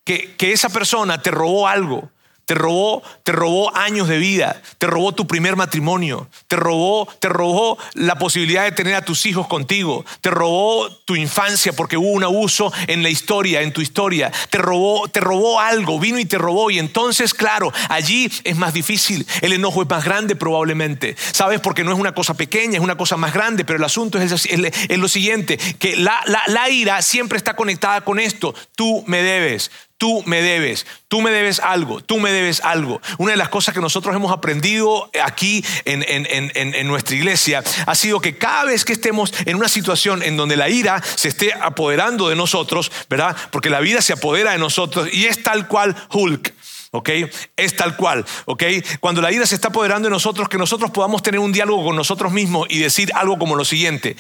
que 0.05 0.53
esa 0.53 0.69
persona 0.71 1.23
te 1.23 1.31
robó 1.31 1.69
algo 1.69 2.11
te 2.47 2.55
robó, 2.55 3.03
te 3.25 3.33
robó 3.33 3.77
años 3.77 4.07
de 4.07 4.19
vida, 4.19 4.63
te 4.79 4.87
robó 4.87 5.13
tu 5.13 5.27
primer 5.27 5.57
matrimonio, 5.57 6.29
te 6.47 6.55
robó, 6.55 7.09
te 7.19 7.29
robó 7.29 7.77
la 7.95 8.17
posibilidad 8.19 8.63
de 8.63 8.71
tener 8.71 8.95
a 8.95 9.05
tus 9.05 9.27
hijos 9.27 9.49
contigo, 9.49 10.05
te 10.21 10.31
robó 10.31 10.89
tu 11.05 11.17
infancia 11.17 11.73
porque 11.73 11.97
hubo 11.97 12.11
un 12.11 12.23
abuso 12.23 12.73
en 12.87 13.03
la 13.03 13.11
historia, 13.11 13.63
en 13.63 13.73
tu 13.73 13.81
historia, 13.81 14.31
te 14.49 14.59
robó, 14.59 15.09
te 15.09 15.19
robó 15.19 15.59
algo, 15.59 15.99
vino 15.99 16.21
y 16.21 16.25
te 16.25 16.39
robó 16.39 16.71
y 16.71 16.79
entonces, 16.79 17.35
claro, 17.35 17.73
allí 17.89 18.31
es 18.45 18.57
más 18.57 18.73
difícil, 18.73 19.27
el 19.41 19.53
enojo 19.53 19.83
es 19.83 19.89
más 19.89 20.05
grande 20.05 20.37
probablemente, 20.37 21.17
¿sabes? 21.33 21.59
Porque 21.59 21.83
no 21.83 21.93
es 21.93 21.99
una 21.99 22.15
cosa 22.15 22.35
pequeña, 22.35 22.77
es 22.77 22.85
una 22.85 22.97
cosa 22.97 23.17
más 23.17 23.35
grande, 23.35 23.65
pero 23.65 23.77
el 23.77 23.85
asunto 23.85 24.21
es, 24.21 24.49
lo 24.97 25.09
siguiente, 25.09 25.59
que 25.81 25.97
la, 25.97 26.23
la 26.47 26.71
ira 26.71 27.03
siempre 27.03 27.39
está 27.39 27.57
conectada 27.57 28.03
con 28.03 28.21
esto, 28.21 28.55
tú 28.77 29.03
me 29.09 29.21
debes, 29.21 29.73
Tú 29.99 30.23
me 30.27 30.43
debes, 30.43 30.87
tú 31.09 31.23
me 31.23 31.31
debes 31.31 31.59
algo, 31.59 32.03
tú 32.03 32.19
me 32.19 32.31
debes 32.31 32.61
algo. 32.61 33.01
Una 33.17 33.31
de 33.31 33.39
las 33.39 33.49
cosas 33.49 33.73
que 33.73 33.81
nosotros 33.81 34.15
hemos 34.15 34.31
aprendido 34.31 35.11
aquí 35.25 35.65
en, 35.87 36.87
nuestra 36.87 37.17
iglesia 37.17 37.65
ha 37.87 37.95
sido 37.95 38.21
que 38.21 38.37
cada 38.37 38.65
vez 38.65 38.85
que 38.85 38.93
estemos 38.93 39.33
en 39.47 39.57
una 39.57 39.69
situación 39.69 40.23
en 40.23 40.37
donde 40.37 40.57
la 40.57 40.69
ira 40.69 41.03
se 41.03 41.29
esté 41.29 41.55
apoderando 41.55 42.29
de 42.29 42.37
nosotros, 42.37 42.93
¿verdad? 43.09 43.35
Porque 43.51 43.71
la 43.71 43.81
vida 43.81 44.03
se 44.03 44.13
apodera 44.13 44.53
de 44.53 44.59
nosotros 44.59 45.09
y 45.11 45.27
es 45.27 45.43
tal 45.43 45.67
cual 45.67 45.97
Hulk. 46.11 46.53
¿ok? 46.91 47.11
Es 47.57 47.77
tal 47.77 47.97
cual, 47.97 48.25
¿ok? 48.45 48.65
Cuando 49.01 49.23
la 49.23 49.33
ira 49.33 49.47
se 49.47 49.55
está 49.55 49.69
apoderando 49.69 50.09
de 50.09 50.13
nosotros, 50.13 50.49
que 50.49 50.59
nosotros 50.59 50.91
podamos 50.91 51.23
tener 51.23 51.41
un 51.41 51.53
diálogo 51.53 51.87
con 51.87 51.97
nosotros 51.97 52.33
mismos 52.33 52.67
y 52.71 52.79
decir 52.79 53.11
algo 53.15 53.39
como 53.39 53.57
lo 53.57 53.65
siguiente, 53.65 54.17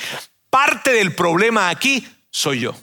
parte 0.49 0.93
del 0.93 1.15
problema 1.15 1.69
aquí 1.69 2.07
soy 2.31 2.61
yo. 2.61 2.75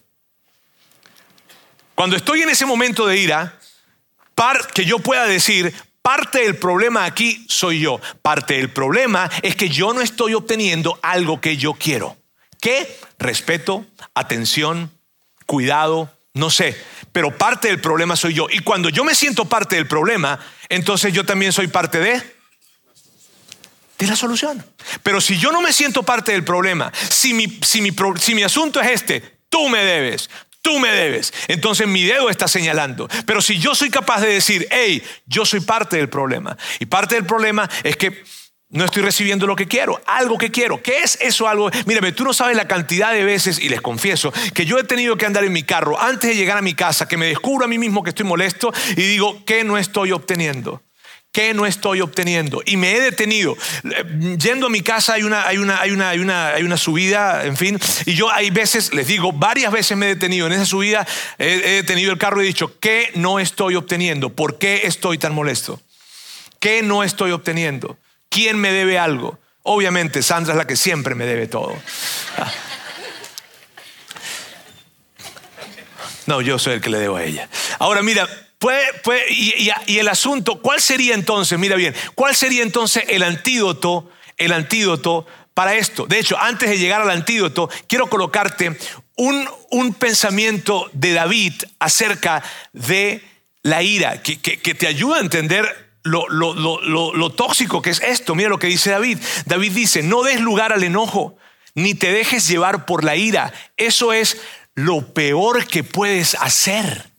Cuando 1.95 2.15
estoy 2.15 2.41
en 2.41 2.49
ese 2.49 2.65
momento 2.65 3.05
de 3.05 3.17
ira, 3.17 3.59
que 4.73 4.85
yo 4.85 4.99
pueda 4.99 5.25
decir, 5.25 5.73
parte 6.01 6.39
del 6.41 6.57
problema 6.57 7.05
aquí 7.05 7.45
soy 7.47 7.79
yo. 7.79 7.99
Parte 8.21 8.55
del 8.55 8.69
problema 8.71 9.29
es 9.41 9.55
que 9.55 9.69
yo 9.69 9.93
no 9.93 10.01
estoy 10.01 10.33
obteniendo 10.33 10.99
algo 11.01 11.39
que 11.39 11.57
yo 11.57 11.73
quiero. 11.73 12.17
¿Qué? 12.59 12.99
Respeto, 13.19 13.85
atención, 14.13 14.91
cuidado, 15.45 16.11
no 16.33 16.49
sé. 16.49 16.81
Pero 17.11 17.37
parte 17.37 17.67
del 17.67 17.79
problema 17.79 18.15
soy 18.15 18.33
yo. 18.33 18.47
Y 18.49 18.59
cuando 18.59 18.89
yo 18.89 19.03
me 19.03 19.15
siento 19.15 19.45
parte 19.45 19.75
del 19.75 19.87
problema, 19.87 20.39
entonces 20.69 21.13
yo 21.13 21.25
también 21.25 21.53
soy 21.53 21.67
parte 21.67 21.99
de 21.99 22.33
de 23.99 24.07
la 24.07 24.15
solución. 24.15 24.65
Pero 25.03 25.21
si 25.21 25.37
yo 25.37 25.51
no 25.51 25.61
me 25.61 25.71
siento 25.71 26.03
parte 26.03 26.31
del 26.31 26.43
problema, 26.43 26.91
si 27.09 27.33
mi, 27.33 27.59
si 27.61 27.81
mi, 27.81 27.91
si 28.19 28.35
mi 28.35 28.43
asunto 28.43 28.81
es 28.81 28.89
este, 28.89 29.37
tú 29.49 29.69
me 29.69 29.83
debes, 29.83 30.29
tú 30.63 30.79
me 30.79 30.91
debes. 30.91 31.31
Entonces 31.47 31.87
mi 31.87 32.03
dedo 32.03 32.31
está 32.31 32.47
señalando. 32.47 33.07
Pero 33.27 33.41
si 33.41 33.59
yo 33.59 33.75
soy 33.75 33.91
capaz 33.91 34.21
de 34.21 34.29
decir, 34.29 34.67
hey, 34.71 35.03
yo 35.27 35.45
soy 35.45 35.59
parte 35.59 35.97
del 35.97 36.09
problema. 36.09 36.57
Y 36.79 36.87
parte 36.87 37.13
del 37.13 37.25
problema 37.25 37.69
es 37.83 37.95
que 37.97 38.23
no 38.69 38.85
estoy 38.85 39.03
recibiendo 39.03 39.45
lo 39.45 39.55
que 39.55 39.67
quiero, 39.67 40.01
algo 40.07 40.37
que 40.39 40.49
quiero. 40.49 40.81
¿Qué 40.81 41.03
es 41.03 41.19
eso 41.21 41.47
algo? 41.47 41.69
Mírame, 41.85 42.11
tú 42.11 42.23
no 42.23 42.33
sabes 42.33 42.57
la 42.57 42.67
cantidad 42.67 43.13
de 43.13 43.23
veces, 43.23 43.59
y 43.59 43.69
les 43.69 43.81
confieso, 43.81 44.33
que 44.55 44.65
yo 44.65 44.79
he 44.79 44.83
tenido 44.83 45.15
que 45.15 45.27
andar 45.27 45.43
en 45.43 45.53
mi 45.53 45.61
carro 45.61 46.01
antes 46.01 46.31
de 46.31 46.35
llegar 46.35 46.57
a 46.57 46.63
mi 46.63 46.73
casa, 46.73 47.07
que 47.07 47.17
me 47.17 47.27
descubro 47.27 47.65
a 47.65 47.67
mí 47.67 47.77
mismo 47.77 48.01
que 48.01 48.09
estoy 48.09 48.25
molesto 48.25 48.73
y 48.91 49.01
digo, 49.03 49.45
¿qué 49.45 49.63
no 49.63 49.77
estoy 49.77 50.11
obteniendo? 50.11 50.81
¿Qué 51.33 51.55
no 51.55 51.65
estoy 51.65 51.99
obteniendo? 52.01 52.61
Y 52.63 52.77
me 52.77 52.95
he 52.95 53.01
detenido. 53.01 53.57
Yendo 54.37 54.67
a 54.67 54.69
mi 54.69 54.81
casa 54.81 55.13
hay 55.13 55.23
una, 55.23 55.47
hay 55.47 55.57
una, 55.57 55.81
hay 55.81 55.89
una, 55.89 56.09
hay 56.09 56.19
una, 56.19 56.49
hay 56.49 56.63
una 56.63 56.77
subida, 56.77 57.43
en 57.45 57.57
fin, 57.57 57.79
y 58.05 58.13
yo 58.13 58.29
hay 58.29 58.51
veces, 58.51 58.93
les 58.93 59.07
digo, 59.07 59.33
varias 59.33 59.71
veces 59.71 59.97
me 59.97 60.05
he 60.05 60.09
detenido. 60.09 60.45
En 60.45 60.53
esa 60.53 60.67
subida 60.67 61.07
he, 61.39 61.57
detenido 61.57 62.11
el 62.11 62.19
carro 62.19 62.39
y 62.39 62.43
he 62.43 62.47
dicho, 62.47 62.79
¿qué 62.79 63.09
no 63.15 63.39
estoy 63.39 63.73
obteniendo? 63.73 64.29
¿Por 64.29 64.59
qué 64.59 64.81
estoy 64.83 65.17
tan 65.17 65.33
molesto? 65.33 65.81
¿Qué 66.59 66.83
no 66.83 67.03
estoy 67.03 67.31
obteniendo? 67.31 67.97
¿Quién 68.29 68.59
me 68.59 68.71
debe 68.71 68.99
algo? 68.99 69.39
Obviamente, 69.63 70.21
Sandra 70.21 70.53
es 70.53 70.57
la 70.59 70.67
que 70.67 70.75
siempre 70.75 71.15
me 71.15 71.25
debe 71.25 71.47
todo. 71.47 71.75
Ah. 72.37 72.51
No, 76.27 76.41
yo 76.41 76.59
soy 76.59 76.73
el 76.73 76.81
que 76.81 76.91
le 76.91 76.99
debo 76.99 77.15
a 77.15 77.23
ella. 77.23 77.49
Ahora 77.79 78.03
mira, 78.03 78.29
y, 79.29 79.97
el 79.97 80.07
asunto, 80.07 80.61
¿cuál 80.61 80.81
sería 80.81 81.13
entonces, 81.13 81.57
mira 81.59 81.75
bien, 81.75 81.95
cuál 82.15 82.35
sería 82.35 82.63
entonces 82.63 83.03
el 83.07 83.23
antídoto, 83.23 84.09
el 84.37 84.51
antídoto 84.51 85.25
para 85.53 85.75
esto? 85.75 86.05
De 86.05 86.19
hecho, 86.19 86.37
antes 86.39 86.69
de 86.69 86.77
llegar 86.77 87.01
al 87.01 87.09
antídoto, 87.09 87.69
quiero 87.87 88.07
colocarte 88.07 88.77
un, 89.15 89.47
un 89.71 89.93
pensamiento 89.93 90.89
de 90.93 91.13
David 91.13 91.53
acerca 91.79 92.43
de 92.71 93.23
la 93.63 93.81
ira, 93.81 94.21
que, 94.21 94.39
que, 94.39 94.75
te 94.75 94.87
ayuda 94.87 95.17
a 95.17 95.21
entender 95.21 95.65
lo, 96.03 96.27
lo, 96.27 96.53
lo, 96.53 97.13
lo, 97.13 97.29
tóxico 97.29 97.81
que 97.81 97.91
es 97.91 98.01
esto. 98.01 98.35
Mira 98.35 98.49
lo 98.49 98.59
que 98.59 98.67
dice 98.67 98.91
David. 98.91 99.19
David 99.45 99.71
dice, 99.71 100.03
no 100.03 100.23
des 100.23 100.41
lugar 100.41 100.73
al 100.73 100.83
enojo, 100.83 101.37
ni 101.75 101.93
te 101.93 102.11
dejes 102.11 102.47
llevar 102.47 102.85
por 102.85 103.05
la 103.05 103.15
ira. 103.15 103.53
Eso 103.77 104.11
es 104.11 104.37
lo 104.75 105.13
peor 105.13 105.65
que 105.65 105.83
puedes 105.83 106.35
hacer. 106.35 107.12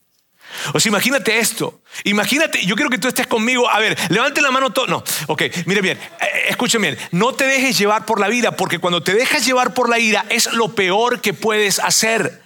O 0.72 0.80
sea, 0.80 0.90
imagínate 0.90 1.38
esto. 1.38 1.80
Imagínate, 2.04 2.64
yo 2.64 2.76
quiero 2.76 2.90
que 2.90 2.98
tú 2.98 3.08
estés 3.08 3.26
conmigo. 3.26 3.68
A 3.68 3.78
ver, 3.80 3.96
levante 4.10 4.40
la 4.40 4.50
mano 4.50 4.70
todo. 4.70 4.86
No, 4.86 5.04
ok, 5.26 5.42
mire 5.66 5.80
bien, 5.80 5.98
eh, 5.98 6.46
escuchen 6.48 6.80
bien. 6.82 6.98
No 7.10 7.32
te 7.32 7.44
dejes 7.44 7.78
llevar 7.78 8.06
por 8.06 8.20
la 8.20 8.28
vida, 8.28 8.56
porque 8.56 8.78
cuando 8.78 9.02
te 9.02 9.14
dejas 9.14 9.44
llevar 9.44 9.74
por 9.74 9.88
la 9.88 9.98
ira 9.98 10.24
es 10.28 10.52
lo 10.52 10.74
peor 10.74 11.20
que 11.20 11.34
puedes 11.34 11.78
hacer. 11.78 12.43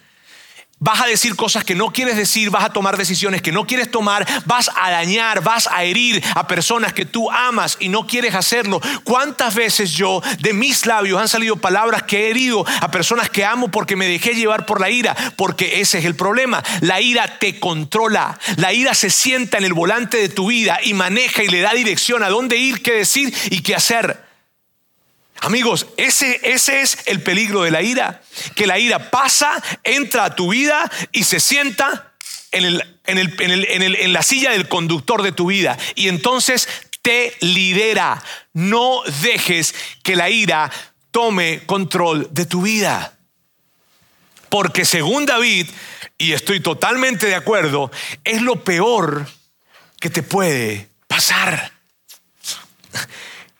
Vas 0.81 1.01
a 1.01 1.07
decir 1.07 1.35
cosas 1.35 1.65
que 1.65 1.75
no 1.75 1.93
quieres 1.93 2.17
decir, 2.17 2.51
vas 2.51 2.65
a 2.65 2.73
tomar 2.73 2.97
decisiones 2.97 3.43
que 3.43 3.51
no 3.51 3.67
quieres 3.67 3.91
tomar, 3.91 4.25
vas 4.47 4.71
a 4.77 4.93
dañar, 4.93 5.43
vas 5.43 5.69
a 5.73 5.83
herir 5.83 6.23
a 6.37 6.47
personas 6.47 6.93
que 6.93 7.05
tú 7.05 7.29
amas 7.33 7.77
y 7.81 7.89
no 7.89 8.07
quieres 8.07 8.37
hacerlo. 8.37 8.81
¿Cuántas 9.03 9.57
veces 9.57 9.91
yo 9.91 10.23
de 10.39 10.53
mis 10.53 10.87
labios 10.87 11.21
han 11.21 11.27
salido 11.27 11.57
palabras 11.57 12.05
que 12.05 12.27
he 12.27 12.31
herido 12.31 12.65
a 12.81 12.93
personas 12.93 13.29
que 13.29 13.45
amo 13.45 13.69
porque 13.73 13.97
me 13.97 14.07
dejé 14.07 14.37
llevar 14.37 14.67
por 14.67 14.81
la 14.81 14.89
ira? 14.89 15.17
Porque 15.35 15.81
ese 15.81 15.99
es 15.99 16.05
el 16.05 16.15
problema. 16.15 16.63
La 16.81 17.01
ira 17.01 17.41
te 17.41 17.59
controla. 17.59 18.39
La 18.55 18.73
ira 18.73 18.95
se 18.95 19.11
sienta 19.11 19.59
en 19.59 19.65
el 19.65 19.73
volante 19.73 20.19
de 20.19 20.29
tu 20.29 20.47
vida 20.47 20.79
y 20.85 20.95
maneja 20.95 21.43
y 21.43 21.49
le 21.49 21.61
da 21.61 21.75
dirección 21.75 22.23
a 22.23 22.29
dónde 22.29 22.57
ir, 22.57 22.83
qué 22.83 22.93
decir 22.93 23.35
y 23.51 23.63
qué 23.63 23.75
hacer. 23.75 24.28
Amigos, 25.41 25.87
ese, 25.97 26.41
ese 26.43 26.81
es 26.81 26.99
el 27.07 27.23
peligro 27.23 27.63
de 27.63 27.71
la 27.71 27.83
ira, 27.83 28.23
que 28.57 28.67
la 28.67 28.79
ira 28.79 29.11
pasa, 29.11 29.63
entra 29.85 30.25
a 30.25 30.35
tu 30.35 30.51
vida 30.51 30.91
y 31.13 31.25
se 31.25 31.39
sienta 31.39 32.13
en, 32.51 32.65
el, 32.65 33.01
en, 33.07 33.19
el, 33.19 33.37
en, 33.41 33.83
el, 33.83 33.95
en 33.97 34.13
la 34.13 34.23
silla 34.23 34.51
del 34.51 34.69
conductor 34.69 35.23
de 35.23 35.33
tu 35.33 35.47
vida 35.47 35.79
y 35.95 36.09
entonces 36.09 36.69
te 37.03 37.37
lidera. 37.41 38.23
No 38.53 39.03
dejes 39.23 39.75
que 40.03 40.17
la 40.17 40.29
ira 40.29 40.71
tome 41.11 41.63
control 41.67 42.29
de 42.33 42.47
tu 42.47 42.63
vida. 42.63 43.17
Porque 44.49 44.85
según 44.85 45.27
David, 45.27 45.69
y 46.17 46.33
estoy 46.33 46.61
totalmente 46.61 47.27
de 47.27 47.35
acuerdo, 47.35 47.91
es 48.25 48.43
lo 48.43 48.65
peor 48.65 49.27
que 50.01 50.11
te 50.11 50.23
puede 50.23 50.89
pasar. 51.07 51.73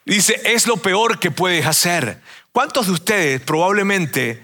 Dice, 0.09 0.41
es 0.43 0.65
lo 0.65 0.77
peor 0.77 1.19
que 1.19 1.29
puedes 1.29 1.67
hacer. 1.67 2.19
¿Cuántos 2.51 2.87
de 2.87 2.93
ustedes 2.93 3.41
probablemente 3.41 4.43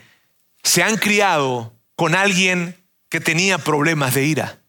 se 0.61 0.83
han 0.83 0.95
criado 0.95 1.73
con 1.95 2.13
alguien 2.13 2.77
que 3.09 3.19
tenía 3.19 3.57
problemas 3.57 4.13
de 4.13 4.25
ira? 4.25 4.59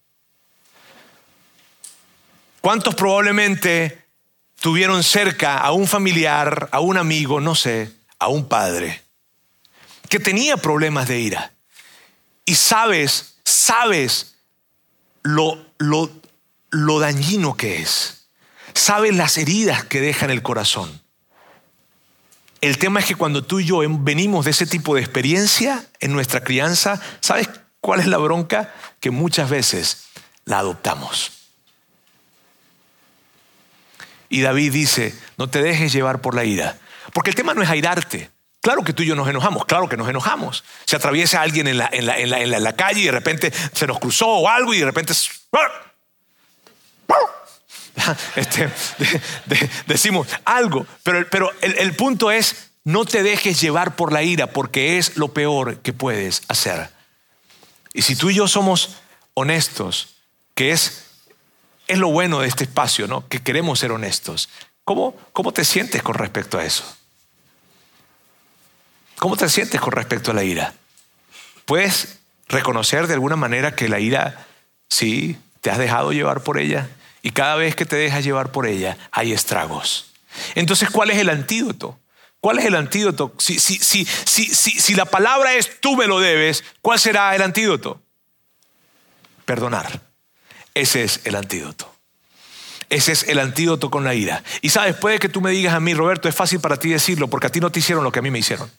¿Cuántos 2.63 2.95
probablemente 2.95 4.07
tuvieron 4.59 5.03
cerca 5.03 5.59
a 5.59 5.73
un 5.73 5.87
familiar, 5.87 6.71
a 6.73 6.81
un 6.81 6.97
amigo, 6.97 7.43
no 7.43 7.55
sé, 7.55 7.93
a 8.19 8.29
un 8.29 8.49
padre, 8.49 9.03
que 10.09 10.19
tenía 10.19 10.57
problemas 10.57 11.09
de 11.09 11.21
ira? 11.21 11.53
Y 12.47 12.55
sabes, 12.55 13.37
sabes 13.45 14.37
lo, 15.23 15.63
lo, 15.77 16.11
lo 16.71 17.01
dañino 17.01 17.55
que 17.55 17.83
es. 17.83 18.16
Sabe 18.77 19.11
las 19.11 19.39
heridas 19.39 19.85
que 19.85 20.03
deja 20.03 20.27
en 20.27 20.31
el 20.31 20.43
corazón. 20.43 21.01
El 22.61 22.77
tema 22.77 23.01
es 23.01 23.07
que 23.07 23.15
cuando 23.15 23.43
tú 23.43 23.59
y 23.59 23.65
yo 23.65 23.79
venimos 24.01 24.45
de 24.45 24.51
ese 24.51 24.67
tipo 24.67 24.95
de 24.95 25.01
experiencia 25.01 25.87
en 25.99 26.13
nuestra 26.13 26.45
crianza, 26.45 27.01
¿sabes 27.21 27.49
cuál 27.81 28.01
es 28.01 28.07
la 28.07 28.19
bronca? 28.19 28.75
Que 29.01 29.11
muchas 29.11 29.49
veces 29.49 30.05
la 30.45 30.59
adoptamos. 30.59 31.33
Y 34.29 34.43
David 34.43 34.73
dice, 34.73 35.19
no 35.39 35.49
te 35.49 35.63
dejes 35.63 35.91
llevar 35.91 36.21
por 36.21 36.35
la 36.35 36.45
ira. 36.45 36.79
Porque 37.15 37.31
el 37.31 37.37
tema 37.37 37.55
no 37.55 37.63
es 37.63 37.71
airarte. 37.71 38.31
Claro 38.61 38.85
que 38.85 38.93
tú 38.93 39.03
y 39.03 39.07
yo 39.07 39.17
nos 39.17 39.29
enojamos, 39.29 39.65
claro 39.65 39.89
que 39.89 39.97
nos 39.97 40.09
enojamos. 40.09 40.65
Se 40.85 40.97
atraviesa 40.97 41.41
alguien 41.41 41.67
en 41.67 41.79
la, 41.79 41.89
en 41.91 42.05
la, 42.05 42.19
en 42.19 42.63
la, 42.63 42.77
calle 42.77 43.01
y 43.01 43.05
de 43.05 43.13
repente 43.13 43.51
se 43.73 43.87
nos 43.87 43.99
cruzó 43.99 44.29
o 44.29 44.49
algo 44.51 44.75
y 44.75 44.81
de 44.81 44.85
repente... 44.85 45.15
Este, 48.37 48.71
decimos 49.87 50.29
algo, 50.45 50.87
pero, 51.03 51.27
pero 51.31 51.51
el, 51.63 51.79
el 51.79 51.95
punto 51.95 52.31
es, 52.31 52.71
no 52.85 53.05
te 53.05 53.23
dejes 53.23 53.61
llevar 53.61 53.97
por 53.97 54.13
la 54.13 54.23
ira 54.23 54.49
porque 54.49 54.99
es 54.99 55.17
lo 55.17 55.33
peor 55.33 55.79
que 55.79 55.93
puedes 55.93 56.43
hacer. 56.49 56.91
Y 57.93 58.03
si 58.03 58.15
tú 58.15 58.31
y 58.31 58.35
yo 58.35 58.47
somos 58.47 58.97
honestos, 59.35 60.17
que 60.55 60.73
es, 60.73 61.07
es 61.89 61.99
lo 61.99 62.09
bueno 62.09 62.41
de 62.41 62.49
este 62.49 62.65
espacio, 62.65 63.07
¿no? 63.07 63.27
que 63.29 63.43
queremos 63.43 63.79
ser 63.79 63.93
honestos, 63.93 64.49
¿cómo, 64.85 65.17
cómo 65.33 65.53
te 65.53 65.65
sientes 65.65 66.03
con 66.03 66.15
respecto 66.15 66.59
a 66.59 66.65
eso? 66.65 66.85
¿Cómo 69.19 69.37
te 69.37 69.49
sientes 69.49 69.81
con 69.81 69.93
respecto 69.93 70.31
a 70.31 70.35
la 70.35 70.45
ira? 70.45 70.75
¿Puedes 71.65 72.19
reconocer 72.49 73.07
de 73.07 73.15
alguna 73.15 73.37
manera 73.37 73.75
que 73.75 73.89
la 73.89 73.99
ira, 73.99 74.47
sí, 74.89 75.39
te 75.61 75.71
has 75.71 75.79
dejado 75.79 76.13
llevar 76.13 76.43
por 76.43 76.59
ella? 76.59 76.89
Y 77.27 77.33
cada 77.33 77.57
vez 77.57 77.75
que 77.75 77.85
te 77.85 77.97
dejas 77.97 78.23
llevar 78.23 78.53
por 78.53 78.69
ella, 78.69 78.97
hay 79.11 79.33
estragos. 79.33 80.13
Entonces, 80.55 80.91
¿cuál 80.91 81.11
es 81.11 81.19
el 81.19 81.29
antídoto? 81.29 81.99
¿Cuál 82.41 82.61
es 82.61 82.67
el 82.67 82.77
antídoto? 82.77 83.35
Si, 83.39 83.59
si, 83.59 83.81
si, 83.81 84.05
si, 84.05 84.95
la 84.95 85.07
palabra 85.07 85.53
es 85.55 85.81
tú 85.81 85.97
me 85.97 86.07
lo 86.07 86.21
debes, 86.21 86.63
¿cuál 86.81 87.01
será 87.01 87.35
el 87.35 87.43
antídoto? 87.43 88.01
Perdonar. 89.45 90.03
Ese 90.73 91.03
es 91.03 91.23
el 91.25 91.35
antídoto. 91.35 91.93
Ese 92.91 93.11
es 93.11 93.25
el 93.25 93.41
antídoto 93.41 93.91
con 93.91 94.05
la 94.05 94.15
ira. 94.15 94.45
Y 94.63 94.69
sabes, 94.69 94.95
puede 94.95 95.19
que 95.19 95.29
tú 95.29 95.41
me 95.41 95.51
digas 95.51 95.75
a 95.75 95.81
mí, 95.81 95.95
Roberto, 95.95 96.29
es 96.29 96.35
fácil 96.37 96.61
para 96.61 96.77
ti 96.77 96.91
decirlo 96.91 97.27
porque 97.27 97.49
a 97.49 97.51
ti 97.51 97.59
no 97.59 97.73
te 97.73 97.81
hicieron 97.81 98.05
lo 98.05 98.13
que 98.13 98.21
a 98.21 98.23
mí 98.23 98.31
me 98.31 98.39
hicieron. 98.39 98.71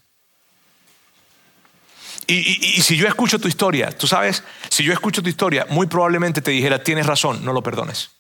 Y, 2.28 2.82
si 2.82 2.96
yo 2.96 3.10
escucho 3.10 3.40
tu 3.40 3.50
historia, 3.50 3.92
tú 3.92 4.08
sabes, 4.08 4.42
si 4.70 4.86
yo 4.86 4.94
escucho 4.94 5.22
tu 5.22 5.28
historia, 5.28 5.68
muy 5.70 5.88
probablemente 5.88 6.42
te 6.42 6.52
dijera, 6.52 6.82
tienes 6.82 7.06
razón, 7.06 7.44
no 7.44 7.52
lo 7.52 7.62
perdones, 7.62 8.17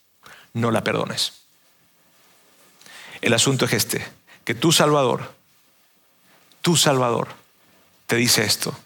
no 0.57 0.71
la 0.71 0.83
perdones. 0.83 1.41
El 3.21 3.33
asunto 3.33 3.65
es 3.65 3.73
este, 3.73 4.05
que 4.43 4.53
tu 4.53 4.71
Salvador, 4.71 5.33
tu 6.61 6.75
Salvador, 6.75 7.29
te 8.05 8.15
dice 8.15 8.43
esto, 8.43 8.77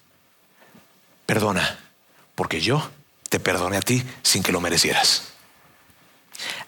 perdona, 1.26 1.80
porque 2.36 2.62
yo 2.62 2.90
te 3.30 3.40
perdoné 3.40 3.78
a 3.78 3.82
ti 3.82 4.04
sin 4.24 4.44
que 4.44 4.52
lo 4.52 4.62
merecieras. 4.62 5.34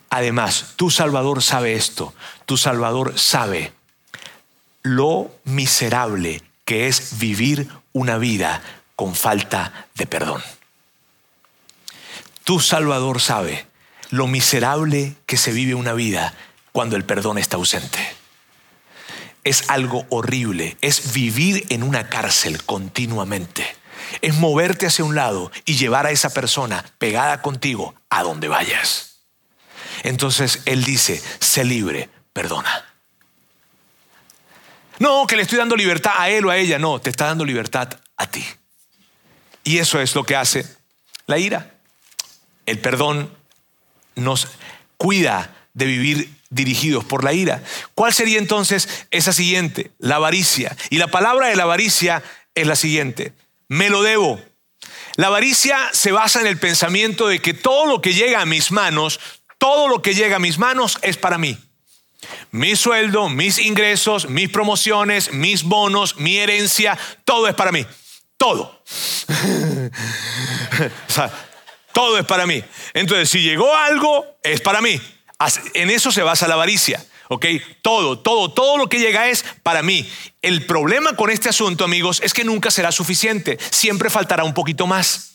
Además, 0.10 0.74
tu 0.76 0.92
Salvador 0.92 1.42
sabe 1.42 1.74
esto, 1.74 2.14
tu 2.46 2.58
Salvador 2.58 3.18
sabe 3.18 3.74
lo 4.84 5.32
miserable 5.44 6.44
que 6.66 6.88
es 6.88 7.18
vivir 7.18 7.68
una 7.94 8.18
vida 8.18 8.62
con 8.96 9.16
falta 9.16 9.88
de 9.96 10.06
perdón. 10.06 10.44
Tu 12.44 12.60
Salvador 12.60 13.22
sabe 13.22 13.66
lo 14.14 14.28
miserable 14.28 15.16
que 15.26 15.38
se 15.38 15.52
vive 15.52 15.74
una 15.74 15.94
vida 15.94 16.36
cuando 16.72 16.96
el 16.96 17.04
perdón 17.04 17.40
está 17.40 17.58
ausente. 17.58 17.98
Es 19.44 19.72
algo 19.72 20.06
horrible, 20.10 20.78
es 20.82 21.14
vivir 21.14 21.66
en 21.70 21.82
una 21.82 22.10
cárcel 22.10 22.64
continuamente. 22.64 23.66
Es 24.22 24.36
moverte 24.36 24.86
hacia 24.86 25.04
un 25.04 25.16
lado 25.16 25.52
y 25.66 25.78
llevar 25.78 26.06
a 26.06 26.12
esa 26.12 26.30
persona 26.30 26.86
pegada 27.00 27.42
contigo 27.42 27.96
a 28.12 28.22
donde 28.22 28.48
vayas. 28.48 29.22
Entonces 30.04 30.62
Él 30.66 30.84
dice, 30.84 31.20
sé 31.40 31.64
libre, 31.66 32.08
perdona. 32.34 32.86
No, 35.00 35.26
que 35.26 35.38
le 35.38 35.42
estoy 35.42 35.58
dando 35.58 35.76
libertad 35.76 36.14
a 36.20 36.30
él 36.30 36.46
o 36.46 36.52
a 36.52 36.58
ella. 36.58 36.78
No, 36.78 37.02
te 37.02 37.10
está 37.10 37.26
dando 37.26 37.46
libertad 37.46 38.00
a 38.16 38.28
ti. 38.28 38.46
Y 39.64 39.80
eso 39.80 40.00
es 40.00 40.14
lo 40.14 40.24
que 40.24 40.36
hace 40.36 40.68
la 41.26 41.40
ira. 41.40 41.72
El 42.68 42.78
perdón 42.78 43.36
nos 44.16 44.48
cuida 44.98 45.56
de 45.74 45.86
vivir 45.86 46.30
dirigidos 46.50 47.04
por 47.04 47.24
la 47.24 47.34
ira. 47.34 47.64
¿Cuál 47.96 48.14
sería 48.14 48.38
entonces 48.38 49.08
esa 49.12 49.34
siguiente? 49.34 49.92
La 50.00 50.16
avaricia. 50.16 50.76
Y 50.90 50.98
la 50.98 51.08
palabra 51.08 51.48
de 51.48 51.56
la 51.56 51.64
avaricia 51.64 52.24
es 52.56 52.68
la 52.68 52.76
siguiente. 52.76 53.34
Me 53.68 53.90
lo 53.90 54.04
debo. 54.04 54.42
La 55.16 55.28
avaricia 55.28 55.78
se 55.94 56.12
basa 56.12 56.42
en 56.42 56.48
el 56.48 56.58
pensamiento 56.58 57.28
de 57.28 57.40
que 57.40 57.54
todo 57.54 57.86
lo 57.86 58.02
que 58.02 58.14
llega 58.14 58.42
a 58.42 58.46
mis 58.46 58.72
manos, 58.72 59.20
todo 59.58 59.88
lo 59.88 60.02
que 60.02 60.14
llega 60.14 60.36
a 60.36 60.40
mis 60.40 60.58
manos 60.58 61.00
es 61.02 61.18
para 61.18 61.38
mí 61.38 61.58
mi 62.52 62.76
sueldo, 62.76 63.30
mis 63.30 63.60
ingresos, 63.60 64.30
mis 64.30 64.50
promociones, 64.50 65.34
mis 65.34 65.64
bonos, 65.64 66.18
mi 66.18 66.38
herencia, 66.38 66.98
todo 67.26 67.48
es 67.48 67.56
para 67.56 67.72
mí. 67.72 67.86
Todo. 68.38 68.84
todo 71.94 72.18
es 72.18 72.26
para 72.26 72.46
mí. 72.46 72.62
Entonces, 72.94 73.30
si 73.30 73.42
llegó 73.42 73.74
algo, 73.74 74.26
es 74.44 74.60
para 74.60 74.82
mí. 74.82 75.00
En 75.74 75.90
eso 75.90 76.12
se 76.12 76.24
basa 76.24 76.48
la 76.48 76.56
avaricia. 76.56 77.04
¿Ok? 77.30 77.46
Todo, 77.82 78.20
todo, 78.20 78.52
todo 78.52 78.78
lo 78.78 78.90
que 78.90 79.00
llega 79.00 79.30
es 79.30 79.46
para 79.64 79.82
mí. 79.82 80.08
El 80.42 80.66
problema 80.66 81.16
con 81.16 81.30
este 81.30 81.50
asunto, 81.50 81.86
amigos, 81.86 82.22
es 82.24 82.34
que 82.34 82.44
nunca 82.44 82.70
será 82.70 82.92
suficiente. 82.92 83.58
Siempre 83.72 84.10
faltará 84.10 84.44
un 84.44 84.54
poquito 84.54 84.88
más. 84.88 85.33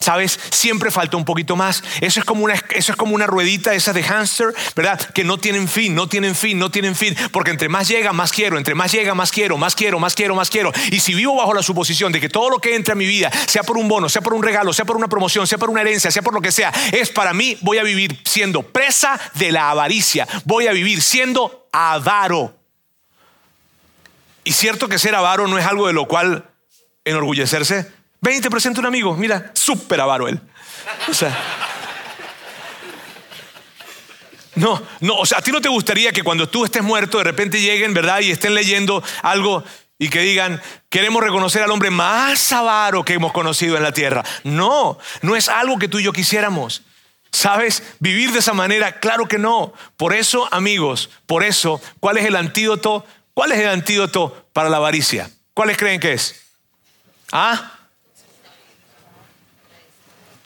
¿Sabes? 0.00 0.38
Siempre 0.50 0.90
falta 0.90 1.16
un 1.16 1.24
poquito 1.24 1.56
más. 1.56 1.82
Eso 2.00 2.20
es 2.20 2.26
como 2.26 2.44
una, 2.44 2.54
eso 2.70 2.92
es 2.92 2.96
como 2.96 3.14
una 3.14 3.26
ruedita 3.26 3.74
esa 3.74 3.92
de 3.92 4.02
hamster, 4.02 4.54
¿verdad? 4.76 5.00
Que 5.12 5.24
no 5.24 5.38
tienen 5.38 5.68
fin, 5.68 5.94
no 5.94 6.08
tienen 6.08 6.34
fin, 6.34 6.58
no 6.58 6.70
tienen 6.70 6.94
fin. 6.94 7.16
Porque 7.32 7.50
entre 7.50 7.68
más 7.68 7.88
llega, 7.88 8.12
más 8.12 8.32
quiero. 8.32 8.58
Entre 8.58 8.74
más 8.74 8.92
llega, 8.92 9.14
más 9.14 9.32
quiero, 9.32 9.58
más 9.58 9.74
quiero, 9.74 9.98
más 9.98 10.14
quiero, 10.14 10.34
más 10.34 10.50
quiero. 10.50 10.72
Y 10.90 11.00
si 11.00 11.14
vivo 11.14 11.36
bajo 11.36 11.52
la 11.52 11.62
suposición 11.62 12.12
de 12.12 12.20
que 12.20 12.28
todo 12.28 12.48
lo 12.48 12.58
que 12.58 12.76
entra 12.76 12.92
a 12.92 12.96
mi 12.96 13.06
vida, 13.06 13.30
sea 13.46 13.62
por 13.62 13.76
un 13.76 13.88
bono, 13.88 14.08
sea 14.08 14.22
por 14.22 14.34
un 14.34 14.42
regalo, 14.42 14.72
sea 14.72 14.84
por 14.84 14.96
una 14.96 15.08
promoción, 15.08 15.46
sea 15.46 15.58
por 15.58 15.70
una 15.70 15.80
herencia, 15.80 16.10
sea 16.10 16.22
por 16.22 16.34
lo 16.34 16.40
que 16.40 16.52
sea, 16.52 16.72
es 16.92 17.10
para 17.10 17.34
mí, 17.34 17.58
voy 17.60 17.78
a 17.78 17.82
vivir 17.82 18.20
siendo 18.24 18.62
presa 18.62 19.18
de 19.34 19.52
la 19.52 19.70
avaricia. 19.70 20.28
Voy 20.44 20.66
a 20.68 20.72
vivir 20.72 21.02
siendo 21.02 21.68
avaro. 21.72 22.54
Y 24.44 24.52
cierto 24.52 24.88
que 24.88 24.98
ser 24.98 25.14
avaro 25.14 25.46
no 25.48 25.58
es 25.58 25.66
algo 25.66 25.86
de 25.88 25.92
lo 25.92 26.06
cual 26.06 26.50
enorgullecerse. 27.04 27.97
Ven 28.20 28.36
y 28.36 28.40
te 28.40 28.50
presento 28.50 28.80
un 28.80 28.86
amigo, 28.86 29.14
mira, 29.16 29.50
súper 29.54 30.00
avaro 30.00 30.28
él. 30.28 30.40
O 31.08 31.14
sea. 31.14 31.36
No, 34.54 34.82
no, 35.00 35.14
o 35.14 35.26
sea, 35.26 35.38
a 35.38 35.42
ti 35.42 35.52
no 35.52 35.60
te 35.60 35.68
gustaría 35.68 36.10
que 36.10 36.24
cuando 36.24 36.48
tú 36.48 36.64
estés 36.64 36.82
muerto 36.82 37.18
de 37.18 37.24
repente 37.24 37.60
lleguen, 37.60 37.94
¿verdad? 37.94 38.20
Y 38.20 38.32
estén 38.32 38.54
leyendo 38.54 39.04
algo 39.22 39.62
y 40.00 40.08
que 40.08 40.20
digan, 40.20 40.60
queremos 40.88 41.22
reconocer 41.22 41.62
al 41.62 41.70
hombre 41.70 41.90
más 41.90 42.52
avaro 42.52 43.04
que 43.04 43.14
hemos 43.14 43.32
conocido 43.32 43.76
en 43.76 43.84
la 43.84 43.92
tierra. 43.92 44.24
No, 44.42 44.98
no 45.22 45.36
es 45.36 45.48
algo 45.48 45.78
que 45.78 45.88
tú 45.88 46.00
y 46.00 46.04
yo 46.04 46.12
quisiéramos. 46.12 46.82
¿Sabes? 47.30 47.82
Vivir 48.00 48.32
de 48.32 48.38
esa 48.38 48.52
manera, 48.52 49.00
claro 49.00 49.26
que 49.26 49.38
no. 49.38 49.74
Por 49.96 50.14
eso, 50.14 50.48
amigos, 50.52 51.10
por 51.26 51.44
eso, 51.44 51.80
¿cuál 52.00 52.16
es 52.16 52.24
el 52.24 52.34
antídoto? 52.36 53.04
¿Cuál 53.34 53.52
es 53.52 53.60
el 53.60 53.68
antídoto 53.68 54.48
para 54.52 54.70
la 54.70 54.78
avaricia? 54.78 55.30
¿Cuáles 55.54 55.76
creen 55.76 56.00
que 56.00 56.14
es? 56.14 56.42
¿Ah? 57.30 57.77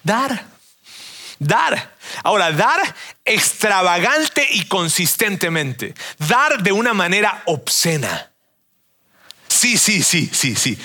Dar. 0.03 0.45
Dar. 1.39 1.97
Ahora, 2.23 2.53
dar 2.53 2.81
extravagante 3.25 4.47
y 4.51 4.65
consistentemente. 4.67 5.95
Dar 6.19 6.63
de 6.63 6.73
una 6.73 6.95
manera 6.95 7.43
obscena. 7.47 8.33
Sí, 9.63 9.77
sí, 9.77 10.03
sí, 10.03 10.29
sí, 10.33 10.57
sí. 10.57 10.77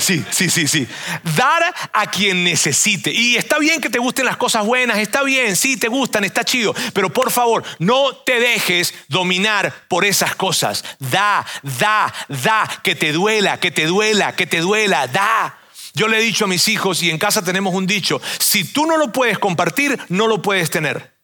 sí, 0.00 0.24
sí, 0.30 0.48
sí, 0.48 0.68
sí. 0.68 0.88
Dar 1.36 1.74
a 1.92 2.06
quien 2.10 2.44
necesite. 2.44 3.10
Y 3.10 3.36
está 3.36 3.58
bien 3.58 3.80
que 3.80 3.90
te 3.90 3.98
gusten 3.98 4.24
las 4.24 4.36
cosas 4.36 4.64
buenas, 4.64 4.98
está 4.98 5.22
bien, 5.22 5.56
sí, 5.56 5.76
te 5.76 5.88
gustan, 5.88 6.24
está 6.24 6.44
chido. 6.44 6.74
Pero 6.94 7.12
por 7.12 7.30
favor, 7.30 7.62
no 7.78 8.16
te 8.16 8.40
dejes 8.40 8.94
dominar 9.08 9.74
por 9.88 10.04
esas 10.04 10.34
cosas. 10.34 10.82
Da, 10.98 11.44
da, 11.62 12.14
da. 12.28 12.80
Que 12.82 12.94
te 12.94 13.12
duela, 13.12 13.58
que 13.58 13.70
te 13.70 13.86
duela, 13.86 14.34
que 14.34 14.46
te 14.46 14.60
duela. 14.60 15.06
Da. 15.08 15.58
Yo 15.96 16.08
le 16.08 16.18
he 16.18 16.20
dicho 16.20 16.44
a 16.44 16.48
mis 16.48 16.68
hijos 16.68 17.02
y 17.02 17.08
en 17.08 17.16
casa 17.16 17.42
tenemos 17.42 17.72
un 17.72 17.86
dicho, 17.86 18.20
si 18.38 18.64
tú 18.64 18.84
no 18.84 18.98
lo 18.98 19.12
puedes 19.12 19.38
compartir, 19.38 19.98
no 20.10 20.26
lo 20.28 20.42
puedes 20.42 20.70
tener. 20.70 21.16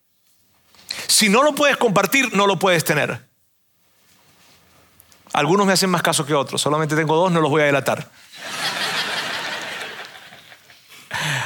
Si 1.08 1.28
no 1.28 1.42
lo 1.42 1.54
puedes 1.54 1.76
compartir, 1.76 2.34
no 2.34 2.46
lo 2.46 2.58
puedes 2.58 2.82
tener. 2.82 3.28
Algunos 5.34 5.66
me 5.66 5.74
hacen 5.74 5.90
más 5.90 6.00
caso 6.00 6.24
que 6.24 6.32
otros, 6.32 6.62
solamente 6.62 6.96
tengo 6.96 7.14
dos, 7.16 7.30
no 7.30 7.42
los 7.42 7.50
voy 7.50 7.60
a 7.60 7.66
delatar. 7.66 8.10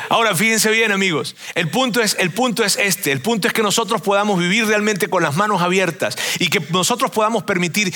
Ahora, 0.08 0.34
fíjense 0.34 0.70
bien, 0.70 0.92
amigos. 0.92 1.34
El 1.54 1.68
punto, 1.68 2.00
es, 2.00 2.16
el 2.18 2.30
punto 2.30 2.64
es 2.64 2.76
este. 2.76 3.12
El 3.12 3.20
punto 3.20 3.48
es 3.48 3.54
que 3.54 3.62
nosotros 3.62 4.02
podamos 4.02 4.38
vivir 4.38 4.66
realmente 4.66 5.08
con 5.08 5.22
las 5.22 5.36
manos 5.36 5.62
abiertas 5.62 6.16
y 6.38 6.48
que 6.48 6.60
nosotros 6.70 7.10
podamos 7.10 7.42
permitir, 7.42 7.92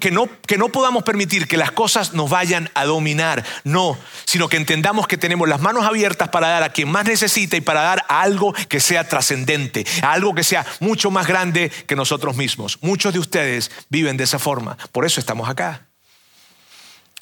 que, 0.00 0.10
no, 0.10 0.28
que 0.46 0.58
no 0.58 0.68
podamos 0.68 1.02
permitir 1.02 1.48
que 1.48 1.56
las 1.56 1.72
cosas 1.72 2.14
nos 2.14 2.30
vayan 2.30 2.70
a 2.74 2.84
dominar. 2.84 3.44
No, 3.64 3.98
sino 4.24 4.48
que 4.48 4.56
entendamos 4.56 5.06
que 5.06 5.16
tenemos 5.16 5.48
las 5.48 5.60
manos 5.60 5.84
abiertas 5.84 6.28
para 6.28 6.48
dar 6.48 6.62
a 6.62 6.72
quien 6.72 6.88
más 6.88 7.06
necesita 7.06 7.56
y 7.56 7.60
para 7.60 7.82
dar 7.82 8.04
a 8.08 8.22
algo 8.22 8.52
que 8.68 8.80
sea 8.80 9.08
trascendente, 9.08 9.86
algo 10.02 10.34
que 10.34 10.44
sea 10.44 10.64
mucho 10.80 11.10
más 11.10 11.26
grande 11.26 11.70
que 11.86 11.96
nosotros 11.96 12.36
mismos. 12.36 12.78
Muchos 12.82 13.12
de 13.12 13.18
ustedes 13.18 13.70
viven 13.88 14.16
de 14.16 14.24
esa 14.24 14.38
forma. 14.38 14.76
Por 14.92 15.04
eso 15.04 15.20
estamos 15.20 15.48
acá. 15.48 15.87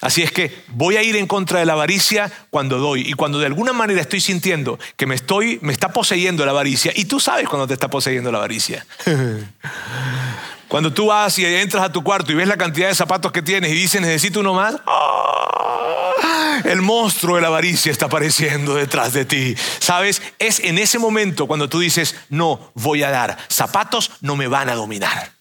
Así 0.06 0.22
es 0.22 0.30
que 0.30 0.56
voy 0.68 0.96
a 0.96 1.02
ir 1.02 1.16
en 1.16 1.26
contra 1.26 1.58
de 1.58 1.66
la 1.66 1.72
avaricia 1.72 2.30
cuando 2.50 2.78
doy 2.78 3.00
y 3.00 3.14
cuando 3.14 3.40
de 3.40 3.46
alguna 3.46 3.72
manera 3.72 4.00
estoy 4.00 4.20
sintiendo 4.20 4.78
que 4.96 5.04
me 5.04 5.16
estoy 5.16 5.58
me 5.62 5.72
está 5.72 5.88
poseyendo 5.88 6.46
la 6.46 6.52
avaricia 6.52 6.92
y 6.94 7.06
tú 7.06 7.18
sabes 7.18 7.48
cuando 7.48 7.66
te 7.66 7.74
está 7.74 7.90
poseyendo 7.90 8.30
la 8.30 8.38
avaricia. 8.38 8.86
cuando 10.68 10.92
tú 10.92 11.06
vas 11.06 11.36
y 11.40 11.44
entras 11.44 11.82
a 11.82 11.90
tu 11.90 12.04
cuarto 12.04 12.30
y 12.30 12.36
ves 12.36 12.46
la 12.46 12.56
cantidad 12.56 12.86
de 12.86 12.94
zapatos 12.94 13.32
que 13.32 13.42
tienes 13.42 13.72
y 13.72 13.74
dices 13.74 14.00
necesito 14.00 14.38
uno 14.38 14.54
más, 14.54 14.76
¡ah! 14.86 16.60
el 16.64 16.82
monstruo 16.82 17.34
de 17.34 17.42
la 17.42 17.48
avaricia 17.48 17.90
está 17.90 18.06
apareciendo 18.06 18.76
detrás 18.76 19.12
de 19.12 19.24
ti. 19.24 19.56
¿Sabes? 19.80 20.22
Es 20.38 20.60
en 20.60 20.78
ese 20.78 21.00
momento 21.00 21.48
cuando 21.48 21.68
tú 21.68 21.80
dices, 21.80 22.14
"No 22.28 22.70
voy 22.74 23.02
a 23.02 23.10
dar, 23.10 23.38
zapatos 23.48 24.12
no 24.20 24.36
me 24.36 24.46
van 24.46 24.68
a 24.68 24.76
dominar. 24.76 25.32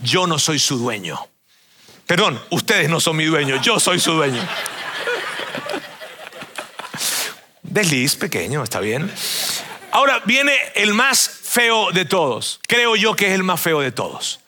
Yo 0.00 0.26
no 0.26 0.40
soy 0.40 0.58
su 0.58 0.76
dueño." 0.76 1.20
Perdón, 2.06 2.40
ustedes 2.50 2.88
no 2.88 3.00
son 3.00 3.16
mi 3.16 3.24
dueño, 3.24 3.60
yo 3.62 3.80
soy 3.80 4.00
su 4.00 4.12
dueño. 4.12 4.42
Desliz 7.62 8.16
pequeño, 8.16 8.62
está 8.62 8.80
bien. 8.80 9.10
Ahora 9.92 10.20
viene 10.24 10.54
el 10.74 10.94
más 10.94 11.28
feo 11.28 11.90
de 11.92 12.04
todos. 12.04 12.60
Creo 12.66 12.96
yo 12.96 13.16
que 13.16 13.28
es 13.28 13.34
el 13.34 13.42
más 13.42 13.60
feo 13.60 13.80
de 13.80 13.92
todos. 13.92 14.40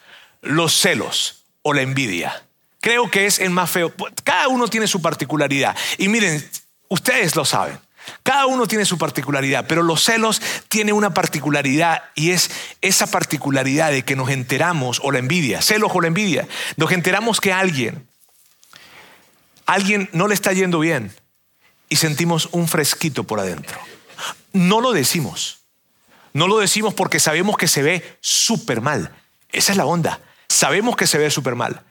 Los 0.43 0.75
celos 0.79 1.45
o 1.63 1.73
la 1.73 1.83
envidia. 1.83 2.45
Creo 2.81 3.11
que 3.11 3.27
es 3.27 3.39
el 3.39 3.51
más 3.51 3.71
feo. 3.71 3.93
Cada 4.25 4.49
uno 4.49 4.69
tiene 4.69 4.87
su 4.87 5.01
particularidad. 5.01 5.75
Y 5.97 6.09
miren, 6.09 6.47
ustedes 6.89 7.35
lo 7.35 7.45
saben. 7.47 7.79
Cada 8.23 8.47
uno 8.47 8.67
tiene 8.67 8.85
su 8.85 8.99
particularidad, 8.99 9.67
pero 9.67 9.83
los 9.83 10.03
celos 10.03 10.41
tienen 10.69 10.95
una 10.95 11.15
particularidad 11.15 12.05
y 12.15 12.31
es 12.31 12.51
esa 12.81 13.07
particularidad 13.07 13.91
de 13.91 14.05
que 14.05 14.17
nos 14.17 14.31
enteramos, 14.31 15.01
o 15.03 15.13
la 15.13 15.19
envidia, 15.19 15.63
celos 15.63 15.91
o 15.95 16.01
la 16.01 16.09
envidia, 16.09 16.49
nos 16.77 16.93
enteramos 16.93 17.41
que 17.41 17.53
alguien, 17.53 18.07
alguien 19.67 20.09
no 20.13 20.29
le 20.29 20.35
está 20.35 20.53
yendo 20.53 20.81
bien 20.81 21.15
y 21.89 21.97
sentimos 21.97 22.49
un 22.53 22.69
fresquito 22.69 23.25
por 23.25 23.41
adentro. 23.41 23.79
No 24.53 24.81
lo 24.81 24.93
decimos, 24.93 25.61
no 26.33 26.49
lo 26.49 26.59
decimos 26.59 26.95
porque 26.95 27.21
sabemos 27.21 27.57
que 27.57 27.69
se 27.69 27.83
ve 27.83 28.19
súper 28.21 28.81
mal. 28.81 29.15
Esa 29.51 29.73
es 29.73 29.79
la 29.79 29.87
onda, 29.87 30.21
sabemos 30.49 30.97
que 30.97 31.07
se 31.07 31.19
ve 31.19 31.31
súper 31.31 31.55
mal, 31.55 31.83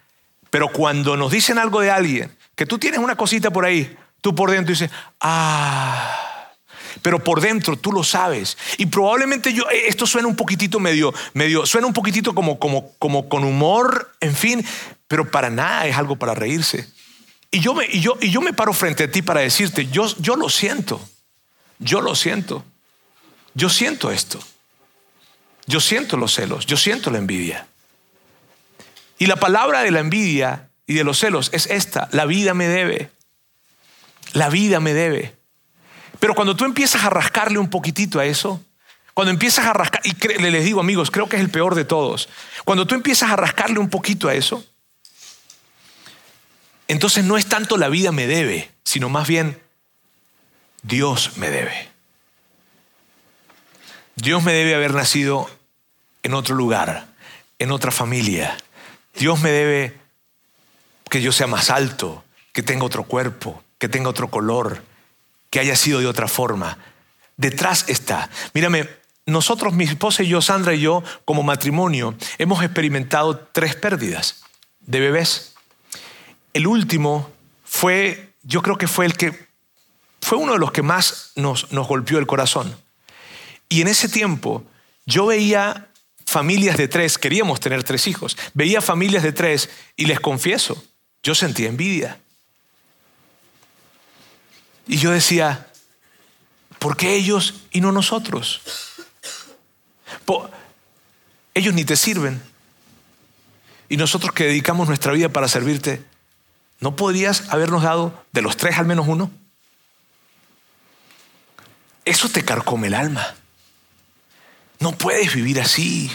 pero 0.50 0.70
cuando 0.70 1.16
nos 1.16 1.32
dicen 1.32 1.58
algo 1.58 1.82
de 1.82 1.92
alguien, 1.92 2.36
que 2.56 2.66
tú 2.66 2.78
tienes 2.78 3.00
una 3.00 3.16
cosita 3.16 3.52
por 3.52 3.66
ahí, 3.66 3.98
Tú 4.24 4.34
por 4.34 4.50
dentro 4.50 4.72
dices, 4.72 4.90
ah, 5.20 6.50
pero 7.02 7.22
por 7.22 7.42
dentro 7.42 7.76
tú 7.76 7.92
lo 7.92 8.06
sabes. 8.06 8.58
Y 8.78 8.86
probablemente 8.86 9.52
yo, 9.52 9.70
eh, 9.70 9.88
esto 9.88 10.08
suena 10.08 10.30
un 10.30 10.38
poquitito 10.38 10.80
medio, 10.80 11.14
medio, 11.34 11.66
suena 11.66 11.88
un 11.88 11.94
poquitito 11.94 12.34
como, 12.34 12.58
como, 12.58 12.94
como 13.00 13.28
con 13.28 13.44
humor, 13.44 14.16
en 14.22 14.34
fin, 14.34 14.66
pero 15.10 15.30
para 15.30 15.50
nada 15.50 15.88
es 15.88 15.98
algo 15.98 16.16
para 16.16 16.34
reírse. 16.34 16.88
Y 17.52 17.60
yo 17.60 17.74
me, 17.74 17.86
y 17.86 18.00
yo, 18.00 18.18
y 18.22 18.32
yo 18.32 18.40
me 18.40 18.54
paro 18.54 18.72
frente 18.72 19.04
a 19.04 19.12
ti 19.12 19.22
para 19.22 19.42
decirte, 19.42 19.88
yo, 19.88 20.08
yo 20.20 20.38
lo 20.38 20.48
siento, 20.48 21.02
yo 21.80 22.00
lo 22.00 22.16
siento, 22.16 22.64
yo 23.54 23.68
siento 23.68 24.10
esto, 24.10 24.40
yo 25.66 25.82
siento 25.82 26.16
los 26.16 26.34
celos, 26.34 26.66
yo 26.66 26.78
siento 26.78 27.12
la 27.12 27.18
envidia. 27.18 27.68
Y 29.20 29.26
la 29.26 29.36
palabra 29.36 29.82
de 29.82 29.92
la 29.92 30.00
envidia 30.00 30.70
y 30.88 30.94
de 30.94 31.04
los 31.04 31.20
celos 31.20 31.50
es 31.52 31.68
esta, 31.68 32.08
la 32.14 32.26
vida 32.26 32.54
me 32.54 32.70
debe. 32.70 33.12
La 34.34 34.50
vida 34.50 34.80
me 34.80 34.94
debe. 34.94 35.36
Pero 36.20 36.36
cuando 36.36 36.56
tú 36.56 36.66
empiezas 36.66 37.04
a 37.04 37.10
rascarle 37.10 37.58
un 37.58 37.70
poquitito 37.70 38.20
a 38.20 38.26
eso, 38.26 38.64
cuando 39.14 39.32
empiezas 39.32 39.66
a 39.66 39.74
rascar, 39.74 40.02
y 40.04 40.14
les 40.40 40.66
digo 40.66 40.80
amigos, 40.80 41.12
creo 41.12 41.30
que 41.30 41.38
es 41.38 41.42
el 41.42 41.50
peor 41.50 41.76
de 41.76 41.86
todos, 41.86 42.30
cuando 42.66 42.86
tú 42.88 42.96
empiezas 42.96 43.32
a 43.32 43.36
rascarle 43.36 43.80
un 43.80 43.90
poquito 43.90 44.28
a 44.28 44.34
eso, 44.34 44.66
entonces 46.88 47.24
no 47.24 47.38
es 47.38 47.46
tanto 47.46 47.78
la 47.78 47.90
vida 47.90 48.12
me 48.12 48.28
debe, 48.28 48.72
sino 48.84 49.10
más 49.10 49.28
bien 49.28 49.62
Dios 50.82 51.38
me 51.38 51.50
debe. 51.50 51.90
Dios 54.16 54.44
me 54.44 54.54
debe 54.54 54.76
haber 54.76 54.94
nacido 54.94 55.50
en 56.24 56.34
otro 56.34 56.56
lugar, 56.56 57.08
en 57.60 57.72
otra 57.72 57.92
familia. 57.92 58.58
Dios 59.16 59.42
me 59.42 59.52
debe 59.52 59.98
que 61.10 61.22
yo 61.22 61.32
sea 61.32 61.48
más 61.48 61.70
alto, 61.70 62.24
que 62.52 62.64
tenga 62.64 62.86
otro 62.86 63.04
cuerpo, 63.04 63.63
que 63.84 63.90
tenga 63.90 64.08
otro 64.08 64.30
color, 64.30 64.82
que 65.50 65.60
haya 65.60 65.76
sido 65.76 66.00
de 66.00 66.08
otra 66.08 66.30
forma. 66.30 66.78
Detrás 67.36 67.84
está. 67.90 68.30
Mírame, 68.54 68.88
nosotros, 69.26 69.74
mi 69.74 69.84
esposa 69.84 70.24
y 70.24 70.30
yo, 70.30 70.42
Sandra 70.42 70.74
y 70.74 70.80
yo, 70.80 71.04
como 71.26 71.44
matrimonio, 71.44 72.16
hemos 72.38 72.64
experimentado 72.64 73.38
tres 73.52 73.76
pérdidas 73.76 74.46
de 74.80 75.02
bebés. 75.02 75.56
El 76.54 76.66
último 76.66 77.30
fue, 77.66 78.30
yo 78.44 78.62
creo 78.62 78.78
que 78.78 78.88
fue 78.88 79.06
el 79.06 79.18
que, 79.18 79.48
fue 80.22 80.38
uno 80.38 80.54
de 80.54 80.60
los 80.60 80.72
que 80.72 80.82
más 80.82 81.34
nos, 81.36 81.70
nos 81.74 81.86
golpeó 81.86 82.20
el 82.20 82.26
corazón. 82.26 82.78
Y 83.68 83.82
en 83.82 83.90
ese 83.90 84.08
tiempo 84.08 84.64
yo 85.06 85.26
veía 85.26 85.90
familias 86.26 86.78
de 86.78 86.88
tres, 86.88 87.18
queríamos 87.18 87.60
tener 87.60 87.84
tres 87.84 88.08
hijos, 88.08 88.38
veía 88.54 88.80
familias 88.80 89.24
de 89.24 89.34
tres 89.34 89.70
y 89.98 90.06
les 90.06 90.22
confieso, 90.22 90.82
yo 91.22 91.36
sentía 91.36 91.68
envidia. 91.68 92.23
Y 94.88 94.98
yo 94.98 95.12
decía, 95.12 95.68
¿por 96.80 96.98
qué 96.98 97.16
ellos 97.16 97.56
y 97.72 97.82
no 97.82 97.92
nosotros? 97.92 98.62
ellos 101.54 101.74
ni 101.74 101.86
te 101.86 101.96
sirven. 101.96 102.42
Y 103.90 103.98
nosotros 103.98 104.34
que 104.34 104.46
dedicamos 104.46 104.88
nuestra 104.88 105.14
vida 105.14 105.30
para 105.30 105.48
servirte, 105.48 106.04
¿no 106.80 106.96
podrías 106.96 107.50
habernos 107.50 107.84
dado 107.84 108.24
de 108.32 108.42
los 108.42 108.58
tres 108.58 108.78
al 108.78 108.86
menos 108.86 109.08
uno? 109.08 109.32
Eso 112.06 112.30
te 112.30 112.44
carcome 112.44 112.88
el 112.88 112.96
alma. 112.96 113.36
No 114.80 114.92
puedes 114.94 115.34
vivir 115.34 115.62
así, 115.62 116.12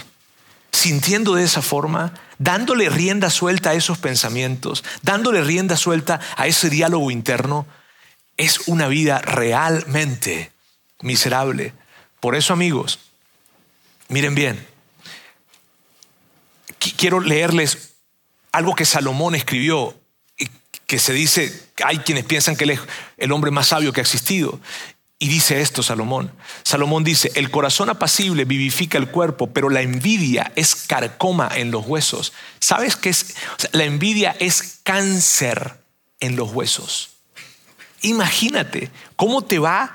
sintiendo 0.73 1.35
de 1.35 1.45
esa 1.45 1.63
forma, 1.63 2.13
dándole 2.39 2.91
rienda 2.91 3.31
suelta 3.31 3.71
a 3.71 3.75
esos 3.75 3.99
pensamientos, 3.99 4.85
dándole 5.03 5.43
rienda 5.43 5.77
suelta 5.77 6.21
a 6.37 6.47
ese 6.47 6.69
diálogo 6.69 7.11
interno 7.11 7.67
es 8.39 8.69
una 8.69 8.89
vida 8.89 9.19
realmente 9.19 10.53
miserable. 11.03 11.75
Por 12.21 12.35
eso, 12.35 12.55
amigos, 12.55 12.99
miren 14.09 14.35
bien, 14.35 14.67
quiero 16.97 17.21
leerles 17.21 17.95
algo 18.53 18.75
que 18.75 18.87
Salomón 18.87 19.35
escribió, 19.35 19.95
que 20.87 20.99
se 20.99 21.13
dice, 21.13 21.69
hay 21.85 21.99
quienes 21.99 22.25
piensan 22.25 22.57
que 22.57 22.65
él 22.65 22.71
es 22.71 22.81
el 23.19 23.33
hombre 23.33 23.51
más 23.51 23.69
sabio 23.69 23.93
que 23.93 24.01
ha 24.01 24.03
existido. 24.03 24.59
Y 25.21 25.29
dice 25.29 25.61
esto 25.61 25.83
Salomón. 25.83 26.33
Salomón 26.63 27.03
dice, 27.03 27.33
el 27.35 27.51
corazón 27.51 27.91
apacible 27.91 28.45
vivifica 28.45 28.99
el 28.99 29.09
cuerpo, 29.09 29.53
pero 29.53 29.69
la 29.69 29.83
envidia 29.83 30.53
es 30.55 30.77
carcoma 30.77 31.51
en 31.53 31.73
los 31.73 31.85
huesos. 31.87 32.33
¿Sabes 32.61 32.95
qué 32.95 33.11
es? 33.11 33.35
la 33.73 33.85
envidia 33.85 34.37
es 34.39 34.79
cáncer 34.85 35.83
en 36.21 36.37
los 36.37 36.53
huesos. 36.53 37.18
Imagínate 38.03 38.91
cómo 39.17 39.43
te 39.43 39.59
va 39.59 39.95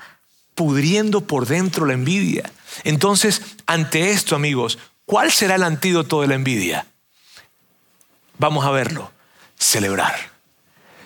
pudriendo 0.54 1.22
por 1.22 1.46
dentro 1.46 1.86
la 1.86 1.94
envidia. 1.94 2.50
Entonces, 2.84 3.42
ante 3.66 4.10
esto, 4.10 4.36
amigos, 4.36 4.78
¿cuál 5.04 5.32
será 5.32 5.56
el 5.56 5.62
antídoto 5.62 6.20
de 6.20 6.28
la 6.28 6.34
envidia? 6.34 6.86
Vamos 8.38 8.64
a 8.64 8.70
verlo. 8.70 9.10
Celebrar. 9.58 10.14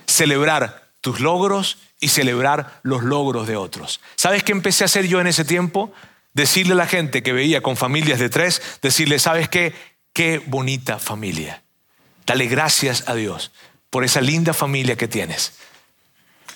Celebrar 0.06 0.88
tus 1.00 1.20
logros 1.20 1.78
y 2.00 2.08
celebrar 2.08 2.80
los 2.82 3.02
logros 3.02 3.46
de 3.46 3.56
otros. 3.56 4.00
¿Sabes 4.16 4.42
qué 4.42 4.52
empecé 4.52 4.84
a 4.84 4.86
hacer 4.86 5.06
yo 5.06 5.20
en 5.20 5.26
ese 5.26 5.44
tiempo? 5.44 5.92
Decirle 6.32 6.72
a 6.74 6.76
la 6.76 6.86
gente 6.86 7.22
que 7.22 7.32
veía 7.32 7.62
con 7.62 7.76
familias 7.76 8.18
de 8.18 8.28
tres, 8.28 8.62
decirle, 8.82 9.18
¿sabes 9.18 9.48
qué? 9.48 9.74
Qué 10.12 10.42
bonita 10.46 10.98
familia. 10.98 11.62
Dale 12.26 12.46
gracias 12.46 13.04
a 13.06 13.14
Dios 13.14 13.50
por 13.90 14.04
esa 14.04 14.20
linda 14.20 14.52
familia 14.52 14.96
que 14.96 15.08
tienes. 15.08 15.52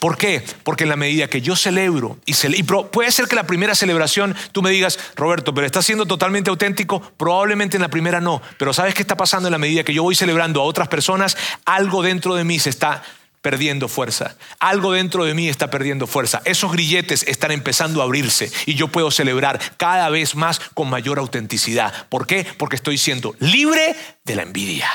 ¿Por 0.02 0.18
qué? 0.18 0.42
Porque 0.64 0.82
en 0.82 0.90
la 0.90 0.96
medida 0.96 1.28
que 1.28 1.40
yo 1.40 1.54
celebro 1.54 2.18
y, 2.26 2.34
puede 2.64 3.12
ser 3.12 3.28
que 3.28 3.36
la 3.36 3.46
primera 3.46 3.76
celebración 3.76 4.34
tú 4.50 4.60
me 4.60 4.72
digas, 4.72 4.98
Roberto, 5.14 5.54
pero 5.54 5.64
estás 5.64 5.86
siendo 5.86 6.06
totalmente 6.06 6.50
auténtico, 6.50 7.00
probablemente 7.16 7.76
en 7.76 7.82
la 7.82 7.88
primera 7.88 8.20
no, 8.20 8.42
pero 8.58 8.72
¿sabes 8.72 8.96
qué 8.96 9.02
está 9.02 9.16
pasando 9.16 9.46
en 9.46 9.52
la 9.52 9.58
medida 9.58 9.84
que 9.84 9.94
yo 9.94 10.02
voy 10.02 10.16
celebrando 10.16 10.60
a 10.60 10.64
otras 10.64 10.88
personas? 10.88 11.36
Algo 11.64 12.02
dentro 12.02 12.34
de 12.34 12.42
mí 12.42 12.58
se 12.58 12.70
está 12.70 13.04
perdiendo 13.42 13.86
fuerza. 13.86 14.36
Algo 14.58 14.90
dentro 14.90 15.24
de 15.24 15.34
mí 15.34 15.48
está 15.48 15.70
perdiendo 15.70 16.08
fuerza. 16.08 16.42
Esos 16.46 16.72
grilletes 16.72 17.22
están 17.28 17.52
empezando 17.52 18.00
a 18.00 18.04
abrirse 18.04 18.50
y 18.66 18.74
yo 18.74 18.88
puedo 18.88 19.12
celebrar 19.12 19.60
cada 19.76 20.08
vez 20.08 20.34
más 20.34 20.58
con 20.74 20.90
mayor 20.90 21.20
autenticidad. 21.20 22.08
¿Por 22.08 22.26
qué? 22.26 22.44
Porque 22.58 22.74
estoy 22.74 22.98
siendo 22.98 23.36
libre 23.38 23.94
de 24.24 24.34
la 24.34 24.42
envidia 24.42 24.90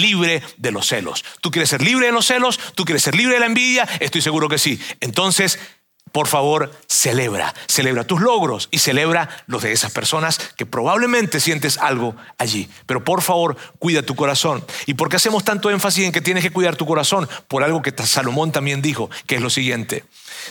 libre 0.00 0.42
de 0.56 0.70
los 0.72 0.86
celos. 0.86 1.24
¿Tú 1.40 1.50
quieres 1.50 1.70
ser 1.70 1.82
libre 1.82 2.06
de 2.06 2.12
los 2.12 2.26
celos? 2.26 2.58
¿Tú 2.74 2.84
quieres 2.84 3.02
ser 3.02 3.14
libre 3.14 3.34
de 3.34 3.40
la 3.40 3.46
envidia? 3.46 3.88
Estoy 4.00 4.20
seguro 4.20 4.48
que 4.48 4.58
sí. 4.58 4.80
Entonces, 5.00 5.58
por 6.14 6.28
favor, 6.28 6.70
celebra, 6.86 7.52
celebra 7.66 8.04
tus 8.04 8.20
logros 8.20 8.68
y 8.70 8.78
celebra 8.78 9.28
los 9.48 9.64
de 9.64 9.72
esas 9.72 9.90
personas 9.90 10.38
que 10.56 10.64
probablemente 10.64 11.40
sientes 11.40 11.76
algo 11.76 12.14
allí. 12.38 12.70
Pero 12.86 13.02
por 13.02 13.20
favor, 13.20 13.56
cuida 13.80 14.02
tu 14.02 14.14
corazón. 14.14 14.64
¿Y 14.86 14.94
por 14.94 15.08
qué 15.08 15.16
hacemos 15.16 15.42
tanto 15.42 15.70
énfasis 15.70 16.04
en 16.04 16.12
que 16.12 16.20
tienes 16.20 16.44
que 16.44 16.52
cuidar 16.52 16.76
tu 16.76 16.86
corazón? 16.86 17.28
Por 17.48 17.64
algo 17.64 17.82
que 17.82 17.92
Salomón 18.06 18.52
también 18.52 18.80
dijo, 18.80 19.10
que 19.26 19.34
es 19.34 19.42
lo 19.42 19.50
siguiente. 19.50 20.04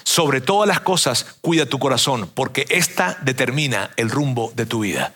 Sobre 0.04 0.42
todas 0.42 0.68
las 0.68 0.82
cosas, 0.82 1.38
cuida 1.40 1.66
tu 1.66 1.80
corazón, 1.80 2.30
porque 2.34 2.66
esta 2.68 3.18
determina 3.22 3.92
el 3.96 4.10
rumbo 4.10 4.52
de 4.58 4.66
tu 4.66 4.82
vida. 4.82 5.14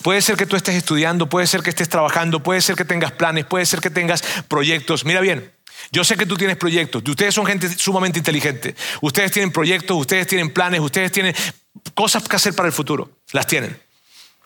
Puede 0.00 0.22
ser 0.22 0.36
que 0.36 0.46
tú 0.46 0.56
estés 0.56 0.76
estudiando, 0.76 1.28
puede 1.28 1.46
ser 1.46 1.62
que 1.62 1.68
estés 1.68 1.90
trabajando, 1.90 2.42
puede 2.42 2.62
ser 2.62 2.74
que 2.74 2.86
tengas 2.86 3.12
planes, 3.12 3.44
puede 3.44 3.66
ser 3.66 3.80
que 3.80 3.90
tengas 3.90 4.24
proyectos. 4.48 5.04
Mira 5.04 5.20
bien, 5.20 5.52
yo 5.90 6.04
sé 6.04 6.16
que 6.16 6.26
tú 6.26 6.36
tienes 6.36 6.56
proyectos, 6.56 7.02
ustedes 7.06 7.34
son 7.34 7.46
gente 7.46 7.68
sumamente 7.68 8.18
inteligente, 8.18 8.74
ustedes 9.00 9.32
tienen 9.32 9.52
proyectos, 9.52 9.96
ustedes 9.96 10.26
tienen 10.26 10.52
planes, 10.52 10.80
ustedes 10.80 11.12
tienen 11.12 11.34
cosas 11.94 12.26
que 12.28 12.36
hacer 12.36 12.54
para 12.54 12.66
el 12.66 12.72
futuro, 12.72 13.10
las 13.32 13.46
tienen. 13.46 13.80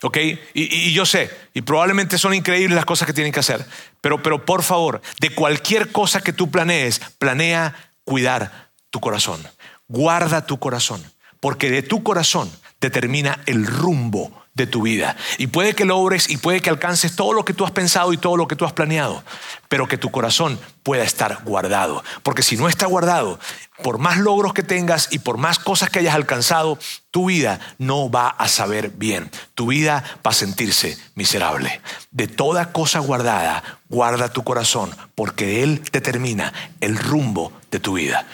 ¿Ok? 0.02 0.18
Y, 0.52 0.92
yo 0.92 1.06
sé, 1.06 1.30
y 1.54 1.62
probablemente 1.62 2.18
son 2.18 2.34
increíbles 2.34 2.76
las 2.76 2.84
cosas 2.84 3.06
que 3.06 3.14
tienen 3.14 3.32
que 3.32 3.40
hacer, 3.40 3.64
pero, 4.02 4.22
pero 4.22 4.44
por 4.44 4.62
favor, 4.62 5.00
de 5.18 5.30
cualquier 5.30 5.92
cosa 5.92 6.20
que 6.20 6.34
tú 6.34 6.50
planees, 6.50 7.00
planea 7.18 7.74
cuidar 8.04 8.70
tu 8.90 9.00
corazón. 9.00 9.42
Guarda 9.88 10.44
tu 10.44 10.58
corazón, 10.58 11.02
porque 11.40 11.70
de 11.70 11.82
tu 11.82 12.02
corazón 12.02 12.50
determina 12.80 13.40
el 13.46 13.66
rumbo 13.66 14.43
de 14.54 14.66
tu 14.66 14.82
vida. 14.82 15.16
Y 15.38 15.48
puede 15.48 15.74
que 15.74 15.84
logres 15.84 16.30
y 16.30 16.36
puede 16.36 16.60
que 16.60 16.70
alcances 16.70 17.16
todo 17.16 17.32
lo 17.32 17.44
que 17.44 17.54
tú 17.54 17.64
has 17.64 17.72
pensado 17.72 18.12
y 18.12 18.16
todo 18.16 18.36
lo 18.36 18.46
que 18.46 18.54
tú 18.54 18.64
has 18.64 18.72
planeado, 18.72 19.24
pero 19.68 19.88
que 19.88 19.98
tu 19.98 20.10
corazón 20.10 20.58
pueda 20.84 21.02
estar 21.02 21.42
guardado. 21.44 22.04
Porque 22.22 22.42
si 22.42 22.56
no 22.56 22.68
está 22.68 22.86
guardado, 22.86 23.40
por 23.82 23.98
más 23.98 24.18
logros 24.18 24.54
que 24.54 24.62
tengas 24.62 25.08
y 25.10 25.18
por 25.18 25.38
más 25.38 25.58
cosas 25.58 25.90
que 25.90 25.98
hayas 25.98 26.14
alcanzado, 26.14 26.78
tu 27.10 27.26
vida 27.26 27.58
no 27.78 28.10
va 28.10 28.28
a 28.28 28.46
saber 28.46 28.90
bien. 28.90 29.28
Tu 29.54 29.66
vida 29.66 30.04
va 30.24 30.30
a 30.30 30.34
sentirse 30.34 30.96
miserable. 31.16 31.80
De 32.12 32.28
toda 32.28 32.72
cosa 32.72 33.00
guardada, 33.00 33.64
guarda 33.88 34.32
tu 34.32 34.44
corazón, 34.44 34.94
porque 35.16 35.64
Él 35.64 35.82
determina 35.90 36.52
el 36.80 36.96
rumbo 36.96 37.52
de 37.72 37.80
tu 37.80 37.94
vida. 37.94 38.26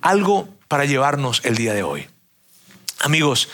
Algo 0.00 0.48
para 0.68 0.86
llevarnos 0.86 1.42
el 1.44 1.56
día 1.56 1.74
de 1.74 1.82
hoy. 1.82 2.08
Amigos, 3.00 3.50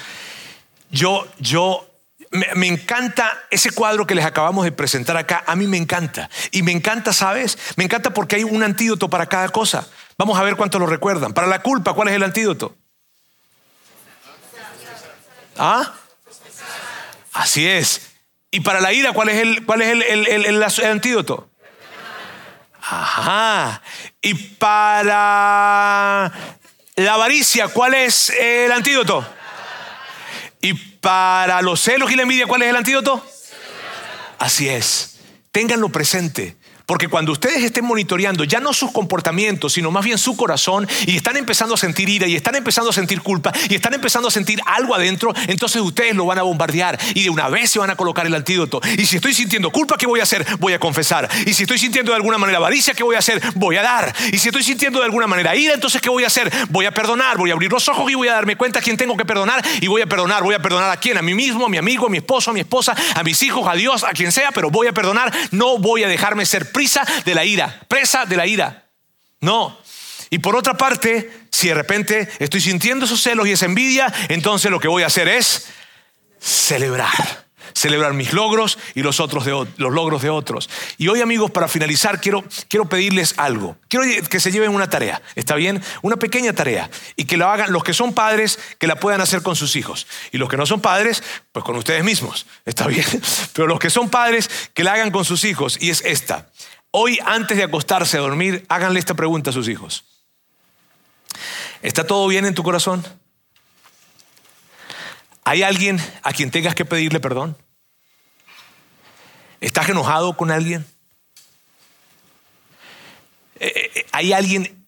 yo, 0.91 1.27
yo 1.41 1.92
me, 2.33 2.67
encanta 2.67 3.45
ese 3.51 3.71
cuadro 3.71 4.07
que 4.07 4.15
les 4.15 4.25
acabamos 4.25 4.65
de 4.65 4.73
presentar 4.73 5.17
acá. 5.17 5.45
A 5.47 5.55
mí 5.55 5.67
me 5.67 5.77
encanta. 5.77 6.31
Y 6.51 6.63
me 6.63 6.73
encanta, 6.73 7.13
¿sabes? 7.13 7.59
Me 7.77 7.85
encanta 7.85 8.15
porque 8.15 8.37
hay 8.37 8.45
un 8.45 8.63
antídoto 8.63 9.11
para 9.11 9.27
cada 9.27 9.51
cosa. 9.51 9.87
Vamos 10.17 10.39
a 10.39 10.43
ver 10.43 10.57
cuánto 10.57 10.79
lo 10.79 10.87
recuerdan. 10.87 11.35
Para 11.35 11.47
la 11.47 11.63
culpa, 11.63 11.93
¿cuál 11.93 12.09
es 12.09 12.15
el 12.15 12.23
antídoto? 12.23 12.75
¿Ah? 15.59 15.93
Así 17.35 17.69
es. 17.69 18.13
¿Y 18.51 18.61
para 18.61 18.81
la 18.81 18.93
ira, 18.93 19.13
cuál 19.13 19.29
es 19.29 19.37
el, 19.37 19.67
cuál 19.67 19.83
es 19.83 19.91
el 19.93 20.63
antídoto? 20.85 21.51
Ajá. 22.81 23.83
¿Y 24.23 24.35
para 24.35 26.33
la 26.97 27.15
avaricia, 27.15 27.69
cuál 27.69 27.95
es 27.95 28.31
el 28.31 28.73
antídoto? 28.73 29.27
Y 30.63 30.92
para 31.03 31.61
los 31.63 31.81
celos 31.81 32.13
y 32.13 32.17
la 32.17 32.23
envidia, 32.23 32.47
¿cuál 32.47 32.63
es 32.63 32.71
el 32.71 32.77
antídoto? 32.77 33.27
Así 34.39 34.69
es. 34.69 35.17
Ténganlo 35.51 35.91
presente. 35.91 36.57
Porque 36.93 37.09
cuando 37.09 37.33
ustedes 37.33 37.65
estén 37.65 37.87
monitoreando 37.87 38.45
ya 38.45 38.61
no 38.61 38.75
sus 38.75 38.93
comportamientos, 38.93 39.73
sino 39.73 39.91
más 39.91 40.05
bien 40.05 40.19
su 40.19 40.37
corazón, 40.37 40.87
y 41.07 41.17
están 41.17 41.39
empezando 41.39 41.75
a 41.75 41.79
sentir 41.79 42.07
ira, 42.11 42.27
y 42.27 42.37
están 42.37 42.55
empezando 42.55 42.91
a 42.91 42.93
sentir 42.93 43.23
culpa, 43.23 43.51
y 43.71 43.77
están 43.77 43.95
empezando 43.95 44.29
a 44.29 44.31
sentir 44.31 44.61
algo 44.67 44.95
adentro, 44.95 45.33
entonces 45.49 45.81
ustedes 45.81 46.15
lo 46.15 46.27
van 46.27 46.39
a 46.39 46.43
bombardear 46.43 46.99
y 47.15 47.23
de 47.23 47.31
una 47.31 47.49
vez 47.49 47.71
se 47.71 47.79
van 47.79 47.89
a 47.89 47.97
colocar 47.97 48.27
el 48.27 48.35
antídoto. 48.35 48.79
Y 48.99 49.07
si 49.07 49.17
estoy 49.17 49.33
sintiendo 49.33 49.71
culpa, 49.71 49.97
¿qué 49.97 50.07
voy 50.07 50.21
a 50.21 50.25
hacer? 50.25 50.45
Voy 50.59 50.75
a 50.75 50.79
confesar. 50.79 51.31
Y 51.47 51.55
si 51.55 51.63
estoy 51.63 51.79
sintiendo 51.79 52.13
de 52.13 52.17
alguna 52.17 52.37
manera 52.37 52.59
avaricia, 52.59 52.93
¿qué 52.93 53.03
voy 53.03 53.17
a 53.17 53.21
hacer? 53.21 53.41
Voy 53.55 53.79
a 53.79 53.83
dar. 53.83 54.15
Y 54.31 54.37
si 54.37 54.51
estoy 54.51 54.63
sintiendo 54.63 54.99
de 54.99 55.07
alguna 55.07 55.27
manera 55.27 55.57
ira, 55.57 55.73
entonces 55.73 55.99
¿qué 55.99 56.11
voy 56.11 56.25
a 56.25 56.27
hacer? 56.27 56.53
Voy 56.69 56.85
a 56.85 56.93
perdonar, 56.93 57.39
voy 57.39 57.49
a 57.49 57.55
abrir 57.55 57.73
los 57.73 57.89
ojos 57.89 58.11
y 58.11 58.17
voy 58.17 58.29
a 58.29 58.35
darme 58.35 58.57
cuenta 58.57 58.81
a 58.81 58.83
quién 58.83 58.99
tengo 58.99 59.17
que 59.17 59.25
perdonar 59.25 59.65
y 59.81 59.87
voy 59.87 60.03
a 60.03 60.07
perdonar. 60.07 60.43
Voy 60.43 60.55
a 60.55 60.59
perdonar 60.59 60.91
a 60.91 60.99
quién? 60.99 61.17
A 61.17 61.23
mí 61.23 61.33
mismo, 61.33 61.65
a 61.65 61.69
mi 61.71 61.79
amigo, 61.79 62.09
a 62.09 62.11
mi 62.11 62.19
esposo, 62.19 62.51
a 62.51 62.53
mi 62.53 62.61
esposa, 62.61 62.95
a 63.15 63.23
mis 63.23 63.43
hijos, 63.43 63.67
a 63.67 63.73
Dios, 63.77 64.05
a 64.05 64.11
quien 64.11 64.31
sea, 64.31 64.53
pero 64.53 64.69
voy 64.69 64.89
a 64.89 64.93
perdonar. 64.93 65.33
No 65.53 65.79
voy 65.79 66.05
a 66.05 66.09
dejarme 66.09 66.45
ser 66.45 66.71
prisa 66.83 67.07
de 67.25 67.35
la 67.35 67.45
ira 67.45 67.81
presa 67.87 68.25
de 68.25 68.37
la 68.37 68.45
ira. 68.45 68.85
No. 69.41 69.79
Y 70.31 70.39
por 70.39 70.57
otra 70.57 70.75
parte, 70.75 71.31
si 71.51 71.69
de 71.69 71.75
repente 71.75 72.29
estoy 72.41 72.61
sintiendo 72.61 73.05
esos 73.05 73.23
celos 73.23 73.47
y 73.47 73.53
esa 73.53 73.67
envidia, 73.67 74.13
entonces 74.29 74.71
lo 74.71 74.81
que 74.81 74.89
voy 74.89 75.05
a 75.05 75.07
hacer 75.07 75.29
es 75.29 75.69
celebrar. 76.41 77.47
Celebrar 77.75 78.15
mis 78.15 78.33
logros 78.33 78.79
y 78.95 79.03
los, 79.03 79.21
otros 79.21 79.45
de, 79.45 79.51
los 79.51 79.93
logros 79.93 80.23
de 80.23 80.31
otros. 80.31 80.69
Y 80.99 81.09
hoy, 81.09 81.21
amigos, 81.21 81.51
para 81.51 81.69
finalizar, 81.69 82.21
quiero, 82.21 82.45
quiero 82.69 82.89
pedirles 82.89 83.35
algo. 83.37 83.77
Quiero 83.89 84.07
que 84.29 84.41
se 84.41 84.53
lleven 84.53 84.75
una 84.75 84.89
tarea, 84.89 85.23
¿está 85.35 85.55
bien? 85.55 85.83
Una 86.03 86.17
pequeña 86.17 86.53
tarea. 86.53 86.91
Y 87.17 87.25
que 87.25 87.37
lo 87.37 87.49
hagan 87.49 87.73
los 87.73 87.85
que 87.85 87.95
son 87.95 88.13
padres, 88.13 88.59
que 88.79 88.87
la 88.87 88.97
puedan 88.97 89.21
hacer 89.21 89.43
con 89.43 89.57
sus 89.57 89.77
hijos. 89.77 90.07
Y 90.33 90.39
los 90.39 90.49
que 90.49 90.57
no 90.57 90.67
son 90.67 90.81
padres, 90.81 91.23
pues 91.53 91.65
con 91.65 91.77
ustedes 91.77 92.05
mismos, 92.05 92.47
¿está 92.65 92.87
bien? 92.87 93.07
Pero 93.53 93.67
los 93.67 93.79
que 93.79 93.91
son 93.91 94.11
padres, 94.11 94.51
que 94.75 94.85
la 94.85 94.95
hagan 94.95 95.11
con 95.11 95.25
sus 95.25 95.45
hijos. 95.45 95.79
Y 95.81 95.91
es 95.91 96.03
esta. 96.05 96.49
Hoy, 96.91 97.19
antes 97.25 97.57
de 97.57 97.65
acostarse 97.65 98.19
a 98.19 98.21
dormir, 98.21 98.67
háganle 98.69 98.99
esta 98.99 99.15
pregunta 99.15 99.51
a 99.51 99.53
sus 99.53 99.69
hijos. 99.69 100.05
¿Está 101.83 102.07
todo 102.07 102.29
bien 102.29 102.45
en 102.45 102.55
tu 102.55 102.63
corazón? 102.63 103.05
¿Hay 105.45 105.63
alguien 105.63 106.01
a 106.23 106.33
quien 106.33 106.51
tengas 106.51 106.75
que 106.75 106.85
pedirle 106.85 107.21
perdón? 107.21 107.57
¿Estás 109.61 109.89
enojado 109.89 110.37
con 110.37 110.51
alguien? 110.51 110.87
Eh, 113.61 113.73
eh, 113.75 113.91
eh, 113.95 114.07
¿Hay 114.13 114.33
alguien 114.33 114.87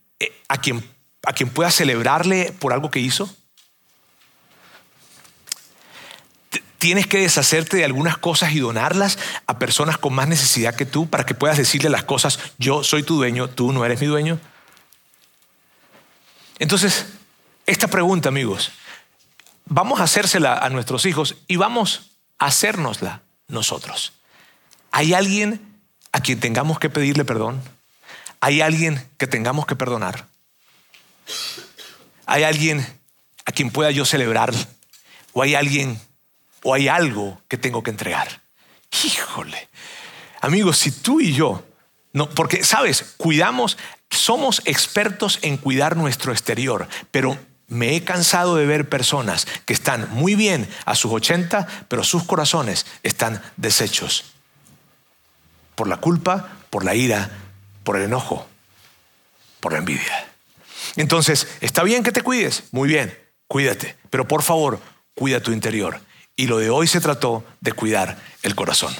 a 0.49 0.59
quien, 0.59 0.85
a 1.25 1.33
quien 1.33 1.49
pueda 1.51 1.71
celebrarle 1.71 2.53
por 2.59 2.73
algo 2.73 2.91
que 2.91 3.01
hizo? 3.01 3.35
tienes 6.85 7.07
que 7.07 7.21
deshacerte 7.21 7.79
de 7.79 7.85
algunas 7.87 8.19
cosas 8.19 8.53
y 8.53 8.59
donarlas 8.59 9.19
a 9.47 9.59
personas 9.59 9.97
con 9.97 10.13
más 10.13 10.29
necesidad 10.29 10.75
que 10.75 10.85
tú 10.85 11.09
para 11.09 11.25
que 11.25 11.33
puedas 11.33 11.57
decirle 11.57 11.89
las 11.89 12.05
cosas, 12.05 12.39
yo 12.59 12.85
soy 12.85 13.03
tu 13.03 13.17
dueño, 13.17 13.49
tú 13.49 13.73
no 13.73 13.87
eres 13.87 14.03
mi 14.03 14.07
dueño. 14.07 14.39
Entonces, 16.59 17.07
esta 17.65 17.89
pregunta, 17.89 18.29
amigos, 18.29 18.71
vamos 19.65 20.01
a 20.01 20.05
hacérsela 20.05 20.59
a 20.59 20.71
nuestros 20.71 21.07
hijos 21.07 21.37
y 21.47 21.57
vamos 21.57 22.11
a 22.39 22.47
hacérnosla 22.47 23.23
nosotros. 23.49 24.13
¿Hay 24.91 25.15
alguien 25.15 25.81
a 26.13 26.21
quien 26.21 26.41
tengamos 26.41 26.79
que 26.79 26.91
pedirle 26.91 27.25
perdón? 27.25 27.63
¿Hay 28.41 28.61
alguien 28.61 29.09
que 29.19 29.27
tengamos 29.27 29.67
que 29.67 29.77
perdonar? 29.77 30.27
¿Hay 32.27 32.43
alguien 32.43 32.87
a 33.45 33.53
quien 33.53 33.71
pueda 33.71 33.91
yo 33.91 34.05
celebrar? 34.05 34.53
¿O 35.33 35.43
hay 35.43 35.55
alguien 35.55 36.01
o 36.65 36.75
hay 36.75 36.89
algo 36.89 37.41
que 37.47 37.59
tengo 37.59 37.85
que 37.85 37.91
entregar. 37.91 38.41
Híjole. 39.05 39.69
Amigos, 40.41 40.79
si 40.79 40.91
tú 40.91 41.21
y 41.21 41.33
yo, 41.33 41.65
no, 42.13 42.29
porque 42.31 42.65
sabes, 42.65 43.15
cuidamos, 43.17 43.77
somos 44.11 44.63
expertos 44.65 45.39
en 45.43 45.59
cuidar 45.59 45.97
nuestro 45.97 46.33
exterior, 46.33 46.89
pero 47.11 47.39
me 47.75 47.97
he 47.97 48.05
cansado 48.05 48.57
de 48.57 48.67
ver 48.67 48.89
personas 48.89 49.47
que 49.67 49.73
están 49.73 50.09
muy 50.13 50.35
bien 50.35 50.69
a 50.87 50.95
sus 50.95 51.13
80, 51.13 51.67
pero 51.89 52.05
sus 52.05 52.25
corazones 52.25 52.87
están 53.03 53.43
deshechos 53.57 54.25
por 55.75 55.89
la 55.89 55.97
culpa, 55.99 56.57
por 56.71 56.85
la 56.85 56.95
ira, 56.95 57.31
por 57.83 57.97
el 57.97 58.05
enojo, 58.05 58.47
por 59.61 59.73
la 59.73 59.79
envidia. 59.79 60.29
Entonces, 60.97 61.49
está 61.61 61.83
bien 61.83 62.03
que 62.03 62.13
te 62.13 62.23
cuides, 62.23 62.65
muy 62.71 62.89
bien, 62.89 63.19
cuídate, 63.49 63.97
pero 64.11 64.29
por 64.29 64.43
favor, 64.43 64.81
cuida 65.15 65.41
tu 65.41 65.53
interior. 65.53 66.01
Y 66.37 66.47
lo 66.47 66.59
de 66.59 66.71
hoy 66.71 66.87
se 66.87 67.01
trató 67.01 67.45
de 67.61 67.73
cuidar 67.73 68.17
el 68.43 68.55
corazón. 68.55 68.95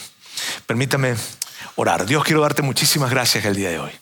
Permítame 0.67 1.15
orar. 1.77 2.07
Dios, 2.07 2.25
quiero 2.25 2.43
darte 2.43 2.63
muchísimas 2.63 3.11
gracias 3.11 3.45
el 3.45 3.57
día 3.57 3.71
de 3.71 3.79
hoy. 3.79 3.93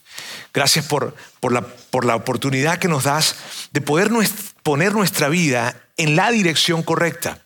Gracias 0.55 0.85
por, 0.87 1.15
por, 1.41 1.53
la, 1.53 1.63
por 1.63 2.05
la 2.05 2.17
oportunidad 2.17 2.79
que 2.79 2.89
nos 2.89 3.05
das 3.05 3.37
de 3.73 3.81
poder 3.81 4.11
poner 4.63 4.93
nuestra 4.93 5.29
vida 5.29 5.77
en 5.97 6.17
la 6.17 6.31
dirección 6.31 6.83
correcta. 6.83 7.39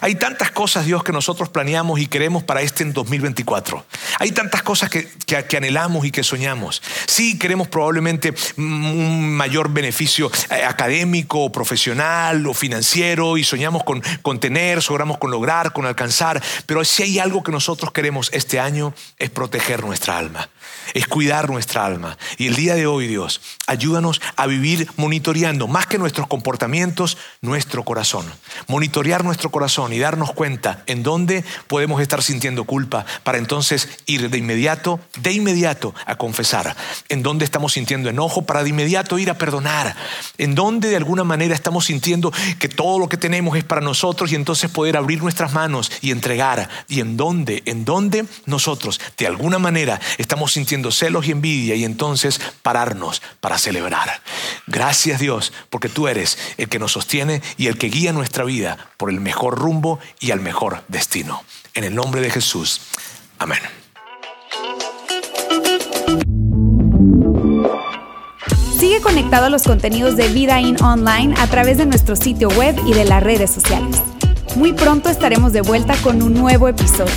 Hay 0.00 0.14
tantas 0.14 0.50
cosas, 0.50 0.86
Dios, 0.86 1.02
que 1.04 1.12
nosotros 1.12 1.48
planeamos 1.48 2.00
y 2.00 2.06
queremos 2.06 2.42
para 2.42 2.62
este 2.62 2.82
en 2.82 2.92
2024. 2.92 3.84
Hay 4.18 4.32
tantas 4.32 4.62
cosas 4.62 4.90
que, 4.90 5.08
que, 5.26 5.56
anhelamos 5.56 6.04
y 6.06 6.10
que 6.10 6.22
soñamos. 6.22 6.82
Sí, 7.06 7.38
queremos 7.38 7.68
probablemente 7.68 8.34
un 8.56 9.34
mayor 9.34 9.70
beneficio 9.70 10.30
eh, 10.50 10.64
académico, 10.64 11.50
profesional 11.52 12.46
o 12.46 12.54
financiero 12.54 13.36
y 13.36 13.44
soñamos 13.44 13.84
con, 13.84 14.02
con 14.22 14.40
tener, 14.40 14.82
soñamos 14.82 15.18
con 15.18 15.30
lograr, 15.30 15.72
con 15.72 15.86
alcanzar. 15.86 16.42
Pero 16.66 16.84
si 16.84 17.02
hay 17.02 17.18
algo 17.18 17.42
que 17.42 17.52
nosotros 17.52 17.92
queremos 17.92 18.30
este 18.32 18.60
año 18.60 18.94
es 19.18 19.30
proteger 19.30 19.84
nuestra 19.84 20.18
alma 20.18 20.48
es 20.94 21.06
cuidar 21.06 21.50
nuestra 21.50 21.84
alma. 21.84 22.16
Y 22.38 22.46
el 22.46 22.56
día 22.56 22.74
de 22.74 22.86
hoy, 22.86 23.06
Dios, 23.06 23.40
ayúdanos 23.66 24.20
a 24.36 24.46
vivir 24.46 24.88
monitoreando 24.96 25.68
más 25.68 25.86
que 25.86 25.98
nuestros 25.98 26.26
comportamientos, 26.26 27.18
nuestro 27.40 27.84
corazón. 27.84 28.26
Monitorear 28.66 29.24
nuestro 29.24 29.50
corazón 29.50 29.92
y 29.92 29.98
darnos 29.98 30.32
cuenta 30.32 30.82
en 30.86 31.02
dónde 31.02 31.44
podemos 31.66 32.00
estar 32.00 32.22
sintiendo 32.22 32.64
culpa 32.64 33.04
para 33.24 33.38
entonces 33.38 33.88
ir 34.06 34.30
de 34.30 34.38
inmediato, 34.38 35.00
de 35.16 35.32
inmediato 35.32 35.94
a 36.06 36.16
confesar. 36.16 36.76
En 37.08 37.22
dónde 37.22 37.44
estamos 37.44 37.74
sintiendo 37.74 38.08
enojo 38.08 38.42
para 38.42 38.62
de 38.62 38.70
inmediato 38.70 39.18
ir 39.18 39.30
a 39.30 39.38
perdonar. 39.38 39.96
En 40.38 40.54
dónde 40.54 40.88
de 40.88 40.96
alguna 40.96 41.24
manera 41.24 41.54
estamos 41.54 41.86
sintiendo 41.86 42.32
que 42.58 42.68
todo 42.68 42.98
lo 42.98 43.08
que 43.08 43.16
tenemos 43.16 43.56
es 43.56 43.64
para 43.64 43.80
nosotros 43.80 44.32
y 44.32 44.34
entonces 44.34 44.70
poder 44.70 44.96
abrir 44.96 45.22
nuestras 45.22 45.52
manos 45.52 45.90
y 46.00 46.10
entregar. 46.10 46.68
Y 46.88 47.00
en 47.00 47.16
dónde, 47.16 47.62
en 47.66 47.84
dónde 47.84 48.24
nosotros 48.46 49.00
de 49.16 49.26
alguna 49.26 49.58
manera 49.58 50.00
estamos 50.18 50.52
sintiendo 50.56 50.90
celos 50.90 51.26
y 51.26 51.32
envidia 51.32 51.74
y 51.74 51.84
entonces 51.84 52.40
pararnos 52.62 53.20
para 53.40 53.58
celebrar. 53.58 54.22
Gracias 54.66 55.20
Dios, 55.20 55.52
porque 55.68 55.90
tú 55.90 56.08
eres 56.08 56.38
el 56.56 56.70
que 56.70 56.78
nos 56.78 56.92
sostiene 56.92 57.42
y 57.58 57.66
el 57.66 57.76
que 57.76 57.88
guía 57.88 58.14
nuestra 58.14 58.44
vida 58.44 58.90
por 58.96 59.10
el 59.10 59.20
mejor 59.20 59.58
rumbo 59.58 60.00
y 60.18 60.30
al 60.30 60.40
mejor 60.40 60.82
destino. 60.88 61.44
En 61.74 61.84
el 61.84 61.94
nombre 61.94 62.22
de 62.22 62.30
Jesús. 62.30 62.80
Amén. 63.38 63.58
Sigue 68.78 69.02
conectado 69.02 69.46
a 69.46 69.50
los 69.50 69.64
contenidos 69.64 70.16
de 70.16 70.28
Vida 70.28 70.58
In 70.60 70.82
Online 70.82 71.34
a 71.38 71.46
través 71.48 71.76
de 71.76 71.84
nuestro 71.84 72.16
sitio 72.16 72.48
web 72.48 72.74
y 72.86 72.94
de 72.94 73.04
las 73.04 73.22
redes 73.22 73.50
sociales. 73.50 74.00
Muy 74.54 74.72
pronto 74.72 75.10
estaremos 75.10 75.52
de 75.52 75.60
vuelta 75.60 75.94
con 76.02 76.22
un 76.22 76.32
nuevo 76.32 76.66
episodio. 76.66 77.12